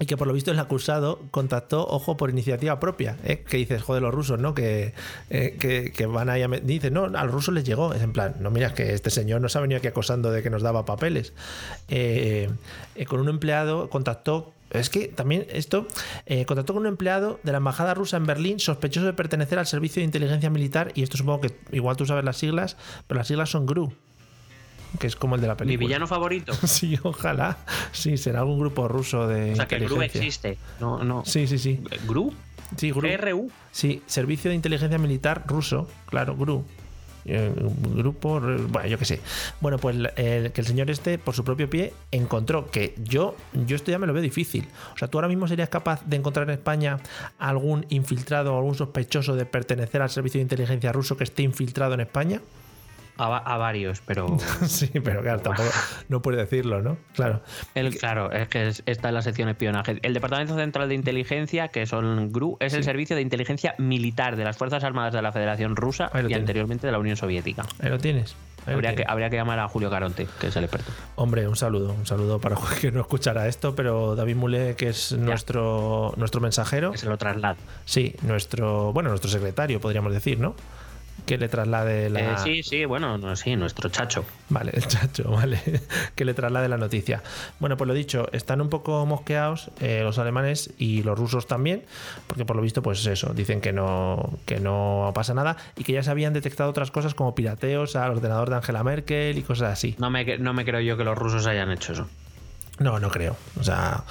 y 0.00 0.06
que 0.06 0.16
por 0.16 0.26
lo 0.26 0.32
visto 0.32 0.50
el 0.50 0.58
acusado 0.58 1.20
contactó, 1.30 1.86
ojo, 1.86 2.16
por 2.16 2.30
iniciativa 2.30 2.80
propia. 2.80 3.16
¿eh? 3.22 3.44
Que 3.46 3.58
dices, 3.58 3.82
joder, 3.82 4.02
los 4.02 4.12
rusos, 4.14 4.40
¿no? 4.40 4.54
Que, 4.54 4.94
eh, 5.28 5.92
que, 5.94 6.06
van 6.06 6.30
ahí 6.30 6.42
a. 6.42 6.48
me- 6.48 6.60
Dice, 6.60 6.90
no, 6.90 7.04
a 7.04 7.24
los 7.24 7.30
rusos 7.32 7.52
les 7.54 7.64
llegó. 7.64 7.92
Es 7.92 8.02
en 8.02 8.12
plan, 8.12 8.34
no, 8.40 8.50
mira, 8.50 8.72
que 8.74 8.94
este 8.94 9.10
señor 9.10 9.40
nos 9.42 9.54
ha 9.56 9.60
venido 9.60 9.78
aquí 9.78 9.86
acosando 9.88 10.30
de 10.30 10.42
que 10.42 10.48
nos 10.50 10.62
daba 10.62 10.84
papeles. 10.86 11.32
Eh, 11.88 12.48
eh, 12.96 13.04
con 13.06 13.20
un 13.20 13.28
empleado 13.28 13.88
contactó. 13.90 14.52
Es 14.70 14.88
que 14.88 15.08
también 15.08 15.46
esto 15.50 15.86
eh, 16.26 16.44
contactó 16.46 16.74
con 16.74 16.82
un 16.82 16.86
empleado 16.86 17.40
de 17.42 17.50
la 17.52 17.58
embajada 17.58 17.92
rusa 17.92 18.16
en 18.16 18.24
Berlín 18.24 18.60
sospechoso 18.60 19.04
de 19.04 19.12
pertenecer 19.12 19.58
al 19.58 19.66
servicio 19.66 20.00
de 20.00 20.04
inteligencia 20.04 20.48
militar 20.48 20.92
y 20.94 21.02
esto 21.02 21.16
supongo 21.18 21.40
que 21.40 21.52
igual 21.72 21.96
tú 21.96 22.06
sabes 22.06 22.24
las 22.24 22.36
siglas, 22.36 22.76
pero 23.08 23.18
las 23.18 23.26
siglas 23.26 23.50
son 23.50 23.66
GRU, 23.66 23.92
que 24.98 25.06
es 25.06 25.16
como 25.16 25.34
el 25.36 25.40
de 25.40 25.46
la 25.46 25.54
Mi 25.54 25.58
película. 25.58 25.86
villano 25.86 26.06
favorito. 26.06 26.52
Sí, 26.66 26.98
ojalá. 27.02 27.58
Sí, 27.92 28.16
será 28.16 28.40
algún 28.40 28.58
grupo 28.60 28.88
ruso 28.88 29.26
de 29.26 29.52
O 29.52 29.56
sea, 29.56 29.66
que 29.68 29.78
GRU 29.78 30.02
existe. 30.02 30.58
No, 30.80 31.02
no. 31.04 31.24
Sí, 31.24 31.46
sí, 31.46 31.58
sí. 31.58 31.80
¿GRU? 32.06 32.32
Sí, 32.76 32.90
GRU. 32.90 33.02
GRU. 33.02 33.50
Sí, 33.72 34.02
Servicio 34.06 34.50
de 34.50 34.54
Inteligencia 34.56 34.98
Militar 34.98 35.44
Ruso, 35.46 35.88
claro, 36.06 36.36
GRU. 36.36 36.64
Eh, 37.26 37.52
grupo, 37.94 38.40
bueno, 38.40 38.86
yo 38.88 38.98
qué 38.98 39.04
sé. 39.04 39.20
Bueno, 39.60 39.78
pues 39.78 39.94
que 40.16 40.52
el 40.54 40.66
señor 40.66 40.90
este, 40.90 41.18
por 41.18 41.34
su 41.34 41.44
propio 41.44 41.68
pie, 41.68 41.92
encontró 42.10 42.70
que 42.70 42.94
yo, 43.04 43.36
yo 43.66 43.76
esto 43.76 43.90
ya 43.90 43.98
me 43.98 44.06
lo 44.06 44.14
veo 44.14 44.22
difícil. 44.22 44.66
O 44.94 44.98
sea, 44.98 45.08
tú 45.08 45.18
ahora 45.18 45.28
mismo 45.28 45.46
serías 45.46 45.68
capaz 45.68 46.02
de 46.06 46.16
encontrar 46.16 46.48
en 46.48 46.54
España 46.54 46.98
algún 47.38 47.84
infiltrado 47.90 48.54
o 48.54 48.56
algún 48.56 48.74
sospechoso 48.74 49.36
de 49.36 49.44
pertenecer 49.44 50.00
al 50.00 50.08
servicio 50.10 50.38
de 50.38 50.42
inteligencia 50.42 50.92
ruso 50.92 51.16
que 51.16 51.24
esté 51.24 51.42
infiltrado 51.42 51.92
en 51.94 52.00
España. 52.00 52.40
A, 53.22 53.28
va- 53.28 53.38
a 53.38 53.56
varios, 53.58 54.00
pero. 54.06 54.36
sí, 54.66 54.88
pero 55.02 55.22
claro, 55.22 55.40
tampoco 55.40 55.68
no 56.08 56.22
puede 56.22 56.38
decirlo, 56.38 56.80
¿no? 56.82 56.96
Claro. 57.14 57.42
El, 57.74 57.96
claro, 57.98 58.32
es 58.32 58.48
que 58.48 58.68
es- 58.68 58.82
está 58.86 59.08
en 59.08 59.14
la 59.14 59.22
sección 59.22 59.48
espionaje. 59.48 59.98
El 60.02 60.14
Departamento 60.14 60.54
Central 60.56 60.88
de 60.88 60.94
Inteligencia, 60.94 61.68
que 61.68 61.86
son 61.86 62.32
GRU, 62.32 62.56
es 62.60 62.74
el 62.74 62.84
servicio 62.84 63.16
de 63.16 63.22
inteligencia 63.22 63.74
militar 63.78 64.36
de 64.36 64.44
las 64.44 64.56
Fuerzas 64.56 64.84
Armadas 64.84 65.12
de 65.12 65.22
la 65.22 65.32
Federación 65.32 65.76
Rusa 65.76 66.06
y 66.14 66.18
tienes. 66.18 66.38
anteriormente 66.38 66.86
de 66.86 66.92
la 66.92 66.98
Unión 66.98 67.16
Soviética. 67.16 67.64
Ahí 67.80 67.90
lo 67.90 67.98
tienes. 67.98 68.34
Ahí 68.66 68.72
lo 68.72 68.74
Habría 68.74 68.94
que, 68.94 69.04
habría 69.08 69.30
que 69.30 69.36
llamar 69.36 69.58
a 69.58 69.68
Julio 69.68 69.88
Caronte, 69.88 70.26
que 70.38 70.48
es 70.48 70.56
el 70.56 70.64
experto. 70.64 70.92
Hombre, 71.16 71.48
un 71.48 71.56
saludo, 71.56 71.94
un 71.94 72.06
saludo 72.06 72.38
para 72.40 72.56
que 72.80 72.92
no 72.92 73.00
escuchará 73.00 73.48
esto, 73.48 73.74
pero 73.74 74.14
David 74.16 74.36
Mulé, 74.36 74.76
que 74.76 74.88
es 74.90 75.12
nuestro, 75.12 76.12
nuestro 76.16 76.40
mensajero, 76.42 76.92
Que 76.92 76.98
se 76.98 77.06
lo 77.06 77.16
traslada. 77.16 77.56
sí, 77.86 78.14
nuestro, 78.22 78.92
bueno, 78.92 79.08
nuestro 79.08 79.30
secretario, 79.30 79.80
podríamos 79.80 80.12
decir, 80.12 80.38
¿no? 80.38 80.54
Que 81.26 81.38
le 81.38 81.48
traslade 81.48 82.10
la. 82.10 82.20
Eh, 82.20 82.38
sí, 82.38 82.62
sí, 82.62 82.84
bueno, 82.84 83.18
no, 83.18 83.34
sí, 83.36 83.56
nuestro 83.56 83.88
chacho. 83.88 84.24
Vale, 84.48 84.72
el 84.74 84.86
chacho, 84.86 85.30
vale. 85.30 85.60
que 86.14 86.24
le 86.24 86.34
traslade 86.34 86.68
la 86.68 86.76
noticia. 86.76 87.22
Bueno, 87.58 87.76
pues 87.76 87.88
lo 87.88 87.94
dicho, 87.94 88.28
están 88.32 88.60
un 88.60 88.68
poco 88.68 89.04
mosqueados 89.06 89.70
eh, 89.80 90.00
los 90.02 90.18
alemanes 90.18 90.70
y 90.78 91.02
los 91.02 91.18
rusos 91.18 91.46
también, 91.46 91.84
porque 92.26 92.44
por 92.44 92.56
lo 92.56 92.62
visto, 92.62 92.82
pues 92.82 93.04
eso, 93.06 93.32
dicen 93.34 93.60
que 93.60 93.72
no, 93.72 94.38
que 94.46 94.60
no 94.60 95.12
pasa 95.14 95.34
nada 95.34 95.56
y 95.76 95.84
que 95.84 95.92
ya 95.92 96.02
se 96.02 96.10
habían 96.10 96.32
detectado 96.32 96.70
otras 96.70 96.90
cosas 96.90 97.14
como 97.14 97.34
pirateos 97.34 97.96
al 97.96 98.12
ordenador 98.12 98.50
de 98.50 98.56
Angela 98.56 98.82
Merkel 98.82 99.38
y 99.38 99.42
cosas 99.42 99.72
así. 99.72 99.96
No 99.98 100.10
me, 100.10 100.38
no 100.38 100.52
me 100.52 100.64
creo 100.64 100.80
yo 100.80 100.96
que 100.96 101.04
los 101.04 101.16
rusos 101.16 101.46
hayan 101.46 101.70
hecho 101.70 101.92
eso. 101.92 102.08
No, 102.80 102.98
no 102.98 103.10
creo. 103.10 103.36
O 103.60 103.62
sea, 103.62 104.04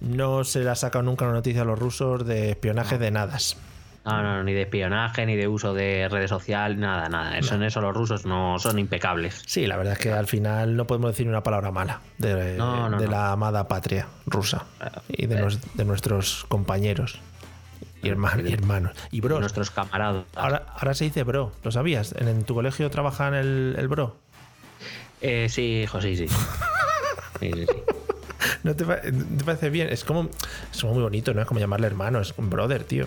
no 0.00 0.44
se 0.44 0.60
le 0.60 0.70
ha 0.70 0.76
sacado 0.76 1.02
nunca 1.02 1.24
una 1.24 1.34
noticia 1.34 1.62
a 1.62 1.64
los 1.64 1.78
rusos 1.78 2.24
de 2.24 2.50
espionaje 2.50 2.98
de 2.98 3.10
nada. 3.10 3.36
No, 4.06 4.22
no, 4.22 4.42
ni 4.44 4.52
de 4.52 4.62
espionaje, 4.62 5.26
ni 5.26 5.36
de 5.36 5.48
uso 5.48 5.74
de 5.74 6.08
redes 6.08 6.30
sociales, 6.30 6.78
nada, 6.78 7.08
nada. 7.08 7.36
Eso, 7.38 7.56
En 7.56 7.62
eso 7.64 7.80
los 7.80 7.94
rusos 7.94 8.24
no 8.24 8.58
son 8.58 8.78
impecables. 8.78 9.42
Sí, 9.46 9.66
la 9.66 9.76
verdad 9.76 9.94
es 9.94 9.98
que 9.98 10.12
al 10.12 10.26
final 10.26 10.76
no 10.76 10.86
podemos 10.86 11.10
decir 11.10 11.28
una 11.28 11.42
palabra 11.42 11.70
mala 11.72 12.00
de, 12.18 12.56
No, 12.56 12.88
no, 12.88 12.98
de 12.98 13.06
no. 13.06 13.10
la 13.12 13.32
amada 13.32 13.66
patria 13.68 14.06
rusa 14.26 14.64
y 15.08 15.26
de, 15.26 15.34
eh. 15.36 15.40
nos- 15.40 15.74
de 15.74 15.84
nuestros 15.84 16.44
compañeros 16.48 17.18
y, 18.02 18.08
herma- 18.08 18.40
y 18.48 18.52
hermanos. 18.52 18.92
Y 19.10 19.20
bros. 19.20 19.40
Nuestros 19.40 19.70
camaradas. 19.70 20.24
Ahora, 20.36 20.66
ahora 20.78 20.94
se 20.94 21.04
dice 21.04 21.24
bro, 21.24 21.52
¿lo 21.64 21.70
sabías? 21.72 22.14
¿En, 22.18 22.28
en 22.28 22.44
tu 22.44 22.54
colegio 22.54 22.88
trabajan 22.90 23.34
el, 23.34 23.74
el 23.78 23.88
bro? 23.88 24.16
Eh, 25.20 25.48
sí, 25.50 25.82
hijo, 25.82 26.00
sí, 26.00 26.16
sí. 26.16 26.26
Sí, 27.40 27.50
sí, 27.52 27.66
sí. 27.66 27.82
¿No 28.62 28.74
te, 28.74 28.84
te 28.84 29.44
parece 29.44 29.68
bien? 29.70 29.88
Es 29.90 30.04
como, 30.04 30.30
es 30.72 30.80
como 30.80 30.94
muy 30.94 31.02
bonito, 31.02 31.34
¿no? 31.34 31.42
Es 31.42 31.46
como 31.46 31.60
llamarle 31.60 31.86
hermano, 31.86 32.20
es 32.20 32.32
un 32.38 32.48
brother, 32.48 32.84
tío. 32.84 33.06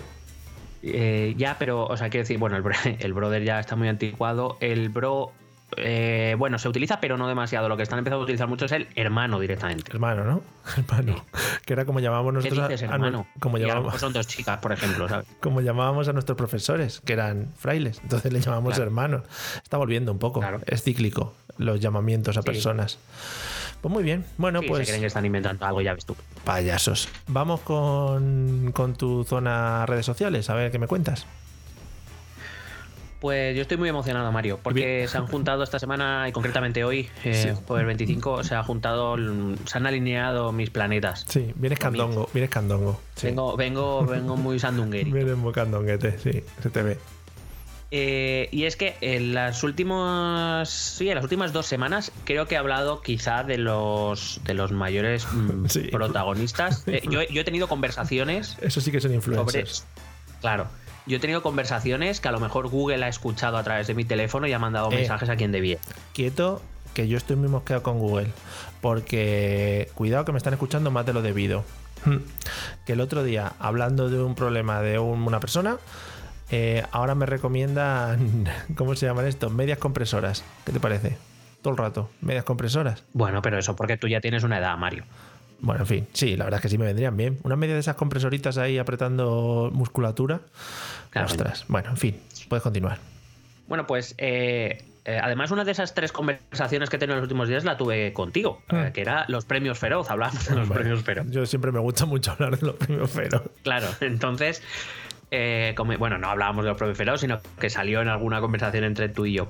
Eh, 0.82 1.34
ya, 1.36 1.56
pero, 1.58 1.84
o 1.86 1.96
sea, 1.96 2.08
quiero 2.10 2.22
decir, 2.22 2.38
bueno, 2.38 2.56
el, 2.56 2.64
el 3.00 3.12
brother 3.12 3.44
ya 3.44 3.60
está 3.60 3.76
muy 3.76 3.88
anticuado. 3.88 4.56
El 4.60 4.88
bro, 4.88 5.32
eh, 5.76 6.34
bueno, 6.38 6.58
se 6.58 6.68
utiliza, 6.68 7.00
pero 7.00 7.16
no 7.18 7.28
demasiado. 7.28 7.68
Lo 7.68 7.76
que 7.76 7.82
están 7.82 7.98
empezando 7.98 8.22
a 8.22 8.24
utilizar 8.24 8.48
mucho 8.48 8.64
es 8.64 8.72
el 8.72 8.88
hermano 8.96 9.38
directamente. 9.38 9.90
Hermano, 9.92 10.24
¿no? 10.24 10.42
Hermano. 10.76 11.24
Que 11.66 11.74
era 11.74 11.84
como 11.84 12.00
llamábamos 12.00 12.32
¿Qué 12.42 12.50
nosotros 12.50 12.64
a- 12.64 12.68
dices, 12.68 12.88
a, 12.90 12.94
hermano? 12.94 13.26
como 13.40 13.56
a 13.56 13.60
llamábamos, 13.60 13.84
mejor 13.86 14.00
son 14.00 14.12
dos 14.12 14.26
chicas, 14.26 14.58
por 14.58 14.72
ejemplo, 14.72 15.08
¿sabes? 15.08 15.26
como 15.40 15.60
llamábamos 15.60 16.08
a 16.08 16.12
nuestros 16.12 16.36
profesores, 16.38 17.00
que 17.04 17.12
eran 17.12 17.48
frailes. 17.58 18.00
Entonces 18.02 18.32
le 18.32 18.40
llamamos 18.40 18.74
Claro. 18.74 18.84
hermanos. 18.84 19.22
Está 19.62 19.76
volviendo 19.76 20.12
un 20.12 20.18
poco. 20.18 20.40
Claro. 20.40 20.60
Es 20.66 20.82
cíclico 20.82 21.34
los 21.58 21.78
llamamientos 21.80 22.36
a 22.38 22.42
Sí. 22.42 22.46
personas. 22.46 22.98
Pues 23.80 23.92
muy 23.92 24.02
bien. 24.02 24.24
Bueno, 24.36 24.60
Sí, 24.60 24.68
pues 24.68 24.80
se 24.80 24.86
creen 24.92 25.00
que 25.00 25.06
están 25.06 25.24
inventando 25.24 25.64
algo, 25.64 25.80
ya 25.80 25.94
ves 25.94 26.04
tú. 26.04 26.14
payasos. 26.44 27.08
Vamos 27.28 27.60
con, 27.60 28.72
con 28.74 28.94
tu 28.94 29.24
zona 29.24 29.86
redes 29.86 30.04
sociales. 30.06 30.50
A 30.50 30.54
ver 30.54 30.70
qué 30.70 30.78
me 30.78 30.86
cuentas. 30.86 31.26
Pues 33.20 33.54
yo 33.54 33.60
estoy 33.60 33.76
muy 33.76 33.90
emocionado, 33.90 34.32
Mario, 34.32 34.58
porque 34.62 34.96
Bien. 34.96 35.08
se 35.08 35.18
han 35.18 35.26
juntado 35.26 35.62
esta 35.62 35.78
semana 35.78 36.26
y 36.26 36.32
concretamente 36.32 36.84
hoy, 36.84 37.06
eh, 37.22 37.34
Sí. 37.54 37.62
jueves 37.66 37.86
25, 37.86 38.44
se 38.44 38.54
ha 38.54 38.62
juntado, 38.62 39.14
se 39.66 39.76
han 39.76 39.86
alineado 39.86 40.52
mis 40.52 40.70
planetas. 40.70 41.26
Sí, 41.28 41.52
vienes 41.54 41.78
candongo. 41.78 42.30
Vienes 42.32 42.48
candongo. 42.50 42.98
Sí. 43.16 43.26
Vengo, 43.26 43.58
vengo, 43.58 44.06
vengo 44.06 44.36
muy 44.38 44.58
sandungueri. 44.58 45.12
Vienes 45.12 45.36
muy 45.36 45.52
candonguete, 45.52 46.18
sí. 46.18 46.42
Se 46.62 46.70
te 46.70 46.82
ve. 46.82 46.98
Eh, 47.92 48.48
y 48.52 48.64
es 48.64 48.76
que 48.76 48.96
en 49.00 49.34
las 49.34 49.64
últimas. 49.64 50.68
Sí, 50.70 51.08
en 51.08 51.16
las 51.16 51.24
últimas 51.24 51.52
dos 51.52 51.66
semanas 51.66 52.12
creo 52.24 52.46
que 52.46 52.54
he 52.54 52.58
hablado 52.58 53.00
quizá 53.02 53.42
de 53.42 53.58
los 53.58 54.40
de 54.44 54.54
los 54.54 54.70
mayores 54.70 55.26
mm, 55.32 55.66
Sí. 55.68 55.80
protagonistas. 55.90 56.84
Eh, 56.86 57.02
yo, 57.10 57.22
yo 57.22 57.40
he 57.40 57.44
tenido 57.44 57.66
conversaciones 57.68 58.56
Eso 58.60 58.80
sí 58.80 58.92
que 58.92 59.00
son 59.00 59.10
sobre. 59.10 59.16
influencers. 59.16 59.84
Claro. 60.40 60.68
Yo 61.06 61.16
he 61.16 61.20
tenido 61.20 61.42
conversaciones 61.42 62.20
que 62.20 62.28
a 62.28 62.32
lo 62.32 62.38
mejor 62.40 62.68
Google 62.68 63.04
ha 63.04 63.08
escuchado 63.08 63.56
a 63.56 63.64
través 63.64 63.86
de 63.88 63.94
mi 63.94 64.04
teléfono 64.04 64.46
y 64.46 64.52
ha 64.52 64.58
mandado 64.60 64.92
Eh. 64.92 64.96
mensajes 64.96 65.28
a 65.28 65.36
quien 65.36 65.50
debía. 65.50 65.78
quieto 66.12 66.62
que 66.94 67.06
yo 67.08 67.16
estoy 67.16 67.36
muy 67.36 67.48
mosqueado 67.48 67.82
con 67.82 67.98
Google. 67.98 68.28
Porque 68.80 69.90
cuidado 69.94 70.24
que 70.24 70.32
me 70.32 70.38
están 70.38 70.52
escuchando 70.54 70.90
más 70.90 71.06
de 71.06 71.12
lo 71.12 71.22
debido. 71.22 71.64
Que 72.86 72.92
el 72.94 73.00
otro 73.00 73.22
día, 73.22 73.52
hablando 73.58 74.08
de 74.10 74.22
un 74.22 74.34
problema 74.34 74.80
de 74.80 74.98
un- 74.98 75.22
una 75.26 75.38
persona, 75.40 75.76
eh, 76.50 76.84
ahora 76.92 77.14
me 77.14 77.26
recomiendan, 77.26 78.48
¿cómo 78.76 78.94
se 78.96 79.06
llaman 79.06 79.26
esto? 79.26 79.50
Medias 79.50 79.78
compresoras. 79.78 80.44
¿Qué 80.64 80.72
te 80.72 80.80
parece? 80.80 81.16
Todo 81.62 81.72
el 81.72 81.78
rato, 81.78 82.10
medias 82.22 82.44
compresoras. 82.44 83.04
Bueno, 83.12 83.42
pero 83.42 83.58
eso 83.58 83.76
porque 83.76 83.96
tú 83.96 84.08
ya 84.08 84.20
tienes 84.20 84.42
una 84.44 84.58
edad, 84.58 84.76
Mario. 84.78 85.04
Bueno, 85.60 85.82
en 85.82 85.86
fin, 85.86 86.08
sí, 86.14 86.36
la 86.36 86.44
verdad 86.44 86.58
es 86.58 86.62
que 86.62 86.68
sí 86.70 86.78
me 86.78 86.86
vendrían 86.86 87.16
bien. 87.16 87.38
Una 87.42 87.54
media 87.54 87.74
de 87.74 87.80
esas 87.80 87.96
compresoritas 87.96 88.56
ahí 88.56 88.78
apretando 88.78 89.70
musculatura. 89.74 90.40
Claro. 91.10 91.26
Ostras, 91.26 91.66
bueno, 91.68 91.90
en 91.90 91.96
fin, 91.98 92.18
puedes 92.48 92.62
continuar. 92.62 92.98
Bueno, 93.68 93.86
pues 93.86 94.14
eh, 94.16 94.82
eh, 95.04 95.20
además 95.22 95.50
una 95.50 95.64
de 95.64 95.72
esas 95.72 95.92
tres 95.92 96.12
conversaciones 96.12 96.88
que 96.88 96.96
he 96.96 96.98
tenido 96.98 97.14
en 97.16 97.20
los 97.20 97.24
últimos 97.24 97.46
días 97.46 97.64
la 97.64 97.76
tuve 97.76 98.14
contigo, 98.14 98.62
Ah. 98.70 98.86
eh, 98.86 98.92
que 98.94 99.02
era 99.02 99.26
los 99.28 99.44
premios 99.44 99.78
Feroz, 99.78 100.10
hablábamos 100.10 100.48
de 100.48 100.56
los 100.56 100.68
premios 100.70 101.02
Feroz. 101.02 101.26
Yo 101.28 101.44
siempre 101.44 101.72
me 101.72 101.78
gusta 101.80 102.06
mucho 102.06 102.32
hablar 102.32 102.58
de 102.58 102.66
los 102.66 102.76
premios 102.76 103.10
Feroz. 103.10 103.42
Claro, 103.62 103.86
entonces, 104.00 104.62
eh, 105.30 105.74
como- 105.76 105.96
bueno, 105.98 106.18
no 106.18 106.28
hablábamos 106.28 106.64
de 106.64 106.70
los 106.72 106.96
Feroz, 106.96 107.20
sino 107.20 107.40
que 107.58 107.70
salió 107.70 108.00
en 108.02 108.08
alguna 108.08 108.40
conversación 108.40 108.84
entre 108.84 109.08
tú 109.08 109.26
y 109.26 109.34
yo. 109.34 109.48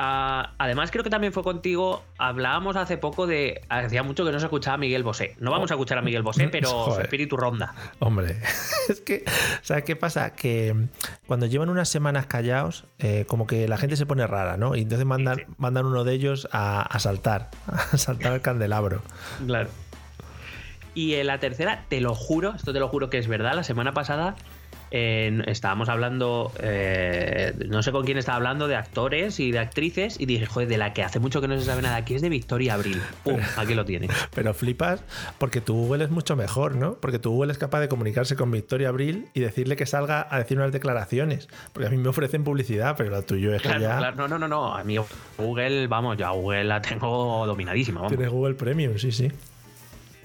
Ah, 0.00 0.52
además, 0.58 0.92
creo 0.92 1.02
que 1.02 1.10
también 1.10 1.32
fue 1.32 1.42
contigo. 1.42 2.04
Hablábamos 2.18 2.76
hace 2.76 2.98
poco 2.98 3.26
de. 3.26 3.62
Hacía 3.68 4.04
mucho 4.04 4.24
que 4.24 4.30
no 4.30 4.38
se 4.38 4.46
escuchaba 4.46 4.74
a 4.74 4.78
Miguel 4.78 5.02
Bosé. 5.02 5.34
No 5.40 5.50
vamos 5.50 5.72
a 5.72 5.74
escuchar 5.74 5.98
a 5.98 6.02
Miguel 6.02 6.22
Bosé, 6.22 6.46
pero 6.52 6.68
su 6.68 6.74
Joder. 6.76 7.02
espíritu 7.06 7.36
ronda. 7.36 7.74
Hombre, 7.98 8.36
es 8.88 9.00
que, 9.00 9.24
¿sabes 9.62 9.82
qué 9.82 9.96
pasa? 9.96 10.34
Que 10.36 10.86
cuando 11.26 11.46
llevan 11.46 11.68
unas 11.68 11.88
semanas 11.88 12.26
callados, 12.26 12.84
eh, 13.00 13.24
como 13.26 13.48
que 13.48 13.66
la 13.66 13.76
gente 13.76 13.96
se 13.96 14.06
pone 14.06 14.24
rara, 14.28 14.56
¿no? 14.56 14.76
Y 14.76 14.82
entonces 14.82 15.04
mandan, 15.04 15.36
Sí, 15.38 15.42
sí. 15.48 15.54
mandan 15.58 15.84
uno 15.86 16.04
de 16.04 16.12
ellos 16.12 16.48
a, 16.52 16.82
a 16.82 16.98
saltar, 17.00 17.50
a 17.66 17.96
saltar 17.96 18.34
al 18.34 18.40
candelabro. 18.40 19.02
Claro. 19.46 19.68
Y 20.94 21.14
en 21.14 21.26
la 21.26 21.38
tercera, 21.40 21.84
te 21.88 22.00
lo 22.00 22.14
juro, 22.14 22.54
esto 22.54 22.72
te 22.72 22.78
lo 22.78 22.86
juro 22.88 23.10
que 23.10 23.18
es 23.18 23.26
verdad, 23.26 23.54
la 23.54 23.64
semana 23.64 23.92
pasada 23.94 24.36
eh, 24.90 25.42
estábamos 25.46 25.88
hablando, 25.88 26.52
eh, 26.60 27.54
no 27.68 27.82
sé 27.82 27.92
con 27.92 28.04
quién 28.04 28.18
estaba 28.18 28.36
hablando, 28.36 28.68
de 28.68 28.76
actores 28.76 29.40
y 29.40 29.50
de 29.50 29.58
actrices, 29.58 30.20
y 30.20 30.26
dije, 30.26 30.46
joder, 30.46 30.68
de 30.68 30.78
la 30.78 30.92
que 30.92 31.02
hace 31.02 31.20
mucho 31.20 31.40
que 31.40 31.48
no 31.48 31.58
se 31.58 31.64
sabe 31.64 31.82
nada 31.82 31.96
aquí 31.96 32.14
es 32.14 32.22
de 32.22 32.28
Victoria 32.28 32.74
Abril. 32.74 33.00
Pum, 33.24 33.40
aquí 33.56 33.74
lo 33.74 33.84
tienes. 33.84 34.10
Pero 34.34 34.54
flipas 34.54 35.02
porque 35.38 35.60
tu 35.60 35.74
Google 35.74 36.04
es 36.04 36.10
mucho 36.10 36.36
mejor, 36.36 36.76
¿no? 36.76 36.94
Porque 36.94 37.18
tu 37.18 37.30
Google 37.30 37.52
es 37.52 37.58
capaz 37.58 37.80
de 37.80 37.88
comunicarse 37.88 38.36
con 38.36 38.50
Victoria 38.50 38.88
Abril 38.88 39.28
y 39.34 39.40
decirle 39.40 39.76
que 39.76 39.86
salga 39.86 40.26
a 40.30 40.38
decir 40.38 40.58
unas 40.58 40.72
declaraciones. 40.72 41.48
Porque 41.72 41.86
a 41.88 41.90
mí 41.90 41.96
me 41.96 42.08
ofrecen 42.08 42.44
publicidad, 42.44 42.94
pero 42.96 43.10
lo 43.10 43.22
tuyo 43.22 43.54
es 43.54 43.62
que 43.62 43.68
ya 43.68 43.98
claro, 43.98 44.16
no, 44.16 44.28
no, 44.28 44.38
no, 44.38 44.48
no. 44.48 44.74
A 44.74 44.84
mí 44.84 44.96
Google, 45.36 45.86
vamos, 45.86 46.16
yo 46.16 46.26
a 46.26 46.30
Google 46.30 46.64
la 46.64 46.80
tengo 46.80 47.46
dominadísima. 47.46 48.00
vamos. 48.00 48.12
tienes 48.12 48.32
Google 48.32 48.54
Premium, 48.54 48.98
sí, 48.98 49.12
sí. 49.12 49.30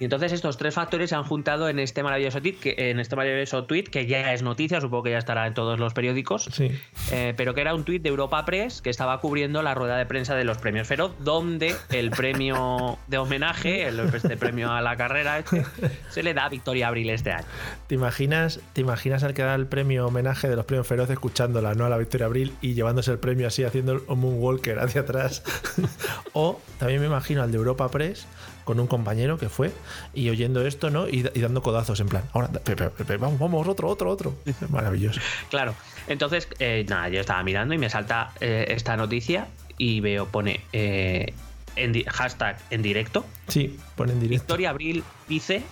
Y 0.03 0.05
entonces 0.05 0.33
estos 0.33 0.57
tres 0.57 0.73
factores 0.73 1.11
se 1.11 1.15
han 1.15 1.23
juntado 1.23 1.69
en 1.69 1.79
este 1.79 2.03
maravilloso 2.03 2.41
tweet, 2.41 2.55
que, 2.55 2.75
en 2.77 2.99
este 2.99 3.15
maravilloso 3.15 3.63
tweet, 3.63 3.85
que 3.85 4.05
ya 4.05 4.33
es 4.33 4.43
noticia, 4.43 4.81
supongo 4.81 5.03
que 5.03 5.11
ya 5.11 5.17
estará 5.17 5.47
en 5.47 5.53
todos 5.53 5.79
los 5.79 5.93
periódicos. 5.93 6.49
Sí. 6.51 6.71
Eh, 7.13 7.33
pero 7.37 7.53
que 7.53 7.61
era 7.61 7.73
un 7.73 7.85
tuit 7.85 8.03
de 8.03 8.09
Europa 8.09 8.43
Press 8.43 8.81
que 8.81 8.89
estaba 8.89 9.21
cubriendo 9.21 9.61
la 9.61 9.73
rueda 9.73 9.95
de 9.95 10.05
prensa 10.05 10.35
de 10.35 10.43
los 10.43 10.57
premios 10.57 10.89
Feroz, 10.89 11.13
donde 11.19 11.73
el 11.89 12.11
premio 12.11 12.97
de 13.07 13.17
homenaje, 13.17 13.87
el 13.87 13.97
este 14.01 14.35
premio 14.35 14.73
a 14.73 14.81
la 14.81 14.97
carrera, 14.97 15.39
este, 15.39 15.65
se 16.09 16.21
le 16.21 16.33
da 16.33 16.47
a 16.47 16.49
Victoria 16.49 16.89
Abril 16.89 17.09
este 17.09 17.31
año. 17.31 17.45
¿Te 17.87 17.95
imaginas, 17.95 18.59
¿Te 18.73 18.81
imaginas 18.81 19.23
al 19.23 19.33
que 19.33 19.43
da 19.43 19.55
el 19.55 19.67
premio 19.67 20.07
homenaje 20.07 20.49
de 20.49 20.57
los 20.57 20.65
premios 20.65 20.85
Feroz 20.85 21.09
escuchándola, 21.11 21.75
¿no? 21.75 21.85
A 21.85 21.89
la 21.89 21.97
Victoria 21.97 22.25
Abril 22.25 22.51
y 22.59 22.73
llevándose 22.73 23.09
el 23.09 23.19
premio 23.19 23.47
así, 23.47 23.63
haciendo 23.63 24.03
un 24.05 24.19
moonwalker 24.19 24.79
hacia 24.79 24.99
atrás? 24.99 25.43
o 26.33 26.59
también 26.77 26.99
me 26.99 27.07
imagino 27.07 27.41
al 27.41 27.53
de 27.53 27.57
Europa 27.57 27.89
Press 27.89 28.27
con 28.63 28.79
un 28.79 28.87
compañero 28.87 29.37
que 29.37 29.49
fue 29.49 29.71
y 30.13 30.29
oyendo 30.29 30.65
esto, 30.65 30.89
¿no? 30.89 31.07
Y, 31.07 31.29
y 31.33 31.39
dando 31.41 31.61
codazos 31.61 31.99
en 31.99 32.07
plan, 32.07 32.23
ahora, 32.33 32.47
pe- 32.49 32.75
pe- 32.75 32.89
pe- 32.89 33.17
vamos, 33.17 33.39
vamos, 33.39 33.67
otro, 33.67 33.89
otro, 33.89 34.09
otro. 34.09 34.35
Maravilloso. 34.69 35.19
Claro, 35.49 35.75
entonces, 36.07 36.47
eh, 36.59 36.85
nada, 36.87 37.09
yo 37.09 37.19
estaba 37.19 37.43
mirando 37.43 37.73
y 37.73 37.77
me 37.77 37.89
salta 37.89 38.31
eh, 38.39 38.65
esta 38.69 38.95
noticia 38.97 39.47
y 39.77 39.99
veo, 39.99 40.27
pone 40.27 40.61
eh, 40.73 41.33
en 41.75 42.03
hashtag 42.05 42.57
en 42.69 42.81
directo. 42.81 43.25
Sí, 43.47 43.77
ponen 43.95 44.19
directo. 44.19 44.43
Victoria 44.43 44.69
Abril 44.69 45.03
dice 45.27 45.63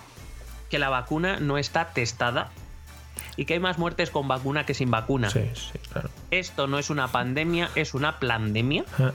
que 0.70 0.78
la 0.78 0.88
vacuna 0.88 1.38
no 1.40 1.58
está 1.58 1.92
testada 1.92 2.50
y 3.36 3.44
que 3.44 3.54
hay 3.54 3.60
más 3.60 3.78
muertes 3.78 4.10
con 4.10 4.26
vacuna 4.28 4.66
que 4.66 4.74
sin 4.74 4.90
vacuna. 4.90 5.30
Sí, 5.30 5.40
sí, 5.54 5.78
claro. 5.92 6.10
Esto 6.30 6.66
no 6.66 6.78
es 6.78 6.90
una 6.90 7.08
pandemia, 7.08 7.70
es 7.74 7.94
una 7.94 8.18
plandemia. 8.18 8.84
Ah, 8.98 9.12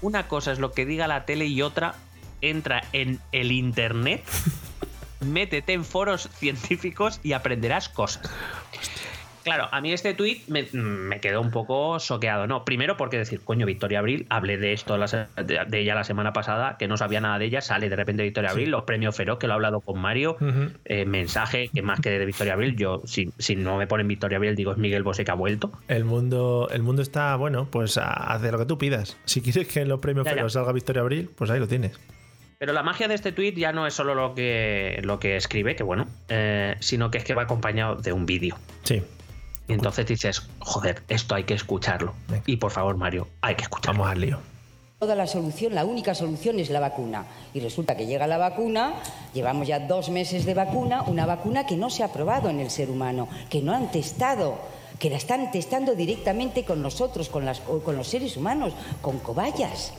Una 0.00 0.28
cosa 0.28 0.52
es 0.52 0.58
lo 0.60 0.72
que 0.72 0.86
diga 0.86 1.06
la 1.08 1.24
tele 1.24 1.46
y 1.46 1.60
otra 1.62 1.94
entra 2.40 2.82
en 2.92 3.20
el 3.32 3.52
internet, 3.52 4.22
métete 5.20 5.72
en 5.72 5.84
foros 5.84 6.28
científicos 6.34 7.20
y 7.22 7.32
aprenderás 7.32 7.88
cosas. 7.88 8.30
claro, 9.42 9.68
a 9.72 9.80
mí 9.80 9.92
este 9.92 10.14
tuit 10.14 10.46
me, 10.48 10.68
me, 10.72 11.20
quedó 11.20 11.40
un 11.40 11.50
poco 11.50 11.98
soqueado, 11.98 12.46
¿no? 12.46 12.64
Primero 12.64 12.96
porque 12.96 13.16
decir, 13.16 13.40
coño, 13.40 13.64
Victoria 13.64 14.00
Abril, 14.00 14.26
hablé 14.28 14.58
de 14.58 14.74
esto 14.74 14.98
de, 14.98 15.80
ella 15.80 15.94
la 15.94 16.04
semana 16.04 16.32
pasada, 16.32 16.76
que 16.78 16.86
no 16.86 16.96
sabía 16.96 17.20
nada 17.20 17.38
de 17.38 17.46
ella, 17.46 17.60
sale 17.62 17.88
de 17.88 17.96
repente 17.96 18.22
Victoria 18.22 18.50
Abril, 18.50 18.70
los 18.70 18.84
premios 18.84 19.16
Feroz, 19.16 19.38
que 19.38 19.46
lo 19.46 19.54
he 19.54 19.56
hablado 19.56 19.80
con 19.80 19.98
Mario, 19.98 20.36
eh, 20.84 21.06
mensaje 21.06 21.70
que 21.72 21.82
más 21.82 22.00
que 22.00 22.10
de 22.10 22.26
Victoria 22.26 22.52
Abril, 22.52 22.76
yo 22.76 23.00
si, 23.06 23.32
si 23.38 23.56
no 23.56 23.78
me 23.78 23.86
ponen 23.86 24.06
Victoria 24.06 24.36
Abril 24.36 24.54
digo 24.54 24.72
es 24.72 24.78
Miguel 24.78 25.02
Bosé 25.02 25.24
que 25.24 25.30
ha 25.30 25.34
vuelto. 25.34 25.72
El 25.88 26.04
mundo, 26.04 26.68
el 26.70 26.82
mundo 26.82 27.00
está, 27.00 27.34
bueno, 27.36 27.68
pues 27.70 27.98
hace 27.98 28.52
lo 28.52 28.58
que 28.58 28.66
tú 28.66 28.76
pidas. 28.76 29.16
Si 29.24 29.40
quieres 29.40 29.66
que 29.66 29.80
en 29.80 29.88
los 29.88 30.00
premios 30.00 30.28
Feroz 30.28 30.52
salga 30.52 30.72
Victoria 30.72 31.02
Abril, 31.02 31.30
pues 31.34 31.50
ahí 31.50 31.58
lo 31.58 31.68
tienes. 31.68 31.98
Pero 32.58 32.72
la 32.72 32.82
magia 32.82 33.06
de 33.06 33.14
este 33.14 33.30
tweet 33.30 33.52
ya 33.52 33.72
no 33.72 33.86
es 33.86 33.94
solo 33.94 34.16
lo 34.16 34.34
que, 34.34 35.00
lo 35.04 35.20
que 35.20 35.36
escribe, 35.36 35.76
que 35.76 35.84
bueno, 35.84 36.06
eh, 36.28 36.74
sino 36.80 37.08
que 37.08 37.18
es 37.18 37.24
que 37.24 37.34
va 37.34 37.42
acompañado 37.42 37.94
de 37.94 38.12
un 38.12 38.26
vídeo. 38.26 38.56
Sí. 38.82 39.00
Y 39.68 39.72
entonces 39.72 40.06
dices, 40.06 40.42
joder, 40.58 41.02
esto 41.08 41.36
hay 41.36 41.44
que 41.44 41.54
escucharlo. 41.54 42.14
Y 42.46 42.56
por 42.56 42.72
favor, 42.72 42.96
Mario, 42.96 43.28
hay 43.42 43.54
que 43.54 43.62
escucharlo. 43.62 44.00
Vamos 44.00 44.12
al 44.12 44.20
lío. 44.20 44.40
Toda 44.98 45.14
la 45.14 45.28
solución, 45.28 45.76
la 45.76 45.84
única 45.84 46.16
solución 46.16 46.58
es 46.58 46.70
la 46.70 46.80
vacuna. 46.80 47.26
Y 47.54 47.60
resulta 47.60 47.96
que 47.96 48.06
llega 48.06 48.26
la 48.26 48.38
vacuna, 48.38 48.94
llevamos 49.34 49.68
ya 49.68 49.78
dos 49.78 50.08
meses 50.08 50.44
de 50.44 50.54
vacuna, 50.54 51.02
una 51.02 51.26
vacuna 51.26 51.64
que 51.64 51.76
no 51.76 51.90
se 51.90 52.02
ha 52.02 52.12
probado 52.12 52.50
en 52.50 52.58
el 52.58 52.70
ser 52.70 52.90
humano, 52.90 53.28
que 53.48 53.62
no 53.62 53.72
han 53.72 53.92
testado, 53.92 54.58
que 54.98 55.10
la 55.10 55.18
están 55.18 55.52
testando 55.52 55.94
directamente 55.94 56.64
con 56.64 56.82
nosotros, 56.82 57.28
con, 57.28 57.44
las, 57.44 57.60
con 57.60 57.94
los 57.94 58.08
seres 58.08 58.36
humanos, 58.36 58.72
con 59.00 59.20
cobayas. 59.20 59.92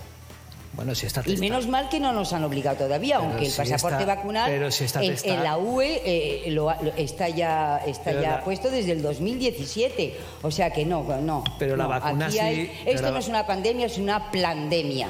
Bueno, 0.79 0.95
si 0.95 1.07
está 1.07 1.21
y 1.25 1.35
menos 1.35 1.67
mal 1.67 1.89
que 1.89 1.99
no 1.99 2.13
nos 2.13 2.31
han 2.31 2.41
obligado 2.45 2.77
todavía, 2.77 3.17
aunque 3.17 3.47
el 3.47 3.51
pasaporte 3.51 4.05
vacunal 4.05 4.49
en, 4.49 5.43
la 5.43 5.57
UE 5.57 6.01
eh, 6.05 6.51
lo, 6.51 6.71
está 6.95 7.27
ya 7.27 7.81
está 7.85 8.13
ya 8.13 8.41
puesto 8.45 8.71
desde 8.71 8.93
el 8.93 9.01
2017. 9.01 10.17
O 10.41 10.49
sea 10.49 10.71
que 10.71 10.85
no, 10.85 11.03
no. 11.19 11.43
Pero 11.59 11.75
la 11.75 11.85
vacuna 11.85 12.31
sí. 12.31 12.71
esto 12.85 13.11
no 13.11 13.17
es 13.17 13.27
una 13.27 13.45
pandemia, 13.45 13.87
es 13.87 13.97
una 13.97 14.31
plandemia. 14.31 15.09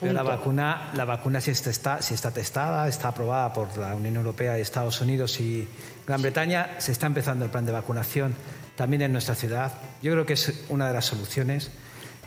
Pero 0.00 0.14
la 0.14 0.22
vacuna, 0.22 0.90
la 0.94 1.04
vacuna 1.04 1.42
sí 1.42 1.50
está, 1.50 2.00
si 2.00 2.14
está 2.14 2.30
testada, 2.30 2.88
está 2.88 3.08
aprobada 3.08 3.52
por 3.52 3.76
la 3.76 3.94
Unión 3.94 4.16
Europea 4.16 4.56
y 4.56 4.62
Estados 4.62 4.98
Unidos 5.02 5.38
y 5.40 5.68
Gran 6.06 6.22
Bretaña. 6.22 6.70
Se 6.78 6.90
está 6.90 7.06
empezando 7.06 7.44
el 7.44 7.50
plan 7.50 7.66
de 7.66 7.72
vacunación 7.72 8.34
también 8.76 9.02
en 9.02 9.12
nuestra 9.12 9.34
ciudad. 9.34 9.74
Yo 10.00 10.12
creo 10.12 10.24
que 10.24 10.32
es 10.32 10.64
una 10.70 10.88
de 10.88 10.94
las 10.94 11.04
soluciones 11.04 11.70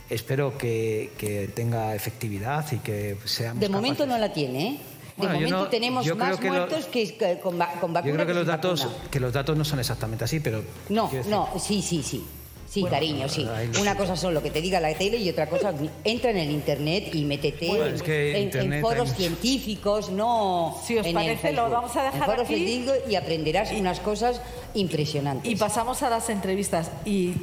espero 0.09 0.57
que, 0.57 1.51
tenga 1.55 1.95
efectividad 1.95 2.65
y 2.71 2.77
que 2.77 3.17
sea. 3.25 3.53
De 3.53 3.69
momento 3.69 4.05
no 4.05 4.17
la 4.17 4.31
tiene, 4.31 4.67
¿eh? 4.67 4.79
De 5.17 5.27
momento 5.27 5.67
tenemos 5.67 6.15
más 6.15 6.41
muertos 6.41 6.85
que 6.85 7.39
con, 7.41 7.57
con 7.79 7.93
vacunas. 7.93 8.05
Yo 8.05 8.13
creo 8.13 8.27
que 8.27 8.33
los, 8.33 8.45
datos, 8.45 8.87
que 9.09 9.19
los 9.19 9.31
datos 9.31 9.57
no 9.57 9.63
son 9.63 9.79
exactamente 9.79 10.25
así, 10.25 10.39
pero. 10.39 10.63
No, 10.89 11.09
no, 11.27 11.49
sí, 11.57 11.81
sí, 11.81 12.03
sí. 12.03 12.25
Sí, 12.67 12.83
cariño, 12.83 13.29
sí. 13.29 13.47
Una 13.79 13.95
cosa 13.95 14.15
son 14.15 14.33
lo 14.33 14.41
que 14.41 14.49
te 14.49 14.61
diga 14.61 14.79
la 14.79 14.93
tele 14.93 15.17
y 15.17 15.29
otra 15.29 15.47
cosa, 15.47 15.73
entra 16.03 16.31
en 16.31 16.37
el 16.37 16.51
internet 16.51 17.13
y 17.13 17.23
métete 17.23 17.69
en, 17.69 18.81
foros 18.81 19.13
científicos, 19.13 20.09
no. 20.09 20.77
Si 20.85 20.97
os 20.97 21.07
parece, 21.07 21.53
lo 21.53 21.69
vamos 21.69 21.95
a 21.95 22.03
dejar 22.03 22.21
en 22.21 22.25
foros 22.25 22.49
aquí. 22.49 22.85
y 23.07 23.15
aprenderás 23.15 23.71
unas 23.71 23.99
cosas 23.99 24.41
impresionantes. 24.73 25.51
Y 25.51 25.55
pasamos 25.55 26.01
a 26.03 26.09
las 26.09 26.29
entrevistas. 26.29 26.91
Y 27.05 27.33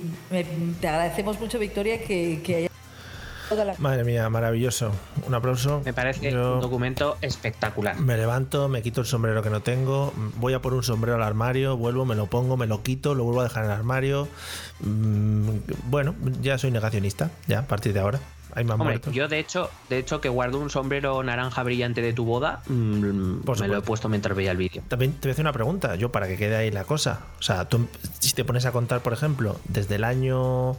te 0.81 0.89
agradecemos 0.89 1.39
mucho, 1.41 1.59
Victoria, 1.59 2.03
que, 2.03 2.41
que 2.43 2.72
Madre 3.79 4.05
mía, 4.05 4.29
maravilloso. 4.29 4.93
Un 5.27 5.35
aplauso. 5.35 5.83
Me 5.85 5.93
parece 5.93 6.35
un 6.37 6.61
documento 6.61 7.17
espectacular. 7.21 7.99
Me 8.01 8.17
levanto, 8.17 8.69
me 8.69 8.83
quito 8.83 9.01
el 9.01 9.07
sombrero 9.07 9.43
que 9.43 9.51
no 9.51 9.61
tengo, 9.61 10.13
voy 10.37 10.55
a 10.55 10.63
por 10.63 10.75
un 10.75 10.83
sombrero 10.83 11.17
al 11.17 11.23
armario, 11.23 11.77
vuelvo, 11.77 12.05
me 12.05 12.15
lo 12.15 12.27
pongo, 12.27 12.57
me 12.57 12.67
lo 12.67 12.83
quito, 12.83 13.15
lo 13.15 13.25
vuelvo 13.25 13.41
a 13.41 13.45
dejar 13.45 13.65
en 13.65 13.71
el 13.71 13.77
armario. 13.77 14.29
Mm, 14.81 15.49
bueno, 15.85 16.15
ya 16.41 16.59
soy 16.59 16.71
negacionista, 16.71 17.31
ya 17.47 17.61
a 17.61 17.67
partir 17.67 17.93
de 17.93 18.01
ahora. 18.01 18.21
Hay 18.55 18.65
más 18.65 18.79
Hombre, 18.79 19.01
yo 19.13 19.29
de 19.29 19.39
hecho, 19.39 19.71
de 19.89 19.99
hecho 19.99 20.21
que 20.21 20.29
guardo 20.29 20.59
un 20.59 20.69
sombrero 20.69 21.23
naranja 21.23 21.63
brillante 21.63 22.03
de 22.03 22.13
tu 22.13 22.27
boda, 22.27 22.63
mm, 22.67 23.41
me 23.61 23.69
lo 23.69 23.79
he 23.79 23.81
puesto 23.81 24.11
mientras 24.11 24.37
veía 24.37 24.51
el 24.51 24.59
vídeo. 24.59 24.83
También 24.89 25.13
te 25.13 25.21
voy 25.29 25.31
a 25.31 25.33
hacer 25.33 25.45
una 25.45 25.55
pregunta, 25.55 25.97
yo 25.97 26.13
para 26.13 26.29
que 26.29 26.37
quede 26.37 26.57
ahí 26.57 26.71
la 26.71 26.85
cosa. 26.85 27.21
O 27.39 27.43
sea, 27.43 27.67
tú 27.67 27.89
si 28.19 28.35
te 28.35 28.45
pones 28.45 28.67
a 28.67 28.73
contar, 28.73 29.01
por 29.01 29.15
ejemplo, 29.15 29.59
desde 29.69 29.95
el 29.95 30.05
año 30.05 30.77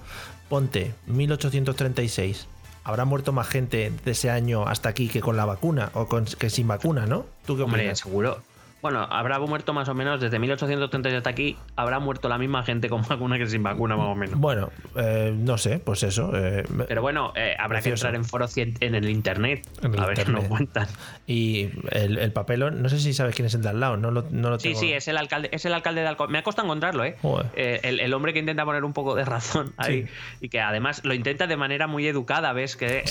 ponte 0.49 0.93
1836 1.07 2.47
habrá 2.83 3.05
muerto 3.05 3.31
más 3.31 3.47
gente 3.47 3.91
de 4.03 4.11
ese 4.11 4.29
año 4.29 4.67
hasta 4.67 4.89
aquí 4.89 5.07
que 5.07 5.21
con 5.21 5.37
la 5.37 5.45
vacuna 5.45 5.91
o 5.93 6.07
con, 6.07 6.25
que 6.25 6.49
sin 6.49 6.67
vacuna, 6.67 7.05
¿no? 7.05 7.25
¿Tú 7.45 7.55
qué 7.55 7.63
Hombre, 7.63 7.95
seguro. 7.95 8.41
Bueno, 8.83 9.07
habrá 9.09 9.39
muerto 9.39 9.71
más 9.71 9.87
o 9.87 9.93
menos 9.93 10.19
desde 10.19 10.39
1830 10.39 11.15
hasta 11.15 11.29
aquí, 11.29 11.55
habrá 11.77 11.99
muerto 11.99 12.27
la 12.27 12.37
misma 12.37 12.63
gente 12.63 12.89
con 12.89 13.01
vacuna 13.07 13.37
que 13.37 13.47
sin 13.47 13.63
vacuna, 13.63 13.95
más 13.95 14.07
o 14.07 14.15
menos. 14.15 14.37
Bueno, 14.37 14.71
eh, 14.97 15.33
no 15.33 15.57
sé, 15.57 15.79
pues 15.79 16.03
eso. 16.03 16.31
Eh, 16.35 16.65
Pero 16.89 17.01
bueno, 17.01 17.31
eh, 17.33 17.55
habrá 17.57 17.81
que 17.81 17.89
entrar 17.89 18.13
en 18.13 18.25
foros 18.25 18.57
en 18.57 18.75
el 18.81 19.07
internet 19.07 19.65
a 19.97 20.05
ver 20.05 20.17
qué 20.25 20.29
nos 20.29 20.43
cuentan. 20.49 20.87
Y 21.25 21.69
el, 21.91 22.33
papel, 22.33 22.81
no 22.81 22.89
sé 22.89 22.99
si 22.99 23.13
sabes 23.13 23.33
quién 23.35 23.45
es 23.45 23.53
el 23.53 23.61
de 23.61 23.69
al 23.69 23.79
lado, 23.79 23.95
no 23.95 24.11
lo, 24.11 24.25
no 24.31 24.59
Sí, 24.59 24.75
sí, 24.75 24.91
es 24.91 25.07
el 25.07 25.15
alcalde, 25.15 25.47
es 25.53 25.63
el 25.63 25.73
alcalde 25.73 26.01
de 26.01 26.07
Alcobendas. 26.07 26.33
Me 26.33 26.39
ha 26.39 26.43
costado 26.43 26.65
encontrarlo, 26.65 27.05
¿eh? 27.05 27.15
El, 27.53 28.13
hombre 28.13 28.33
que 28.33 28.39
intenta 28.39 28.65
poner 28.65 28.83
un 28.83 28.91
poco 28.91 29.15
de 29.15 29.23
razón 29.23 29.71
ahí 29.77 30.07
y 30.41 30.49
que 30.49 30.59
además 30.59 31.05
lo 31.05 31.13
intenta 31.13 31.47
de 31.47 31.55
manera 31.55 31.87
muy 31.87 32.05
educada, 32.05 32.51
¿ves? 32.51 32.75
Que 32.75 33.05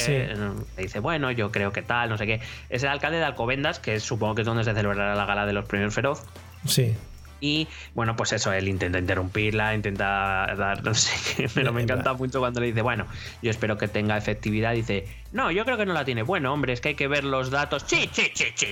dice, 0.77 0.99
bueno, 1.01 1.31
yo 1.31 1.51
creo 1.51 1.73
que 1.73 1.81
tal, 1.81 2.11
no 2.11 2.19
sé 2.19 2.27
qué. 2.27 2.41
Es 2.69 2.83
el 2.83 2.91
alcalde 2.91 3.17
de 3.17 3.25
Alcobendas, 3.25 3.79
que 3.79 3.99
supongo 4.01 4.35
que 4.35 4.43
es 4.43 4.47
donde 4.47 4.65
se 4.65 4.75
celebrará 4.75 5.15
la 5.15 5.25
gala 5.25 5.47
de 5.47 5.55
los 5.55 5.62
primer 5.64 5.90
feroz. 5.90 6.22
Sí. 6.66 6.94
Y 7.42 7.66
bueno, 7.94 8.14
pues 8.14 8.33
eso, 8.33 8.53
él 8.53 8.68
intenta 8.68 9.01
interrumpirla, 9.01 9.75
intenta 9.75 10.55
dar, 10.57 10.85
no 10.85 10.94
sé 10.94 11.12
qué, 11.37 11.48
pero 11.55 11.72
me 11.72 11.83
encanta 11.83 12.14
mucho 12.14 12.38
cuando 12.38 12.61
le 12.61 12.68
dice, 12.68 12.83
bueno, 12.83 13.07
yo 13.42 13.51
espero 13.51 13.77
que 13.77 13.88
tenga 13.88 14.16
efectividad. 14.16 14.72
Dice, 14.72 15.09
no, 15.33 15.51
yo 15.51 15.64
creo 15.64 15.77
que 15.77 15.85
no 15.85 15.92
la 15.92 16.05
tiene. 16.05 16.22
Bueno, 16.22 16.53
hombre, 16.53 16.72
es 16.72 16.81
que 16.81 16.90
hay 16.90 16.94
que 16.94 17.09
ver 17.09 17.25
los 17.25 17.51
datos. 17.51 17.83
Sí, 17.85 18.09
sí, 18.12 18.31
sí, 18.33 18.46
sí. 18.55 18.68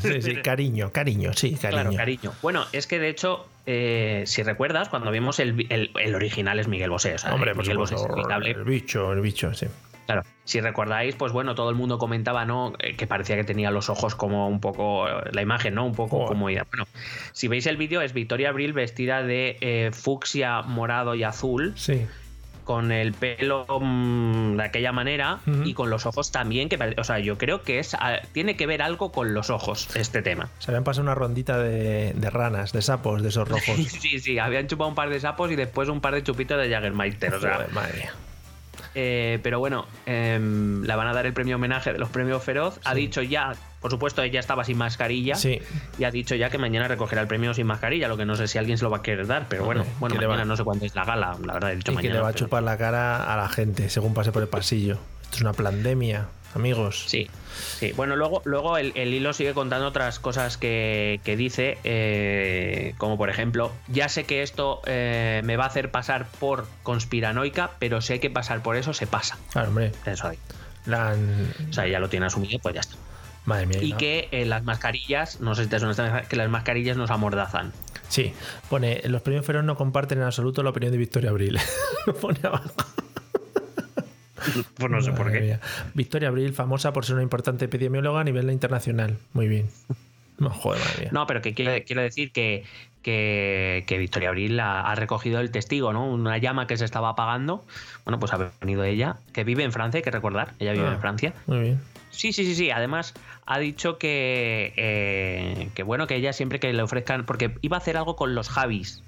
Sí, 0.00 0.22
sí, 0.22 0.36
cariño, 0.42 0.92
cariño, 0.92 1.32
sí, 1.32 1.54
cariño. 1.54 1.82
Claro, 1.82 1.96
cariño. 1.96 2.32
Bueno, 2.42 2.66
es 2.72 2.86
que 2.86 2.98
de 2.98 3.08
hecho, 3.08 3.48
eh, 3.64 4.24
si 4.26 4.42
recuerdas, 4.42 4.90
cuando 4.90 5.10
vimos 5.10 5.40
el, 5.40 5.66
el, 5.70 6.14
original 6.14 6.60
es 6.60 6.68
Miguel 6.68 6.90
Bosé. 6.90 7.16
hombre, 7.32 7.54
Miguel 7.54 7.78
Bosé 7.78 7.94
es 7.94 8.02
El 8.44 8.64
bicho, 8.64 9.12
el 9.14 9.22
bicho, 9.22 9.54
sí. 9.54 9.66
Claro, 10.04 10.24
si 10.50 10.60
recordáis, 10.60 11.14
pues 11.14 11.32
bueno, 11.32 11.54
todo 11.54 11.70
el 11.70 11.76
mundo 11.76 11.98
comentaba, 11.98 12.44
¿no? 12.44 12.72
Eh, 12.80 12.96
que 12.96 13.06
parecía 13.06 13.36
que 13.36 13.44
tenía 13.44 13.70
los 13.70 13.88
ojos 13.88 14.16
como 14.16 14.48
un 14.48 14.60
poco, 14.60 15.06
la 15.30 15.42
imagen, 15.42 15.74
¿no? 15.74 15.86
Un 15.86 15.94
poco 15.94 16.26
como... 16.26 16.46
Bueno, 16.46 16.64
si 17.32 17.46
veis 17.46 17.66
el 17.66 17.76
vídeo, 17.76 18.00
es 18.00 18.12
Victoria 18.12 18.48
Abril 18.48 18.72
vestida 18.72 19.22
de 19.22 19.56
eh, 19.60 19.90
fucsia, 19.92 20.62
morado 20.62 21.14
y 21.14 21.22
azul. 21.22 21.72
Sí 21.76 22.06
con 22.64 22.92
el 22.92 23.14
pelo 23.14 23.66
mm, 23.80 24.56
de 24.56 24.62
aquella 24.62 24.92
manera 24.92 25.40
y 25.64 25.74
con 25.74 25.90
los 25.90 26.06
ojos 26.06 26.30
también, 26.30 26.68
que 26.68 26.78
o 26.96 27.02
sea, 27.02 27.18
yo 27.18 27.36
creo 27.36 27.62
que 27.62 27.80
es 27.80 27.94
ah, 27.94 28.20
tiene 28.32 28.56
que 28.56 28.68
ver 28.68 28.80
algo 28.80 29.10
con 29.10 29.34
los 29.34 29.50
ojos 29.50 29.88
este 29.96 30.22
tema. 30.22 30.50
Se 30.60 30.70
habían 30.70 30.84
pasado 30.84 31.02
una 31.02 31.16
rondita 31.16 31.58
de, 31.58 32.14
ranas, 32.30 32.72
de 32.72 32.80
sapos, 32.82 33.24
de 33.24 33.30
esos 33.30 33.48
rojos. 33.48 33.76
sí, 33.88 34.20
sí, 34.20 34.38
habían 34.38 34.68
chupado 34.68 34.88
un 34.88 34.94
par 34.94 35.10
de 35.10 35.18
sapos 35.18 35.50
y 35.50 35.56
después 35.56 35.88
un 35.88 36.00
par 36.00 36.14
de 36.14 36.22
chupitos 36.22 36.60
de 36.60 36.70
Jagermeister. 36.70 37.34
O 37.34 37.40
sea, 37.40 37.66
madre 37.72 37.98
mía. 37.98 38.12
Eh, 38.94 39.38
pero 39.42 39.58
bueno, 39.58 39.86
em, 40.06 40.82
la 40.84 40.96
van 40.96 41.06
a 41.08 41.12
dar 41.12 41.26
el 41.26 41.32
premio 41.32 41.56
homenaje 41.56 41.92
de 41.92 41.98
los 41.98 42.08
premios 42.08 42.42
Feroz. 42.42 42.80
Ha 42.84 42.94
dicho 42.94 43.22
ya, 43.22 43.52
por 43.80 43.90
supuesto, 43.90 44.22
ella 44.22 44.40
estaba 44.40 44.64
sin 44.64 44.78
mascarilla. 44.78 45.36
Sí. 45.36 45.60
Y 45.98 46.04
ha 46.04 46.10
dicho 46.10 46.34
ya 46.34 46.50
que 46.50 46.58
mañana 46.58 46.88
recogerá 46.88 47.22
el 47.22 47.28
premio 47.28 47.54
sin 47.54 47.66
mascarilla, 47.66 48.08
lo 48.08 48.16
que 48.16 48.26
no 48.26 48.34
sé 48.34 48.48
si 48.48 48.58
alguien 48.58 48.78
se 48.78 48.84
lo 48.84 48.90
va 48.90 48.98
a 48.98 49.02
querer 49.02 49.26
dar, 49.26 49.46
pero 49.48 49.64
bueno, 49.64 49.84
bueno, 50.00 50.16
mañana 50.16 50.44
no 50.44 50.56
sé 50.56 50.64
cuándo 50.64 50.84
es 50.84 50.94
la 50.94 51.04
gala, 51.04 51.36
la 51.44 51.54
verdad, 51.54 51.72
he 51.72 51.76
dicho 51.76 51.92
y 51.92 51.94
mañana. 51.94 52.12
que 52.12 52.18
le 52.18 52.22
va 52.22 52.28
a 52.28 52.34
chupar 52.34 52.62
la 52.62 52.76
cara 52.76 53.32
a 53.32 53.36
la 53.36 53.48
gente 53.48 53.88
según 53.88 54.14
pase 54.14 54.32
por 54.32 54.42
el 54.42 54.48
pasillo. 54.48 54.98
Esto 55.22 55.36
es 55.36 55.40
una 55.42 55.52
pandemia 55.52 56.26
amigos. 56.54 57.04
Sí, 57.06 57.28
sí. 57.78 57.92
Bueno, 57.92 58.16
luego, 58.16 58.42
luego 58.44 58.78
el, 58.78 58.96
hilo 58.96 59.32
sigue 59.32 59.54
contando 59.54 59.86
otras 59.86 60.18
cosas 60.18 60.56
que, 60.56 61.20
dice, 61.36 61.78
eh, 61.84 62.94
como 62.98 63.16
por 63.16 63.30
ejemplo, 63.30 63.72
ya 63.88 64.08
sé 64.08 64.24
que 64.24 64.42
esto 64.42 64.82
eh, 64.86 65.42
me 65.44 65.56
va 65.56 65.64
a 65.64 65.68
hacer 65.68 65.90
pasar 65.90 66.26
por 66.38 66.66
conspiranoica, 66.82 67.72
pero 67.78 68.00
sé 68.00 68.20
que 68.20 68.30
pasar 68.30 68.62
por 68.62 68.76
eso 68.76 68.92
se 68.92 69.06
pasa. 69.06 69.38
Claro, 69.52 69.68
hombre. 69.68 69.92
Eso 70.06 70.28
ahí. 70.28 70.38
O 70.86 71.72
sea, 71.72 71.86
ya 71.86 72.00
lo 72.00 72.08
tiene 72.08 72.26
asumido, 72.26 72.58
pues 72.58 72.74
ya 72.74 72.80
está. 72.80 72.96
Madre 73.44 73.66
mía. 73.66 73.78
Y 73.82 73.92
que 73.94 74.28
eh, 74.32 74.44
las 74.44 74.64
mascarillas, 74.64 75.40
no 75.40 75.54
sé 75.54 75.64
si 75.64 75.70
te 75.70 75.78
suena 75.78 76.22
que 76.22 76.36
las 76.36 76.50
mascarillas 76.50 76.96
nos 76.96 77.10
amordazan. 77.10 77.72
Sí, 78.08 78.34
pone, 78.68 79.00
los 79.04 79.22
premios 79.22 79.46
Feroz 79.46 79.64
no 79.64 79.76
comparten 79.76 80.18
en 80.18 80.24
absoluto 80.24 80.62
la 80.62 80.70
opinión 80.70 80.92
de 80.92 80.98
Victoria 80.98 81.30
Abril. 81.30 81.58
pone 82.20 82.40
abajo. 82.42 82.70
pues 84.76 84.90
no 84.90 85.00
sé 85.00 85.12
por 85.12 85.30
qué. 85.32 85.58
Victoria 85.94 86.28
Abril, 86.28 86.52
famosa 86.52 86.92
por 86.92 87.04
ser 87.04 87.14
una 87.14 87.22
importante 87.22 87.64
epidemióloga 87.66 88.20
a 88.20 88.24
nivel 88.24 88.50
internacional. 88.50 89.18
Muy 89.32 89.48
bien. 89.48 89.68
No, 90.38 90.50
joder, 90.50 90.80
madre 90.80 91.08
No, 91.12 91.26
pero 91.26 91.42
que 91.42 91.54
quiero, 91.54 92.00
decir 92.02 92.32
que, 92.32 92.64
que, 93.02 93.96
Victoria 93.98 94.30
Abril 94.30 94.58
ha, 94.58 94.94
recogido 94.94 95.40
el 95.40 95.50
testigo, 95.50 95.92
¿no? 95.92 96.10
Una 96.10 96.38
llama 96.38 96.66
que 96.66 96.76
se 96.78 96.84
estaba 96.86 97.10
apagando. 97.10 97.64
Bueno, 98.04 98.18
pues 98.18 98.32
ha 98.32 98.50
venido 98.60 98.82
ella, 98.84 99.16
que 99.32 99.44
vive 99.44 99.64
en 99.64 99.72
Francia, 99.72 99.98
hay 99.98 100.02
que 100.02 100.10
recordar. 100.10 100.54
Ella 100.58 100.72
vive 100.72 100.86
en 100.86 100.94
ah, 100.94 100.98
Francia. 100.98 101.34
Muy 101.46 101.60
bien. 101.60 101.80
Sí, 102.10 102.32
sí, 102.32 102.44
sí, 102.44 102.54
sí. 102.54 102.70
Además, 102.70 103.14
ha 103.46 103.58
dicho 103.58 103.98
que, 103.98 104.72
eh, 104.76 105.68
que 105.74 105.82
bueno, 105.82 106.06
que 106.06 106.16
ella 106.16 106.32
siempre 106.32 106.58
que 106.58 106.72
le 106.72 106.82
ofrezcan. 106.82 107.26
Porque 107.26 107.54
iba 107.60 107.76
a 107.76 107.80
hacer 107.80 107.98
algo 107.98 108.16
con 108.16 108.34
los 108.34 108.48
Javis. 108.48 109.02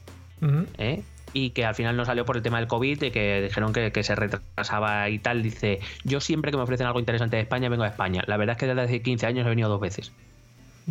¿eh? 0.79 1.03
Y 1.33 1.51
que 1.51 1.65
al 1.65 1.75
final 1.75 1.97
no 1.97 2.05
salió 2.05 2.25
por 2.25 2.37
el 2.37 2.43
tema 2.43 2.59
del 2.59 2.69
COVID 2.69 3.03
y 3.03 3.11
que 3.11 3.43
dijeron 3.43 3.73
que, 3.73 3.93
que 3.93 4.03
se 4.03 4.15
retrasaba 4.15 5.09
y 5.09 5.19
tal. 5.19 5.43
Dice, 5.43 5.81
yo 6.05 6.21
siempre 6.21 6.51
que 6.51 6.57
me 6.57 6.63
ofrecen 6.63 6.87
algo 6.87 7.01
interesante 7.01 7.37
de 7.37 7.43
España 7.43 7.69
vengo 7.69 7.85
a 7.85 7.89
España. 7.89 8.23
La 8.27 8.37
verdad 8.37 8.55
es 8.57 8.61
que 8.61 8.67
desde 8.67 8.81
hace 8.83 9.03
15 9.03 9.27
años 9.27 9.47
he 9.47 9.49
venido 9.49 9.69
dos 9.69 9.81
veces. 9.81 10.13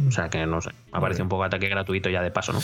O 0.07 0.11
sea 0.11 0.29
que 0.29 0.45
no 0.45 0.61
sé, 0.61 0.69
me 0.69 0.97
ha 0.97 1.01
parecido 1.01 1.23
un 1.25 1.29
poco 1.29 1.43
ataque 1.43 1.67
gratuito 1.67 2.09
ya 2.09 2.21
de 2.21 2.31
paso, 2.31 2.53
¿no? 2.53 2.61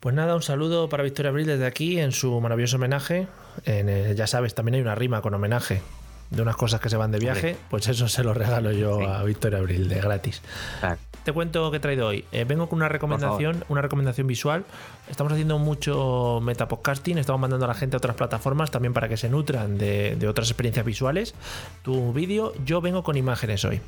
Pues 0.00 0.14
nada, 0.14 0.34
un 0.36 0.42
saludo 0.42 0.90
para 0.90 1.02
Victoria 1.02 1.30
Abril 1.30 1.46
desde 1.46 1.64
aquí 1.64 1.98
en 1.98 2.12
su 2.12 2.38
maravilloso 2.42 2.76
homenaje. 2.76 3.26
En 3.64 3.88
el- 3.88 4.14
ya 4.14 4.26
sabes, 4.26 4.54
también 4.54 4.74
hay 4.74 4.80
una 4.82 4.94
rima 4.94 5.22
con 5.22 5.32
homenaje 5.32 5.80
de 6.28 6.42
unas 6.42 6.56
cosas 6.56 6.78
que 6.82 6.90
se 6.90 6.98
van 6.98 7.10
de 7.10 7.18
viaje. 7.20 7.56
Pues 7.70 7.88
eso 7.88 8.06
se 8.06 8.22
lo 8.22 8.34
regalo 8.34 8.70
yo 8.72 8.98
Sí. 8.98 9.06
a 9.06 9.22
Victoria 9.22 9.60
Abril 9.60 9.88
de 9.88 9.98
gratis. 9.98 10.42
Claro. 10.80 10.98
Te 11.28 11.34
cuento 11.34 11.70
que 11.70 11.76
he 11.76 11.80
traído 11.80 12.06
hoy. 12.06 12.24
Eh, 12.32 12.44
vengo 12.44 12.70
con 12.70 12.78
una 12.78 12.88
recomendación, 12.88 13.62
una 13.68 13.82
recomendación 13.82 14.26
visual. 14.26 14.64
Estamos 15.10 15.30
haciendo 15.30 15.58
mucho 15.58 16.40
metapodcasting, 16.42 17.18
estamos 17.18 17.38
mandando 17.38 17.66
a 17.66 17.68
la 17.68 17.74
gente 17.74 17.96
a 17.96 17.98
otras 17.98 18.16
plataformas 18.16 18.70
también 18.70 18.94
para 18.94 19.10
que 19.10 19.18
se 19.18 19.28
nutran 19.28 19.76
de, 19.76 20.16
de 20.16 20.26
otras 20.26 20.48
experiencias 20.48 20.86
visuales. 20.86 21.34
Tu 21.82 22.14
vídeo, 22.14 22.54
yo 22.64 22.80
vengo 22.80 23.02
con 23.02 23.18
imágenes 23.18 23.62
hoy. 23.66 23.82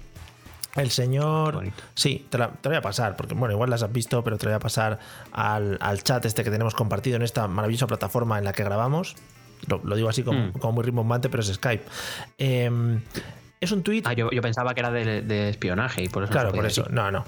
El 0.77 0.91
señor. 0.91 1.63
Sí, 1.95 2.27
te, 2.29 2.37
la- 2.37 2.49
te 2.51 2.69
lo 2.69 2.73
voy 2.75 2.77
a 2.79 2.83
pasar, 2.83 3.17
porque 3.17 3.33
bueno, 3.33 3.55
igual 3.55 3.71
las 3.71 3.83
has 3.83 3.91
visto, 3.91 4.23
pero 4.23 4.37
te 4.37 4.45
lo 4.45 4.51
voy 4.51 4.57
a 4.57 4.61
pasar 4.61 4.99
al, 5.33 5.79
al 5.81 6.03
chat 6.03 6.23
este 6.27 6.45
que 6.45 6.51
tenemos 6.51 6.75
compartido 6.75 7.17
en 7.17 7.23
esta 7.23 7.49
maravillosa 7.49 7.87
plataforma 7.87 8.37
en 8.39 8.45
la 8.45 8.53
que 8.53 8.65
grabamos. 8.65 9.17
Lo, 9.67 9.81
lo 9.83 9.97
digo 9.97 10.11
así 10.11 10.23
como, 10.23 10.39
Mm. 10.53 10.75
muy 10.75 10.85
rimbombante, 10.85 11.31
pero 11.31 11.43
es 11.43 11.49
Skype. 11.55 11.85
Em, 12.37 13.01
es 13.61 13.73
un 13.73 13.83
tweet 13.83 14.03
Ah, 14.07 14.13
yo, 14.15 14.31
yo 14.31 14.41
pensaba 14.43 14.75
que 14.75 14.81
era 14.81 14.91
de, 14.91 15.23
de 15.23 15.49
espionaje 15.51 16.03
y 16.03 16.09
por 16.09 16.23
eso. 16.25 16.33
no 16.33 16.35
Claro, 16.35 16.51
se 16.51 16.57
por 16.57 16.67
eso. 16.67 16.83
decir. 16.83 16.95
No, 16.95 17.11
no. 17.11 17.25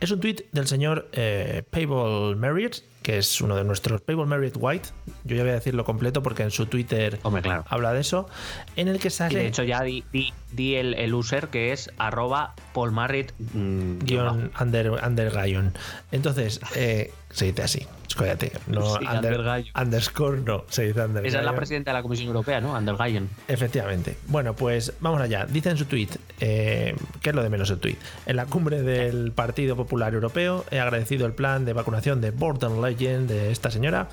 Es 0.00 0.10
un 0.10 0.20
tweet 0.20 0.46
del 0.52 0.66
señor 0.66 1.08
eh, 1.12 1.62
Payball 1.70 2.36
Marriott, 2.36 2.82
que 3.02 3.18
es 3.18 3.40
uno 3.40 3.56
de 3.56 3.64
nuestros 3.64 4.00
Payball 4.00 4.26
Marriott 4.26 4.56
White. 4.58 4.88
Yo 5.24 5.36
ya 5.36 5.42
voy 5.42 5.50
a 5.50 5.54
decirlo 5.54 5.84
completo 5.84 6.22
porque 6.22 6.42
en 6.42 6.50
su 6.50 6.66
Twitter 6.66 7.18
Hombre, 7.22 7.42
claro. 7.42 7.64
habla 7.68 7.92
de 7.92 8.00
eso. 8.00 8.28
En 8.76 8.88
el 8.88 8.98
que 8.98 9.08
Y 9.08 9.10
sale 9.10 9.38
de 9.38 9.46
hecho 9.46 9.62
ya 9.64 9.82
di, 9.82 10.04
di- 10.12 10.32
di 10.52 10.76
el, 10.76 10.94
el 10.94 11.12
user 11.14 11.48
que 11.48 11.72
es 11.72 11.90
arroba 11.98 12.54
paulmarrit 12.72 13.32
mm, 13.54 13.98
guion 14.00 14.50
under, 14.60 14.90
under 14.90 15.30
guion. 15.32 15.72
Entonces, 16.12 16.60
eh, 16.76 17.12
se 17.30 17.46
dice 17.46 17.62
así. 17.62 17.86
Escóllate. 18.06 18.52
No, 18.66 18.96
Sí, 18.98 19.06
under- 19.06 19.64
underscore 19.80 20.40
no. 20.42 20.64
Se 20.68 20.82
dice 20.84 21.00
under 21.00 21.24
Esa 21.24 21.38
es 21.38 21.44
la 21.46 21.54
presidenta 21.56 21.92
de 21.92 21.94
la 21.98 22.02
Comisión 22.02 22.26
Europea, 22.28 22.60
¿no? 22.60 22.76
Andergayen. 22.76 23.30
Efectivamente. 23.48 24.18
Bueno, 24.26 24.54
pues 24.54 24.92
vamos 25.00 25.22
allá. 25.22 25.46
Dice 25.46 25.70
en 25.70 25.78
su 25.78 25.86
tweet, 25.86 26.08
eh, 26.40 26.94
¿qué 27.22 27.30
es 27.30 27.34
lo 27.34 27.42
de 27.42 27.48
menos 27.48 27.70
el 27.70 27.78
tweet? 27.78 27.96
En 28.26 28.36
la 28.36 28.44
cumbre 28.44 28.82
del 28.82 29.32
Partido 29.32 29.76
Popular 29.76 30.12
Europeo 30.12 30.66
he 30.70 30.78
agradecido 30.78 31.24
el 31.24 31.32
plan 31.32 31.64
de 31.64 31.72
vacunación 31.72 32.20
de 32.20 32.32
Border 32.32 32.70
De 32.94 33.50
esta 33.50 33.70
señora 33.70 34.08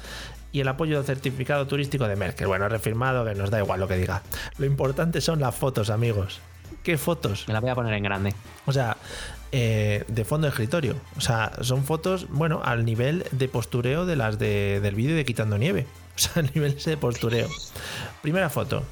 y 0.52 0.62
el 0.62 0.68
apoyo 0.68 0.98
del 0.98 1.06
certificado 1.06 1.68
turístico 1.68 2.08
de 2.08 2.16
Merkel. 2.16 2.48
Bueno, 2.48 2.66
he 2.66 2.70
refirmado 2.70 3.26
que 3.26 3.36
nos 3.36 3.52
da 3.52 3.60
igual 3.60 3.80
lo 3.80 3.88
que 3.88 3.98
diga. 3.98 4.24
Lo 4.58 4.66
importante 4.66 5.22
son 5.22 5.40
las 5.40 5.56
fotos, 5.56 5.90
amigos. 5.90 6.40
¿Qué 6.84 6.98
fotos? 6.98 7.46
Me 7.48 7.54
la 7.54 7.60
voy 7.60 7.70
a 7.70 7.76
poner 7.76 7.94
en 7.94 8.04
grande. 8.04 8.34
O 8.66 8.72
sea, 8.72 8.98
eh, 9.52 10.06
de 10.08 10.26
fondo 10.26 10.46
de 10.46 10.52
escritorio. 10.52 10.96
O 11.18 11.22
sea, 11.22 11.52
son 11.62 11.84
fotos, 11.84 12.28
bueno, 12.30 12.62
al 12.64 12.86
nivel 12.86 13.26
de 13.32 13.48
postureo 13.48 14.06
de 14.06 14.16
las 14.16 14.40
de, 14.40 14.80
del 14.82 14.96
vídeo 14.96 15.16
de 15.16 15.26
Quitando 15.26 15.58
Nieve. 15.58 15.86
O 16.20 16.22
sea, 16.22 16.44
al 16.44 16.52
nivel 16.54 16.74
ese 16.74 16.90
de 16.90 16.98
postureo. 16.98 17.48
Primera 18.22 18.50
foto. 18.50 18.84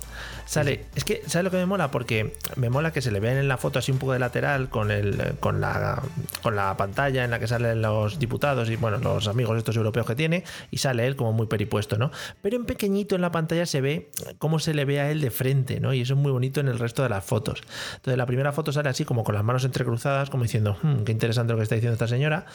Sale, 0.47 0.85
es 0.95 1.03
que, 1.03 1.21
¿sabes 1.27 1.43
lo 1.43 1.51
que 1.51 1.57
me 1.57 1.65
mola? 1.65 1.91
Porque 1.91 2.33
me 2.55 2.69
mola 2.69 2.91
que 2.91 3.01
se 3.01 3.11
le 3.11 3.19
vean 3.19 3.37
en 3.37 3.47
la 3.47 3.57
foto 3.57 3.79
así 3.79 3.91
un 3.91 3.99
poco 3.99 4.13
de 4.13 4.19
lateral 4.19 4.69
con, 4.69 4.91
el, 4.91 5.35
con, 5.39 5.59
la, 5.61 6.01
con 6.41 6.55
la 6.55 6.75
pantalla 6.77 7.25
en 7.25 7.31
la 7.31 7.39
que 7.39 7.47
salen 7.47 7.81
los 7.81 8.17
diputados 8.17 8.69
y, 8.69 8.77
bueno, 8.77 8.97
los 8.97 9.27
amigos 9.27 9.57
estos 9.57 9.75
europeos 9.75 10.05
que 10.07 10.15
tiene, 10.15 10.43
y 10.71 10.77
sale 10.77 11.05
él 11.05 11.15
como 11.17 11.33
muy 11.33 11.47
peripuesto, 11.47 11.97
¿no? 11.97 12.11
Pero 12.41 12.55
en 12.55 12.65
pequeñito 12.65 13.15
en 13.15 13.21
la 13.21 13.31
pantalla 13.31 13.65
se 13.65 13.81
ve 13.81 14.09
cómo 14.39 14.59
se 14.59 14.73
le 14.73 14.85
ve 14.85 15.01
a 15.01 15.11
él 15.11 15.21
de 15.21 15.31
frente, 15.31 15.79
¿no? 15.81 15.93
Y 15.93 16.01
eso 16.01 16.13
es 16.13 16.19
muy 16.19 16.31
bonito 16.31 16.61
en 16.61 16.69
el 16.69 16.79
resto 16.79 17.03
de 17.03 17.09
las 17.09 17.25
fotos. 17.25 17.61
Entonces, 17.95 18.17
la 18.17 18.25
primera 18.25 18.51
foto 18.53 18.71
sale 18.71 18.87
así 18.89 19.03
como 19.03 19.23
con 19.25 19.35
las 19.35 19.43
manos 19.43 19.65
entrecruzadas, 19.65 20.29
como 20.29 20.43
diciendo, 20.43 20.77
"Hmm, 20.81 21.03
qué 21.03 21.11
interesante 21.11 21.51
lo 21.53 21.57
que 21.57 21.63
está 21.63 21.75
diciendo 21.75 21.93
esta 21.93 22.07
señora, 22.07 22.45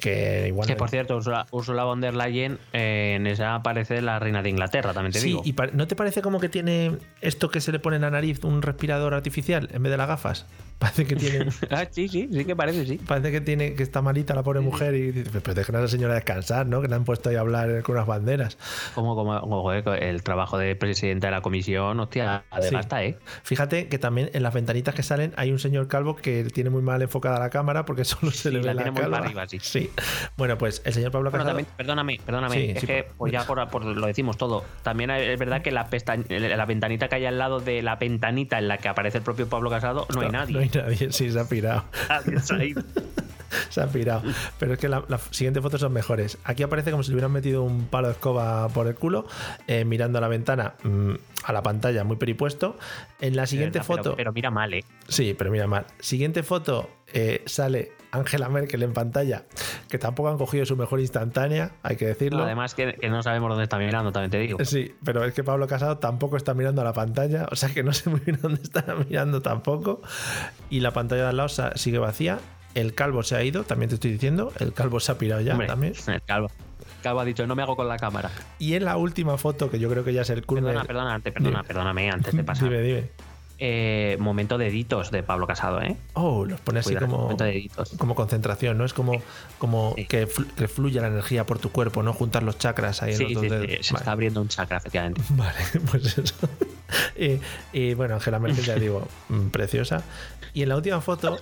que 0.00 0.48
igual... 0.48 0.66
Que 0.68 0.76
por 0.76 0.90
cierto, 0.90 1.16
Ursula, 1.16 1.46
Ursula 1.50 1.84
von 1.84 2.00
der 2.00 2.14
Leyen 2.14 2.58
eh, 2.72 3.14
en 3.16 3.26
esa 3.26 3.54
aparece 3.54 4.02
la 4.02 4.18
reina 4.18 4.42
de 4.42 4.50
Inglaterra, 4.50 4.92
también 4.92 5.12
te 5.12 5.20
Sí, 5.20 5.28
digo. 5.28 5.42
y 5.44 5.54
¿no 5.72 5.86
te 5.86 5.96
parece 5.96 6.20
como 6.22 6.38
que 6.40 6.48
tiene 6.48 6.97
esto 7.20 7.50
que 7.50 7.60
se 7.60 7.72
le 7.72 7.78
pone 7.78 7.96
en 7.96 8.02
la 8.02 8.10
nariz, 8.10 8.42
un 8.44 8.62
respirador 8.62 9.14
artificial, 9.14 9.68
en 9.72 9.82
vez 9.82 9.90
de 9.90 9.96
las 9.96 10.08
gafas? 10.08 10.46
Parece 10.78 11.06
que 11.06 11.16
tiene... 11.16 11.46
Ah, 11.70 11.86
sí, 11.90 12.08
sí, 12.08 12.28
sí 12.32 12.44
que 12.44 12.54
parece, 12.56 12.86
sí. 12.86 12.98
Parece 12.98 13.32
que 13.32 13.40
tiene 13.40 13.74
que 13.74 13.82
está 13.82 14.00
malita 14.00 14.34
la 14.34 14.42
pobre 14.42 14.60
mujer 14.60 14.94
y 14.94 15.10
dice, 15.12 15.40
pero 15.40 15.54
dejen 15.54 15.74
a 15.76 15.80
la 15.80 15.88
señora 15.88 16.14
descansar, 16.14 16.66
¿no? 16.66 16.80
Que 16.80 16.88
le 16.88 16.94
han 16.94 17.04
puesto 17.04 17.28
ahí 17.30 17.36
a 17.36 17.40
hablar 17.40 17.82
con 17.82 17.96
unas 17.96 18.06
banderas. 18.06 18.56
Como, 18.94 19.14
como, 19.16 19.40
como, 19.40 19.72
el 19.72 20.22
trabajo 20.22 20.56
de 20.58 20.76
presidenta 20.76 21.26
de 21.26 21.30
la 21.32 21.40
comisión, 21.40 21.98
hostia, 22.00 22.44
Sí. 22.54 22.60
desgasta, 22.62 23.02
¿eh? 23.04 23.18
Fíjate 23.42 23.88
que 23.88 23.98
también 23.98 24.30
en 24.32 24.42
las 24.42 24.54
ventanitas 24.54 24.94
que 24.94 25.02
salen 25.02 25.32
hay 25.36 25.50
un 25.50 25.58
señor 25.58 25.88
calvo 25.88 26.16
que 26.16 26.44
tiene 26.44 26.70
muy 26.70 26.82
mal 26.82 27.02
enfocada 27.02 27.38
la 27.38 27.50
cámara 27.50 27.84
porque 27.84 28.04
solo 28.04 28.30
se 28.32 28.48
Sí, 28.48 28.50
le 28.50 28.58
ve 28.60 28.66
la 28.66 28.74
la, 28.74 28.82
tiene 28.84 29.00
calva. 29.00 29.16
para 29.18 29.26
arriba, 29.26 29.46
sí. 29.60 29.90
Bueno, 30.36 30.56
pues 30.58 30.82
el 30.84 30.92
señor 30.94 31.10
Pablo 31.10 31.30
Bueno, 31.30 31.44
Casado... 31.44 31.56
también, 31.58 31.74
perdóname, 31.76 32.20
perdóname. 32.24 32.54
Sí, 32.54 32.70
es 32.74 32.80
sí, 32.80 32.86
que, 32.86 33.06
pues 33.16 33.32
ya 33.32 33.44
por, 33.44 33.68
por- 33.68 33.84
lo 33.84 34.06
decimos 34.06 34.36
todo. 34.36 34.64
También 34.82 35.10
es 35.10 35.38
verdad 35.38 35.62
que 35.62 35.70
la, 35.72 35.88
pestañ- 35.90 36.26
la 36.28 36.66
ventanita 36.66 37.08
que 37.08 37.16
hay 37.16 37.26
al 37.26 37.38
lado 37.38 37.60
de 37.60 37.82
la 37.82 37.96
ventanita 37.96 38.58
en 38.58 38.68
la 38.68 38.78
que 38.78 38.88
aparece 38.88 39.18
el 39.18 39.24
propio 39.24 39.48
Pablo 39.48 39.70
Casado, 39.70 40.06
no 40.14 40.20
hay 40.20 40.30
nadie. 40.30 40.54
No 40.54 40.60
hay 40.60 40.67
nadie, 40.74 41.12
sí, 41.12 41.30
se 41.30 41.40
ha 41.40 41.44
pirado. 41.44 41.84
Se 42.42 42.54
ha 42.54 42.64
ido. 42.64 42.82
Se 43.70 43.80
ha 43.80 43.86
pirado. 43.86 44.22
Pero 44.58 44.74
es 44.74 44.78
que 44.78 44.88
las 44.88 45.08
la 45.08 45.18
siguientes 45.18 45.62
fotos 45.62 45.80
son 45.80 45.92
mejores. 45.92 46.38
Aquí 46.44 46.62
aparece 46.62 46.90
como 46.90 47.02
si 47.02 47.10
le 47.10 47.14
hubieran 47.14 47.32
metido 47.32 47.62
un 47.62 47.86
palo 47.86 48.08
de 48.08 48.12
escoba 48.12 48.68
por 48.68 48.86
el 48.86 48.94
culo, 48.94 49.26
eh, 49.66 49.84
mirando 49.84 50.18
a 50.18 50.20
la 50.20 50.28
ventana, 50.28 50.74
mm, 50.82 51.12
a 51.44 51.52
la 51.52 51.62
pantalla, 51.62 52.04
muy 52.04 52.16
peripuesto. 52.16 52.78
En 53.20 53.36
la 53.36 53.46
siguiente 53.46 53.78
verdad, 53.78 53.86
foto. 53.86 54.02
Pero, 54.02 54.16
pero 54.16 54.32
mira 54.32 54.50
mal, 54.50 54.74
¿eh? 54.74 54.84
Sí, 55.08 55.34
pero 55.36 55.50
mira 55.50 55.66
mal. 55.66 55.86
Siguiente 55.98 56.42
foto 56.42 56.90
eh, 57.12 57.42
sale 57.46 57.92
Angela 58.10 58.48
Merkel 58.48 58.82
en 58.82 58.92
pantalla, 58.92 59.44
que 59.88 59.98
tampoco 59.98 60.28
han 60.30 60.38
cogido 60.38 60.64
su 60.64 60.76
mejor 60.76 61.00
instantánea, 61.00 61.72
hay 61.82 61.96
que 61.96 62.06
decirlo. 62.06 62.42
Además 62.44 62.74
que, 62.74 62.94
que 62.94 63.08
no 63.08 63.22
sabemos 63.22 63.50
dónde 63.50 63.64
está 63.64 63.78
mirando, 63.78 64.12
también 64.12 64.30
te 64.30 64.38
digo. 64.38 64.58
Sí, 64.64 64.94
pero 65.04 65.24
es 65.24 65.34
que 65.34 65.44
Pablo 65.44 65.66
Casado 65.66 65.98
tampoco 65.98 66.36
está 66.36 66.54
mirando 66.54 66.80
a 66.80 66.84
la 66.84 66.92
pantalla, 66.92 67.46
o 67.50 67.56
sea 67.56 67.68
que 67.70 67.82
no 67.82 67.92
sé 67.92 68.10
muy 68.10 68.20
bien 68.20 68.38
dónde 68.42 68.62
está 68.62 68.84
mirando 69.08 69.42
tampoco. 69.42 70.00
Y 70.70 70.80
la 70.80 70.92
pantalla 70.92 71.22
de 71.24 71.28
al 71.28 71.36
lado 71.36 71.48
sigue 71.74 71.98
vacía. 71.98 72.38
El 72.74 72.94
calvo 72.94 73.22
se 73.22 73.34
ha 73.34 73.42
ido, 73.42 73.64
también 73.64 73.88
te 73.88 73.94
estoy 73.96 74.12
diciendo. 74.12 74.52
El 74.60 74.72
calvo 74.72 75.00
se 75.00 75.10
ha 75.12 75.18
pirado 75.18 75.40
ya 75.40 75.52
Hombre, 75.52 75.66
también. 75.66 75.94
El 76.06 76.22
calvo. 76.22 76.48
El 76.80 77.02
calvo 77.02 77.20
ha 77.20 77.24
dicho, 77.24 77.46
no 77.46 77.54
me 77.56 77.62
hago 77.62 77.76
con 77.76 77.88
la 77.88 77.96
cámara. 77.96 78.30
Y 78.58 78.74
en 78.74 78.84
la 78.84 78.96
última 78.96 79.36
foto, 79.38 79.70
que 79.70 79.78
yo 79.78 79.88
creo 79.90 80.04
que 80.04 80.12
ya 80.12 80.22
es 80.22 80.30
el 80.30 80.44
culmen. 80.44 80.66
Perdona, 80.66 80.84
perdona, 80.84 81.14
antes, 81.14 81.32
perdona, 81.32 81.58
Dime. 81.58 81.64
perdóname, 81.68 82.10
antes 82.10 82.34
de 82.36 82.44
pasar. 82.44 82.68
Dime, 82.68 82.82
dime. 82.82 83.10
Eh, 83.60 84.16
momento 84.20 84.56
de 84.56 84.68
editos 84.68 85.10
de 85.10 85.24
Pablo 85.24 85.48
Casado, 85.48 85.82
¿eh? 85.82 85.96
Oh, 86.14 86.44
los 86.44 86.60
pone 86.60 86.78
así 86.78 86.90
Cuidado, 86.94 87.08
como, 87.08 87.34
de 87.34 87.68
concentración, 88.14 88.78
¿no? 88.78 88.84
Es 88.84 88.92
como, 88.94 89.20
como 89.58 89.94
Sí. 89.96 90.06
que, 90.06 90.28
flu- 90.28 90.46
que 90.54 90.68
fluya 90.68 91.00
la 91.02 91.08
energía 91.08 91.44
por 91.44 91.58
tu 91.58 91.72
cuerpo, 91.72 92.04
¿no? 92.04 92.12
Juntar 92.12 92.44
los 92.44 92.56
chakras 92.58 93.02
ahí 93.02 93.12
en 93.12 93.18
Sí, 93.18 93.24
los 93.24 93.32
dos 93.34 93.42
sí, 93.42 93.48
dedos. 93.48 93.86
se 93.86 93.92
Vale. 93.94 94.00
está 94.02 94.12
abriendo 94.12 94.40
un 94.42 94.46
chakra, 94.48 94.76
efectivamente. 94.76 95.20
Vale, 95.30 95.58
pues 95.90 96.18
eso. 96.18 96.34
y, 97.18 97.40
y, 97.72 97.94
bueno, 97.94 98.14
Angela 98.14 98.38
Merkel, 98.38 98.64
ya 98.64 98.76
digo, 98.76 99.08
mm, 99.28 99.48
preciosa. 99.48 100.04
Y 100.54 100.62
en 100.62 100.68
la 100.68 100.76
última 100.76 101.00
foto. 101.00 101.36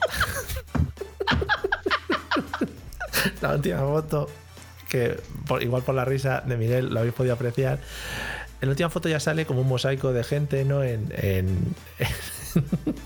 la 3.42 3.54
última 3.54 3.78
foto, 3.80 4.28
que 4.88 5.20
por- 5.46 5.62
igual 5.62 5.82
por 5.82 5.94
la 5.94 6.04
risa 6.04 6.42
de 6.46 6.56
Miguel 6.56 6.92
lo 6.92 7.00
habéis 7.00 7.14
podido 7.14 7.34
apreciar. 7.34 7.78
En 8.66 8.70
la 8.70 8.72
última 8.72 8.90
foto 8.90 9.08
ya 9.08 9.20
sale 9.20 9.46
como 9.46 9.60
un 9.60 9.68
mosaico 9.68 10.12
de 10.12 10.24
gente, 10.24 10.64
¿no? 10.64 10.82
En. 10.82 11.06
en- 11.18 11.76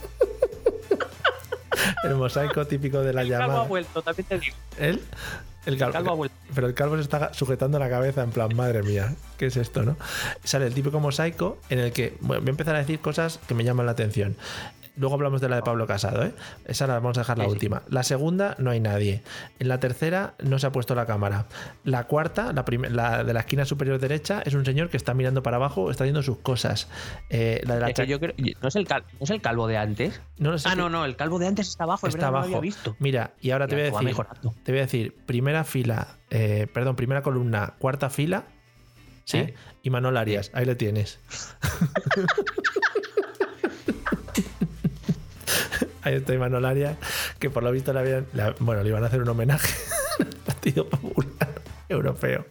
el 2.03 2.15
mosaico 2.15 2.65
típico 2.65 3.01
de 3.01 3.13
la 3.13 3.21
El 3.21 3.29
calvo 3.29 3.43
llamada. 3.43 3.61
ha 3.61 3.67
vuelto, 3.67 4.01
también 4.01 4.27
te 4.27 4.39
digo. 4.39 4.55
El 4.79 5.77
calvo, 5.77 5.93
calvo 5.93 6.09
ha 6.11 6.15
vuelto. 6.15 6.35
Pero 6.55 6.65
el 6.65 6.73
calvo 6.73 6.95
se 6.95 7.03
está 7.03 7.31
sujetando 7.35 7.77
la 7.77 7.91
cabeza 7.91 8.23
en 8.23 8.31
plan, 8.31 8.55
madre 8.55 8.81
mía, 8.81 9.13
¿qué 9.37 9.45
es 9.45 9.55
esto, 9.57 9.83
no? 9.83 9.97
Sale 10.43 10.65
el 10.65 10.73
típico 10.73 10.99
mosaico 10.99 11.59
en 11.69 11.77
el 11.77 11.91
que 11.93 12.17
bueno, 12.21 12.41
voy 12.41 12.49
a 12.49 12.51
empezar 12.51 12.75
a 12.75 12.79
decir 12.79 12.99
cosas 12.99 13.39
que 13.47 13.53
me 13.53 13.63
llaman 13.63 13.85
la 13.85 13.91
atención. 13.91 14.35
Luego 14.97 15.15
hablamos 15.15 15.39
de 15.39 15.47
la 15.47 15.55
de 15.55 15.61
Pablo 15.61 15.87
Casado, 15.87 16.23
¿eh? 16.23 16.33
Esa 16.65 16.85
la 16.85 16.95
vamos 16.95 17.17
a 17.17 17.21
dejar 17.21 17.37
la 17.37 17.45
Sí, 17.45 17.49
última. 17.51 17.81
La 17.89 18.03
segunda, 18.03 18.55
no 18.59 18.71
hay 18.71 18.81
nadie. 18.81 19.23
En 19.59 19.69
la 19.69 19.79
tercera, 19.79 20.33
no 20.43 20.59
se 20.59 20.67
ha 20.67 20.71
puesto 20.73 20.95
la 20.95 21.05
cámara. 21.05 21.45
La 21.85 22.03
cuarta, 22.07 22.51
la, 22.51 22.65
la 22.89 23.23
de 23.23 23.33
la 23.33 23.39
esquina 23.39 23.63
superior 23.65 23.99
derecha, 23.99 24.41
es 24.45 24.53
un 24.53 24.65
señor 24.65 24.89
que 24.89 24.97
está 24.97 25.13
mirando 25.13 25.41
para 25.43 25.55
abajo, 25.57 25.91
está 25.91 26.03
haciendo 26.03 26.21
sus 26.23 26.39
cosas. 26.39 26.89
Eh, 27.29 27.61
la 27.65 27.75
de 27.75 27.79
la 27.81 27.87
Es 27.89 27.93
que 27.95 28.05
yo 28.05 28.19
creo, 28.19 28.33
¿no, 28.61 28.67
es 28.67 28.75
el 28.75 28.85
cal- 28.85 29.05
¿No 29.13 29.23
es 29.23 29.29
el 29.29 29.41
calvo 29.41 29.67
de 29.67 29.77
antes? 29.77 30.19
no 30.37 30.51
lo 30.51 30.57
sé 30.59 30.67
Ah, 30.69 30.75
no, 30.75 30.89
no, 30.89 31.05
el 31.05 31.15
calvo 31.15 31.39
de 31.39 31.47
antes 31.47 31.69
está 31.69 31.85
abajo, 31.85 32.07
es 32.07 32.13
está 32.13 32.25
verdad, 32.27 32.31
no 32.31 32.37
abajo. 32.39 32.51
lo 32.51 32.57
había 32.57 32.69
visto. 32.69 32.95
Mira, 32.99 33.33
y 33.39 33.51
ahora 33.51 33.67
te 33.67 33.75
voy 33.75 33.83
a 33.85 33.91
decir, 33.91 34.15
te 34.63 34.71
voy 34.73 34.79
a 34.79 34.83
decir, 34.83 35.15
primera 35.25 35.63
fila, 35.63 36.17
eh, 36.29 36.67
perdón, 36.73 36.97
primera 36.97 37.21
columna, 37.21 37.75
cuarta 37.79 38.09
fila, 38.09 38.43
¿sí? 39.23 39.37
¿Eh? 39.37 39.53
Y 39.83 39.89
Manuel 39.89 40.17
Arias, 40.17 40.51
ahí 40.53 40.65
le 40.65 40.75
tienes. 40.75 41.19
ahí 46.03 46.15
está 46.15 46.33
Manuel 46.33 46.65
Arias, 46.65 46.97
que 47.39 47.49
por 47.49 47.63
lo 47.63 47.71
visto 47.71 47.93
le 47.93 47.99
habían, 47.99 48.25
le- 48.33 48.55
bueno, 48.59 48.83
le 48.83 48.89
iban 48.89 49.03
a 49.03 49.07
hacer 49.07 49.21
un 49.21 49.29
homenaje 49.29 49.73
al 50.19 50.27
Partido 50.45 50.87
Popular 50.87 51.49
Europeo. 51.89 52.45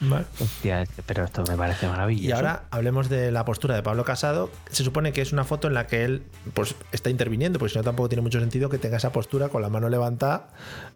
Vale. 0.00 0.26
Hostia, 0.38 0.84
pero 1.06 1.24
esto 1.24 1.42
me 1.48 1.56
parece 1.56 1.88
maravilloso. 1.88 2.28
Y 2.28 2.30
ahora 2.30 2.66
hablemos 2.70 3.08
de 3.08 3.32
la 3.32 3.44
postura 3.44 3.74
de 3.74 3.82
Pablo 3.82 4.04
Casado. 4.04 4.48
Se 4.70 4.84
supone 4.84 5.12
que 5.12 5.20
es 5.22 5.32
una 5.32 5.42
foto 5.42 5.66
en 5.66 5.74
la 5.74 5.88
que 5.88 6.04
él 6.04 6.22
pues, 6.54 6.76
está 6.92 7.10
interviniendo, 7.10 7.58
porque 7.58 7.72
si 7.72 7.78
no 7.78 7.82
tampoco 7.84 8.08
tiene 8.08 8.22
mucho 8.22 8.38
sentido 8.38 8.68
que 8.70 8.78
tenga 8.78 8.98
esa 8.98 9.10
postura 9.10 9.48
con 9.48 9.60
la 9.60 9.68
mano 9.70 9.88
levantada 9.88 10.50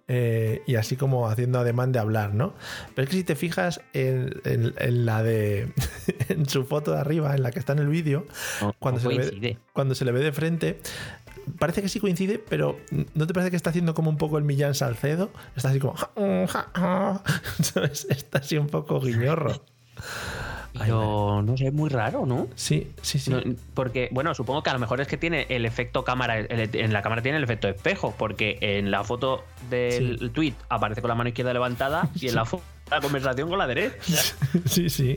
eh, 0.06 0.62
y 0.68 0.76
así 0.76 0.94
como 0.96 1.28
haciendo 1.28 1.58
ademán 1.58 1.90
de 1.90 1.98
hablar, 1.98 2.34
¿no? 2.34 2.54
Pero 2.94 3.04
es 3.04 3.10
que 3.10 3.16
si 3.16 3.24
te 3.24 3.34
fijas 3.34 3.80
en, 3.92 4.40
en- 4.44 4.74
en 4.78 5.04
la 5.06 5.24
de 5.24 5.72
en 6.28 6.48
su 6.48 6.64
foto 6.64 6.92
de 6.92 7.00
arriba, 7.00 7.34
en 7.34 7.42
la 7.42 7.50
que 7.50 7.58
está 7.58 7.72
en 7.72 7.80
el 7.80 7.88
vídeo, 7.88 8.26
No- 8.60 8.72
cuando, 8.78 9.00
no 9.00 9.08
se 9.10 9.16
le 9.16 9.18
ve, 9.24 9.30
coincide. 9.30 9.58
cuando 9.72 9.94
se 9.96 10.04
le 10.04 10.12
ve 10.12 10.20
de 10.20 10.32
frente, 10.32 10.80
parece 11.59 11.82
que 11.82 11.88
sí 11.88 12.01
coincide, 12.01 12.38
pero 12.38 12.78
¿no 13.14 13.26
te 13.26 13.34
parece 13.34 13.51
que 13.51 13.57
está 13.57 13.70
haciendo 13.70 13.95
como 13.95 14.11
un 14.11 14.16
poco 14.18 14.38
el 14.38 14.45
Millán 14.45 14.74
Salcedo? 14.74 15.30
Está 15.57 15.68
así 15.70 15.78
como... 15.78 15.95
¿sabes? 17.62 18.07
Está 18.11 18.38
así 18.38 18.57
un 18.59 18.66
poco 18.68 19.01
guiñorro. 19.01 19.62
Pero 20.78 21.43
no 21.43 21.57
sé, 21.57 21.66
es 21.66 21.72
muy 21.74 21.90
raro, 21.90 22.24
¿no? 22.24 22.49
Sí, 22.55 22.90
sí, 23.03 23.18
sí. 23.18 23.30
No, 23.30 23.40
Porque, 23.74 24.09
bueno, 24.11 24.34
supongo 24.34 24.62
que 24.62 24.70
a 24.70 24.72
lo 24.72 24.78
mejor 24.78 25.01
es 25.03 25.07
que 25.09 25.18
tiene 25.18 25.47
el 25.51 25.66
efecto 25.66 26.03
cámara, 26.03 26.38
el- 26.38 26.70
en 26.74 26.93
la 26.95 27.03
cámara 27.03 27.20
tiene 27.20 27.36
el 27.38 27.45
efecto 27.45 27.68
espejo, 27.68 28.14
porque 28.16 28.57
en 28.62 28.90
la 28.90 29.05
foto 29.05 29.45
del 29.68 30.18
Sí. 30.18 30.28
tweet 30.30 30.55
aparece 30.70 31.03
con 31.03 31.09
la 31.09 31.14
mano 31.14 31.28
izquierda 31.28 31.53
levantada 31.53 32.09
y 32.14 32.28
en 32.28 32.34
la 32.36 32.47
foto 32.47 32.62
la 32.91 33.01
conversación 33.01 33.49
con 33.49 33.59
la 33.59 33.66
derecha. 33.66 33.97
Sí, 34.66 34.91
sí. 34.91 35.16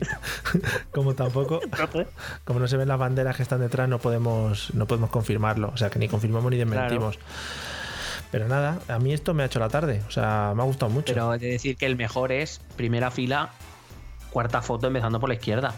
Como 0.91 1.13
tampoco, 1.13 1.59
como 2.43 2.59
no 2.59 2.67
se 2.67 2.77
ven 2.77 2.87
las 2.87 2.97
banderas 2.97 3.35
que 3.35 3.43
están 3.43 3.59
detrás, 3.59 3.89
no 3.89 3.99
podemos, 3.99 4.73
no 4.73 4.87
podemos 4.87 5.09
confirmarlo. 5.09 5.71
O 5.73 5.77
sea, 5.77 5.89
que 5.89 5.99
ni 5.99 6.07
confirmamos 6.07 6.51
ni 6.51 6.57
desmentimos. 6.57 7.19
Pero 8.31 8.47
nada, 8.47 8.79
a 8.87 8.99
mí 8.99 9.13
esto 9.13 9.33
me 9.33 9.43
ha 9.43 9.45
hecho 9.45 9.59
la 9.59 9.69
tarde. 9.69 10.01
O 10.07 10.11
sea, 10.11 10.53
me 10.55 10.61
ha 10.61 10.65
gustado 10.65 10.91
mucho. 10.91 11.13
Pero 11.13 11.33
he 11.33 11.37
de 11.37 11.51
decir 11.51 11.77
que 11.77 11.85
el 11.85 11.95
mejor 11.95 12.31
es 12.31 12.59
primera 12.75 13.11
fila, 13.11 13.51
cuarta 14.29 14.61
foto 14.61 14.87
empezando 14.87 15.19
por 15.19 15.29
la 15.29 15.35
izquierda. 15.35 15.73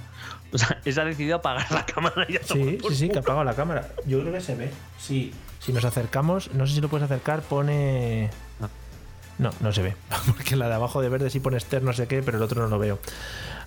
O 0.52 0.58
sea, 0.58 0.80
esa 0.86 1.02
ha 1.02 1.06
decidido 1.06 1.38
apagar 1.38 1.72
la 1.72 1.86
cámara 1.86 2.26
y 2.28 2.34
ya 2.34 2.40
sí, 2.44 2.80
sí, 2.88 2.96
sí, 2.96 3.10
que 3.10 3.18
ha 3.18 3.22
apagado 3.22 3.44
la 3.44 3.56
cámara. 3.56 3.90
Yo 4.06 4.22
creo 4.22 4.34
que 4.34 4.42
se 4.42 4.56
ve. 4.56 4.72
Sí. 4.98 5.34
Si 5.60 5.74
nos 5.74 5.84
acercamos, 5.84 6.54
no 6.54 6.66
sé 6.66 6.76
si 6.76 6.82
lo 6.82 6.90
puedes 6.90 7.06
acercar, 7.06 7.42
pone. 7.42 8.30
No. 9.40 9.52
No, 9.60 9.72
se 9.72 9.82
ve. 9.82 9.96
Porque 10.28 10.56
la 10.56 10.68
de 10.68 10.76
abajo 10.76 11.02
de 11.02 11.10
verde 11.10 11.30
sí 11.30 11.40
pone 11.40 11.58
Esther 11.58 11.84
no 11.84 11.94
sé 11.94 12.08
qué, 12.08 12.22
pero 12.24 12.38
el 12.38 12.44
otro 12.44 12.62
no 12.62 12.68
lo 12.68 12.80
veo. 12.80 13.00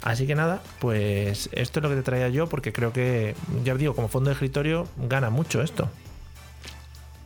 Así 0.03 0.27
que 0.27 0.35
nada, 0.35 0.63
pues 0.79 1.51
esto 1.53 1.81
es 1.81 1.83
lo 1.83 1.91
que 1.91 1.97
te 1.97 2.03
traía 2.03 2.29
yo, 2.31 2.49
porque 2.49 2.73
creo 2.73 2.93
que, 2.93 3.35
ya 3.65 3.75
os 3.75 3.79
digo, 3.79 3.95
como 3.95 4.09
fondo 4.09 4.31
de 4.31 4.35
escritorio 4.35 4.89
gana 4.97 5.29
mucho 5.29 5.61
esto. 5.63 5.91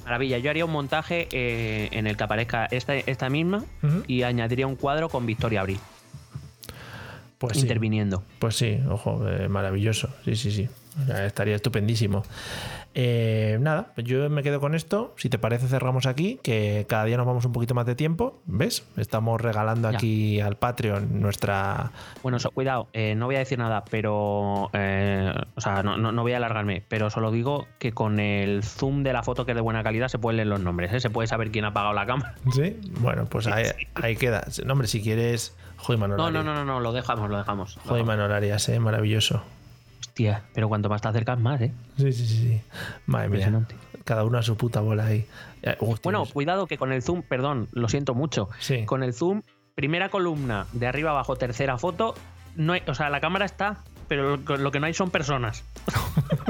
Maravilla, 0.05 0.39
yo 0.39 0.51
haría 0.51 0.65
un 0.65 0.73
montaje 0.73 1.29
eh, 1.33 1.89
en 1.93 2.07
el 2.07 2.17
que 2.17 2.25
aparezca 2.25 2.67
esta, 2.67 2.95
esta 2.95 3.31
misma 3.31 3.65
y 4.07 4.23
añadiría 4.23 4.67
un 4.67 4.77
cuadro 4.77 5.09
con 5.09 5.25
Victoria 5.25 5.61
Abril 5.63 5.79
Pues 7.39 7.55
sí. 7.55 7.61
interviniendo. 7.61 8.23
Pues 8.39 8.57
sí, 8.57 8.81
ojo, 8.91 9.27
eh, 9.27 9.49
maravilloso. 9.49 10.11
Sí, 10.25 10.37
sí, 10.37 10.51
sí. 10.51 10.69
O 11.03 11.07
sea, 11.07 11.25
estaría 11.25 11.57
estupendísimo. 11.57 12.23
Eh, 12.97 13.59
nada, 13.61 13.89
pues 13.95 14.07
yo 14.07 14.31
me 14.31 14.43
quedo 14.43 14.61
con 14.61 14.75
esto. 14.75 15.15
Si 15.17 15.29
te 15.29 15.39
parece, 15.39 15.67
cerramos 15.67 16.07
aquí, 16.07 16.39
que 16.43 16.87
cada 16.89 17.05
día 17.05 17.17
nos 17.17 17.27
vamos 17.27 17.45
un 17.45 17.53
poquito 17.53 17.75
más 17.75 17.87
de 17.87 17.95
tiempo. 17.97 18.41
¿Ves? 18.47 18.87
Estamos 18.97 19.41
regalando 19.41 19.91
Ya. 19.91 19.97
aquí 19.97 20.41
al 20.41 20.57
Patreon 20.57 21.21
nuestra. 21.21 21.91
Bueno, 22.23 22.39
so- 22.39 22.51
cuidado, 22.53 22.89
eh, 22.93 23.15
no 23.17 23.27
voy 23.27 23.35
a 23.37 23.41
decir 23.41 23.59
nada, 23.59 23.85
pero. 23.91 24.71
eh, 24.73 25.33
o 25.57 25.61
sea, 25.61 25.83
no, 25.83 25.97
no- 25.97 26.13
no 26.13 26.23
voy 26.23 26.33
a 26.33 26.37
alargarme, 26.37 26.85
pero 26.89 27.11
solo 27.11 27.31
digo 27.33 27.67
que 27.79 27.93
con 27.93 28.21
el 28.21 28.63
zoom 28.63 29.03
de 29.03 29.13
la 29.13 29.23
foto 29.23 29.45
que 29.45 29.53
es 29.53 29.57
de 29.57 29.61
buena 29.63 29.83
calidad 29.83 30.09
se 30.09 30.19
pueden 30.19 30.37
leer 30.37 30.47
los 30.49 30.61
nombres, 30.61 30.93
¿eh? 30.93 31.01
se 31.01 31.11
puede 31.11 31.27
saber 31.27 31.51
quién 31.51 31.65
ha 31.65 31.69
apagado 31.69 31.95
la 31.95 32.07
cámara. 32.07 32.35
¿Sí? 32.53 32.79
Bueno, 33.01 33.27
pues 33.27 33.47
ahí, 33.49 33.65
ahí 33.95 34.17
queda. 34.17 34.45
No, 34.65 34.73
hombre, 34.75 34.87
si 34.89 35.03
quieres. 35.03 35.57
Joder, 35.79 35.99
No, 35.99 36.07
Manol 36.07 36.17
no, 36.19 36.27
Arias. 36.27 36.45
no, 36.45 36.55
no, 36.55 36.65
no, 36.65 36.81
lo 36.81 36.93
dejamos, 36.93 37.29
lo 37.29 37.37
dejamos. 37.39 37.77
Joder, 37.87 38.05
Manol 38.05 38.31
Arias, 38.33 38.69
eh, 38.69 38.79
maravilloso. 38.79 39.43
Hostia, 40.07 40.43
pero 40.53 40.69
cuanto 40.69 40.89
más 40.89 41.01
te 41.01 41.09
acercas, 41.09 41.41
más, 41.41 41.61
¿eh? 41.63 41.73
Sí, 41.97 42.13
sí, 42.13 42.27
sí. 42.27 42.37
sí. 42.37 42.61
Madre 43.07 43.29
mía. 43.31 43.67
Cada 44.05 44.25
uno 44.25 44.39
a 44.39 44.43
su 44.43 44.57
puta 44.57 44.81
bola 44.81 45.07
ahí. 45.07 45.27
Eh, 45.63 45.77
hostia, 45.81 46.01
Bueno, 46.05 46.27
cuidado 46.27 46.67
que 46.67 46.77
con 46.77 46.93
el 46.93 47.03
zoom, 47.03 47.23
perdón, 47.23 47.69
lo 47.73 47.89
siento 47.89 48.15
mucho. 48.15 48.51
Sí. 48.61 48.85
Con 48.85 49.03
el 49.03 49.15
zoom, 49.15 49.43
primera 49.75 50.11
columna, 50.11 50.67
de 50.73 50.87
arriba 50.87 51.11
abajo, 51.11 51.37
tercera 51.37 51.79
foto, 51.79 52.15
no 52.55 52.75
hay, 52.75 52.83
o 52.87 52.95
sea, 52.95 53.09
la 53.09 53.21
cámara 53.21 53.47
está, 53.47 53.79
pero 54.07 54.37
lo, 54.37 54.57
lo 54.59 54.71
que 54.71 54.79
no 54.79 54.87
hay 54.87 54.95
son 54.95 55.11
personas. 55.11 55.65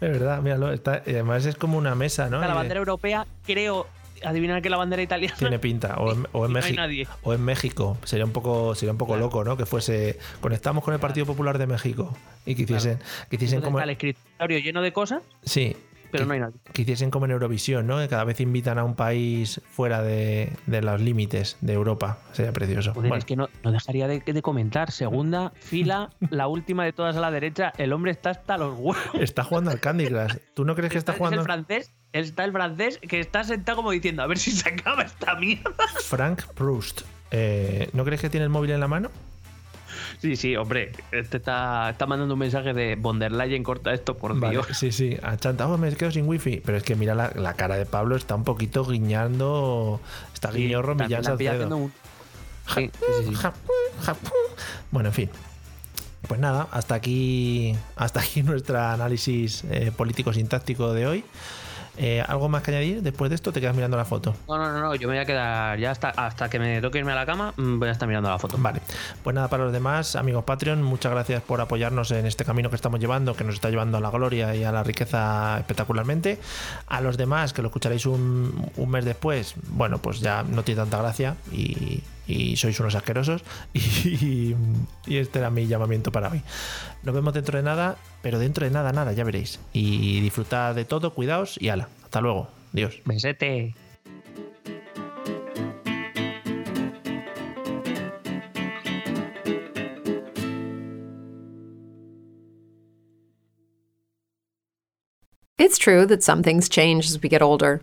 Es 0.00 0.10
verdad, 0.10 0.42
míralo. 0.42 0.72
Está, 0.72 1.02
y 1.06 1.10
además 1.10 1.46
es 1.46 1.54
como 1.56 1.78
una 1.78 1.94
mesa, 1.94 2.28
¿no? 2.28 2.38
Está 2.38 2.48
la 2.48 2.54
bandera 2.54 2.78
europea, 2.78 3.26
creo, 3.44 3.86
adivinar 4.24 4.62
que 4.62 4.70
la 4.70 4.76
bandera 4.76 5.02
italiana. 5.02 5.34
Tiene 5.38 5.58
pinta. 5.58 5.96
O 5.98 6.12
en, 6.12 6.26
o 6.32 6.46
en 6.46 6.52
no 6.52 6.58
México. 6.58 6.76
nadie. 6.80 7.06
O 7.22 7.34
en 7.34 7.42
México. 7.44 7.96
Sería 8.04 8.24
un 8.24 8.32
poco, 8.32 8.74
sería 8.74 8.92
un 8.92 8.98
poco 8.98 9.12
Claro. 9.12 9.26
loco, 9.26 9.44
¿no? 9.44 9.56
Que 9.56 9.66
fuese. 9.66 10.18
Conectamos 10.40 10.84
con 10.84 10.94
el 10.94 11.00
Partido 11.00 11.26
Popular 11.26 11.58
de 11.58 11.66
México. 11.66 12.16
Y 12.46 12.54
que 12.54 12.62
hiciesen. 12.62 12.98
Que 13.30 13.36
hiciesen 13.36 13.58
Entonces 13.58 13.64
como. 13.64 13.78
está 13.78 13.84
el 13.84 13.90
escritorio 13.90 14.58
lleno 14.58 14.82
de 14.82 14.92
cosas, 14.92 15.22
Sí. 15.44 15.76
pero 16.10 16.24
que, 16.24 16.28
no 16.28 16.34
hay 16.34 16.40
nadie. 16.40 16.54
que 16.74 16.82
hiciesen 16.82 17.10
como 17.10 17.24
en 17.26 17.30
Eurovisión, 17.30 17.86
¿no? 17.86 17.98
Que 17.98 18.08
cada 18.08 18.24
vez 18.24 18.38
invitan 18.40 18.78
a 18.78 18.84
un 18.84 18.94
país 18.96 19.60
fuera 19.70 20.02
de, 20.02 20.52
de 20.66 20.82
los 20.82 21.00
límites 21.00 21.56
de 21.60 21.72
Europa. 21.72 22.18
Sería 22.32 22.52
precioso. 22.52 22.92
Joder, 22.92 23.08
Bueno, 23.08 23.18
es 23.18 23.24
que 23.24 23.36
no, 23.36 23.48
no 23.64 23.72
dejaría 23.72 24.08
de, 24.08 24.20
de 24.20 24.42
comentar. 24.42 24.90
Segunda 24.90 25.52
fila, 25.60 26.10
la 26.30 26.48
última 26.48 26.84
de 26.84 26.92
todas 26.92 27.16
a 27.16 27.20
la 27.20 27.30
derecha. 27.30 27.72
El 27.78 27.92
hombre 27.92 28.10
está 28.10 28.30
hasta 28.30 28.58
los 28.58 28.74
huevos. 28.78 28.98
Está 29.14 29.42
jugando 29.44 29.70
al 29.70 29.80
Candy 29.80 30.06
Crush. 30.08 30.36
¿Tú 30.54 30.64
no 30.64 30.74
crees 30.74 30.92
que 30.92 30.98
está 30.98 31.12
Es 31.12 31.18
jugando 31.18 31.40
el 31.40 31.44
francés, 31.46 31.92
está 32.12 32.44
el 32.44 32.52
francés 32.52 32.98
que 33.08 33.20
está 33.20 33.44
sentado 33.44 33.76
como 33.76 33.90
diciendo, 33.90 34.22
a 34.22 34.26
ver 34.26 34.38
si 34.38 34.50
se 34.52 34.68
acaba 34.68 35.02
esta 35.02 35.34
mierda. 35.36 35.74
Frank 36.04 36.42
Proust? 36.54 37.02
Eh, 37.30 37.88
¿No 37.92 38.04
crees 38.04 38.20
que 38.20 38.28
tiene 38.30 38.44
el 38.44 38.50
móvil 38.50 38.70
en 38.72 38.80
la 38.80 38.88
mano? 38.88 39.10
Sí, 40.20 40.36
sí, 40.36 40.54
hombre, 40.56 40.92
este 41.10 41.38
está, 41.38 41.90
está 41.90 42.06
mandando 42.06 42.34
un 42.34 42.40
mensaje 42.40 42.72
de 42.74 42.94
von 42.96 43.18
der 43.18 43.32
Leyen, 43.32 43.64
corta 43.64 43.92
esto, 43.92 44.16
por 44.16 44.38
Vale, 44.38 44.52
Dios. 44.52 44.66
sí, 44.72 44.92
sí, 44.92 45.16
a 45.22 45.36
chanta, 45.36 45.66
oh, 45.66 45.76
me 45.78 45.92
quedo 45.96 46.10
sin 46.12 46.28
wifi. 46.28 46.62
Pero 46.64 46.78
es 46.78 46.84
que 46.84 46.94
mira 46.94 47.14
la, 47.14 47.32
la 47.34 47.54
cara 47.54 47.76
de 47.76 47.86
Pablo, 47.86 48.14
está 48.14 48.34
un 48.36 48.44
poquito 48.44 48.84
guiñando. 48.84 50.00
Está 50.32 50.52
Sí, 50.52 50.58
guiñorro 50.58 50.94
Millán 50.94 51.24
Salcedo. 51.24 51.76
un- 51.76 51.92
Sí, 52.74 52.90
sí, 53.24 53.34
Bueno, 54.92 55.08
en 55.08 55.14
fin. 55.14 55.30
Pues 56.28 56.38
nada, 56.38 56.68
hasta 56.70 56.94
aquí, 56.94 57.74
hasta 57.96 58.20
aquí 58.20 58.42
nuestro 58.44 58.80
análisis 58.80 59.64
eh, 59.70 59.90
político 59.96 60.32
sintáctico 60.32 60.92
de 60.92 61.06
hoy. 61.08 61.24
Eh, 61.96 62.22
¿Algo 62.26 62.48
más 62.48 62.62
que 62.62 62.70
añadir? 62.70 63.02
Después 63.02 63.28
de 63.28 63.34
esto 63.34 63.52
te 63.52 63.60
quedas 63.60 63.74
mirando 63.74 63.96
la 63.96 64.04
foto. 64.04 64.34
No, 64.48 64.56
no, 64.56 64.72
no, 64.72 64.80
no, 64.80 64.94
yo 64.94 65.08
me 65.08 65.14
voy 65.14 65.22
a 65.22 65.26
quedar 65.26 65.78
ya 65.78 65.90
hasta, 65.90 66.08
hasta 66.10 66.48
que 66.48 66.58
me 66.58 66.80
toque 66.80 66.98
irme 66.98 67.12
a 67.12 67.14
la 67.14 67.26
cama, 67.26 67.52
mm, 67.56 67.78
voy 67.78 67.88
a 67.88 67.92
estar 67.92 68.08
mirando 68.08 68.30
la 68.30 68.38
foto. 68.38 68.56
Vale, 68.58 68.80
pues 69.22 69.34
nada, 69.34 69.48
para 69.48 69.64
los 69.64 69.72
demás, 69.72 70.16
amigos 70.16 70.44
Patreon, 70.44 70.82
muchas 70.82 71.12
gracias 71.12 71.42
por 71.42 71.60
apoyarnos 71.60 72.10
en 72.12 72.26
este 72.26 72.44
camino 72.44 72.70
que 72.70 72.76
estamos 72.76 72.98
llevando, 72.98 73.34
que 73.34 73.44
nos 73.44 73.56
está 73.56 73.68
llevando 73.68 73.98
a 73.98 74.00
la 74.00 74.10
gloria 74.10 74.54
y 74.54 74.64
a 74.64 74.72
la 74.72 74.82
riqueza 74.82 75.58
espectacularmente. 75.58 76.38
A 76.86 77.00
los 77.00 77.16
demás, 77.16 77.52
que 77.52 77.62
lo 77.62 77.68
escucharéis 77.68 78.06
un, 78.06 78.70
un 78.76 78.90
mes 78.90 79.04
después, 79.04 79.54
bueno, 79.68 79.98
pues 79.98 80.20
ya 80.20 80.42
no 80.44 80.62
tiene 80.62 80.80
tanta 80.80 80.98
gracia 80.98 81.36
y, 81.50 82.02
y 82.26 82.56
sois 82.56 82.78
unos 82.80 82.94
asquerosos. 82.94 83.42
Y, 83.74 84.54
y 85.06 85.16
este 85.16 85.38
era 85.38 85.50
mi 85.50 85.66
llamamiento 85.66 86.12
para 86.12 86.30
hoy. 86.30 86.42
Nos 87.02 87.14
vemos 87.14 87.34
dentro 87.34 87.56
de 87.58 87.64
nada, 87.64 87.96
pero 88.20 88.38
dentro 88.38 88.64
de 88.64 88.70
nada, 88.70 88.92
nada, 88.92 89.12
ya 89.12 89.24
veréis. 89.24 89.58
Y 89.72 90.20
disfrutad 90.20 90.74
de 90.74 90.84
todo, 90.84 91.14
cuidaos 91.14 91.56
y 91.60 91.68
ala. 91.68 91.88
Hasta 92.04 92.20
luego. 92.20 92.48
Dios. 92.72 93.00
Besete. 93.04 93.74
It's 105.58 105.78
true 105.78 106.06
that 106.06 106.22
some 106.24 106.42
things 106.42 106.68
change 106.68 107.06
as 107.06 107.22
we 107.22 107.28
get 107.28 107.40
older. 107.40 107.82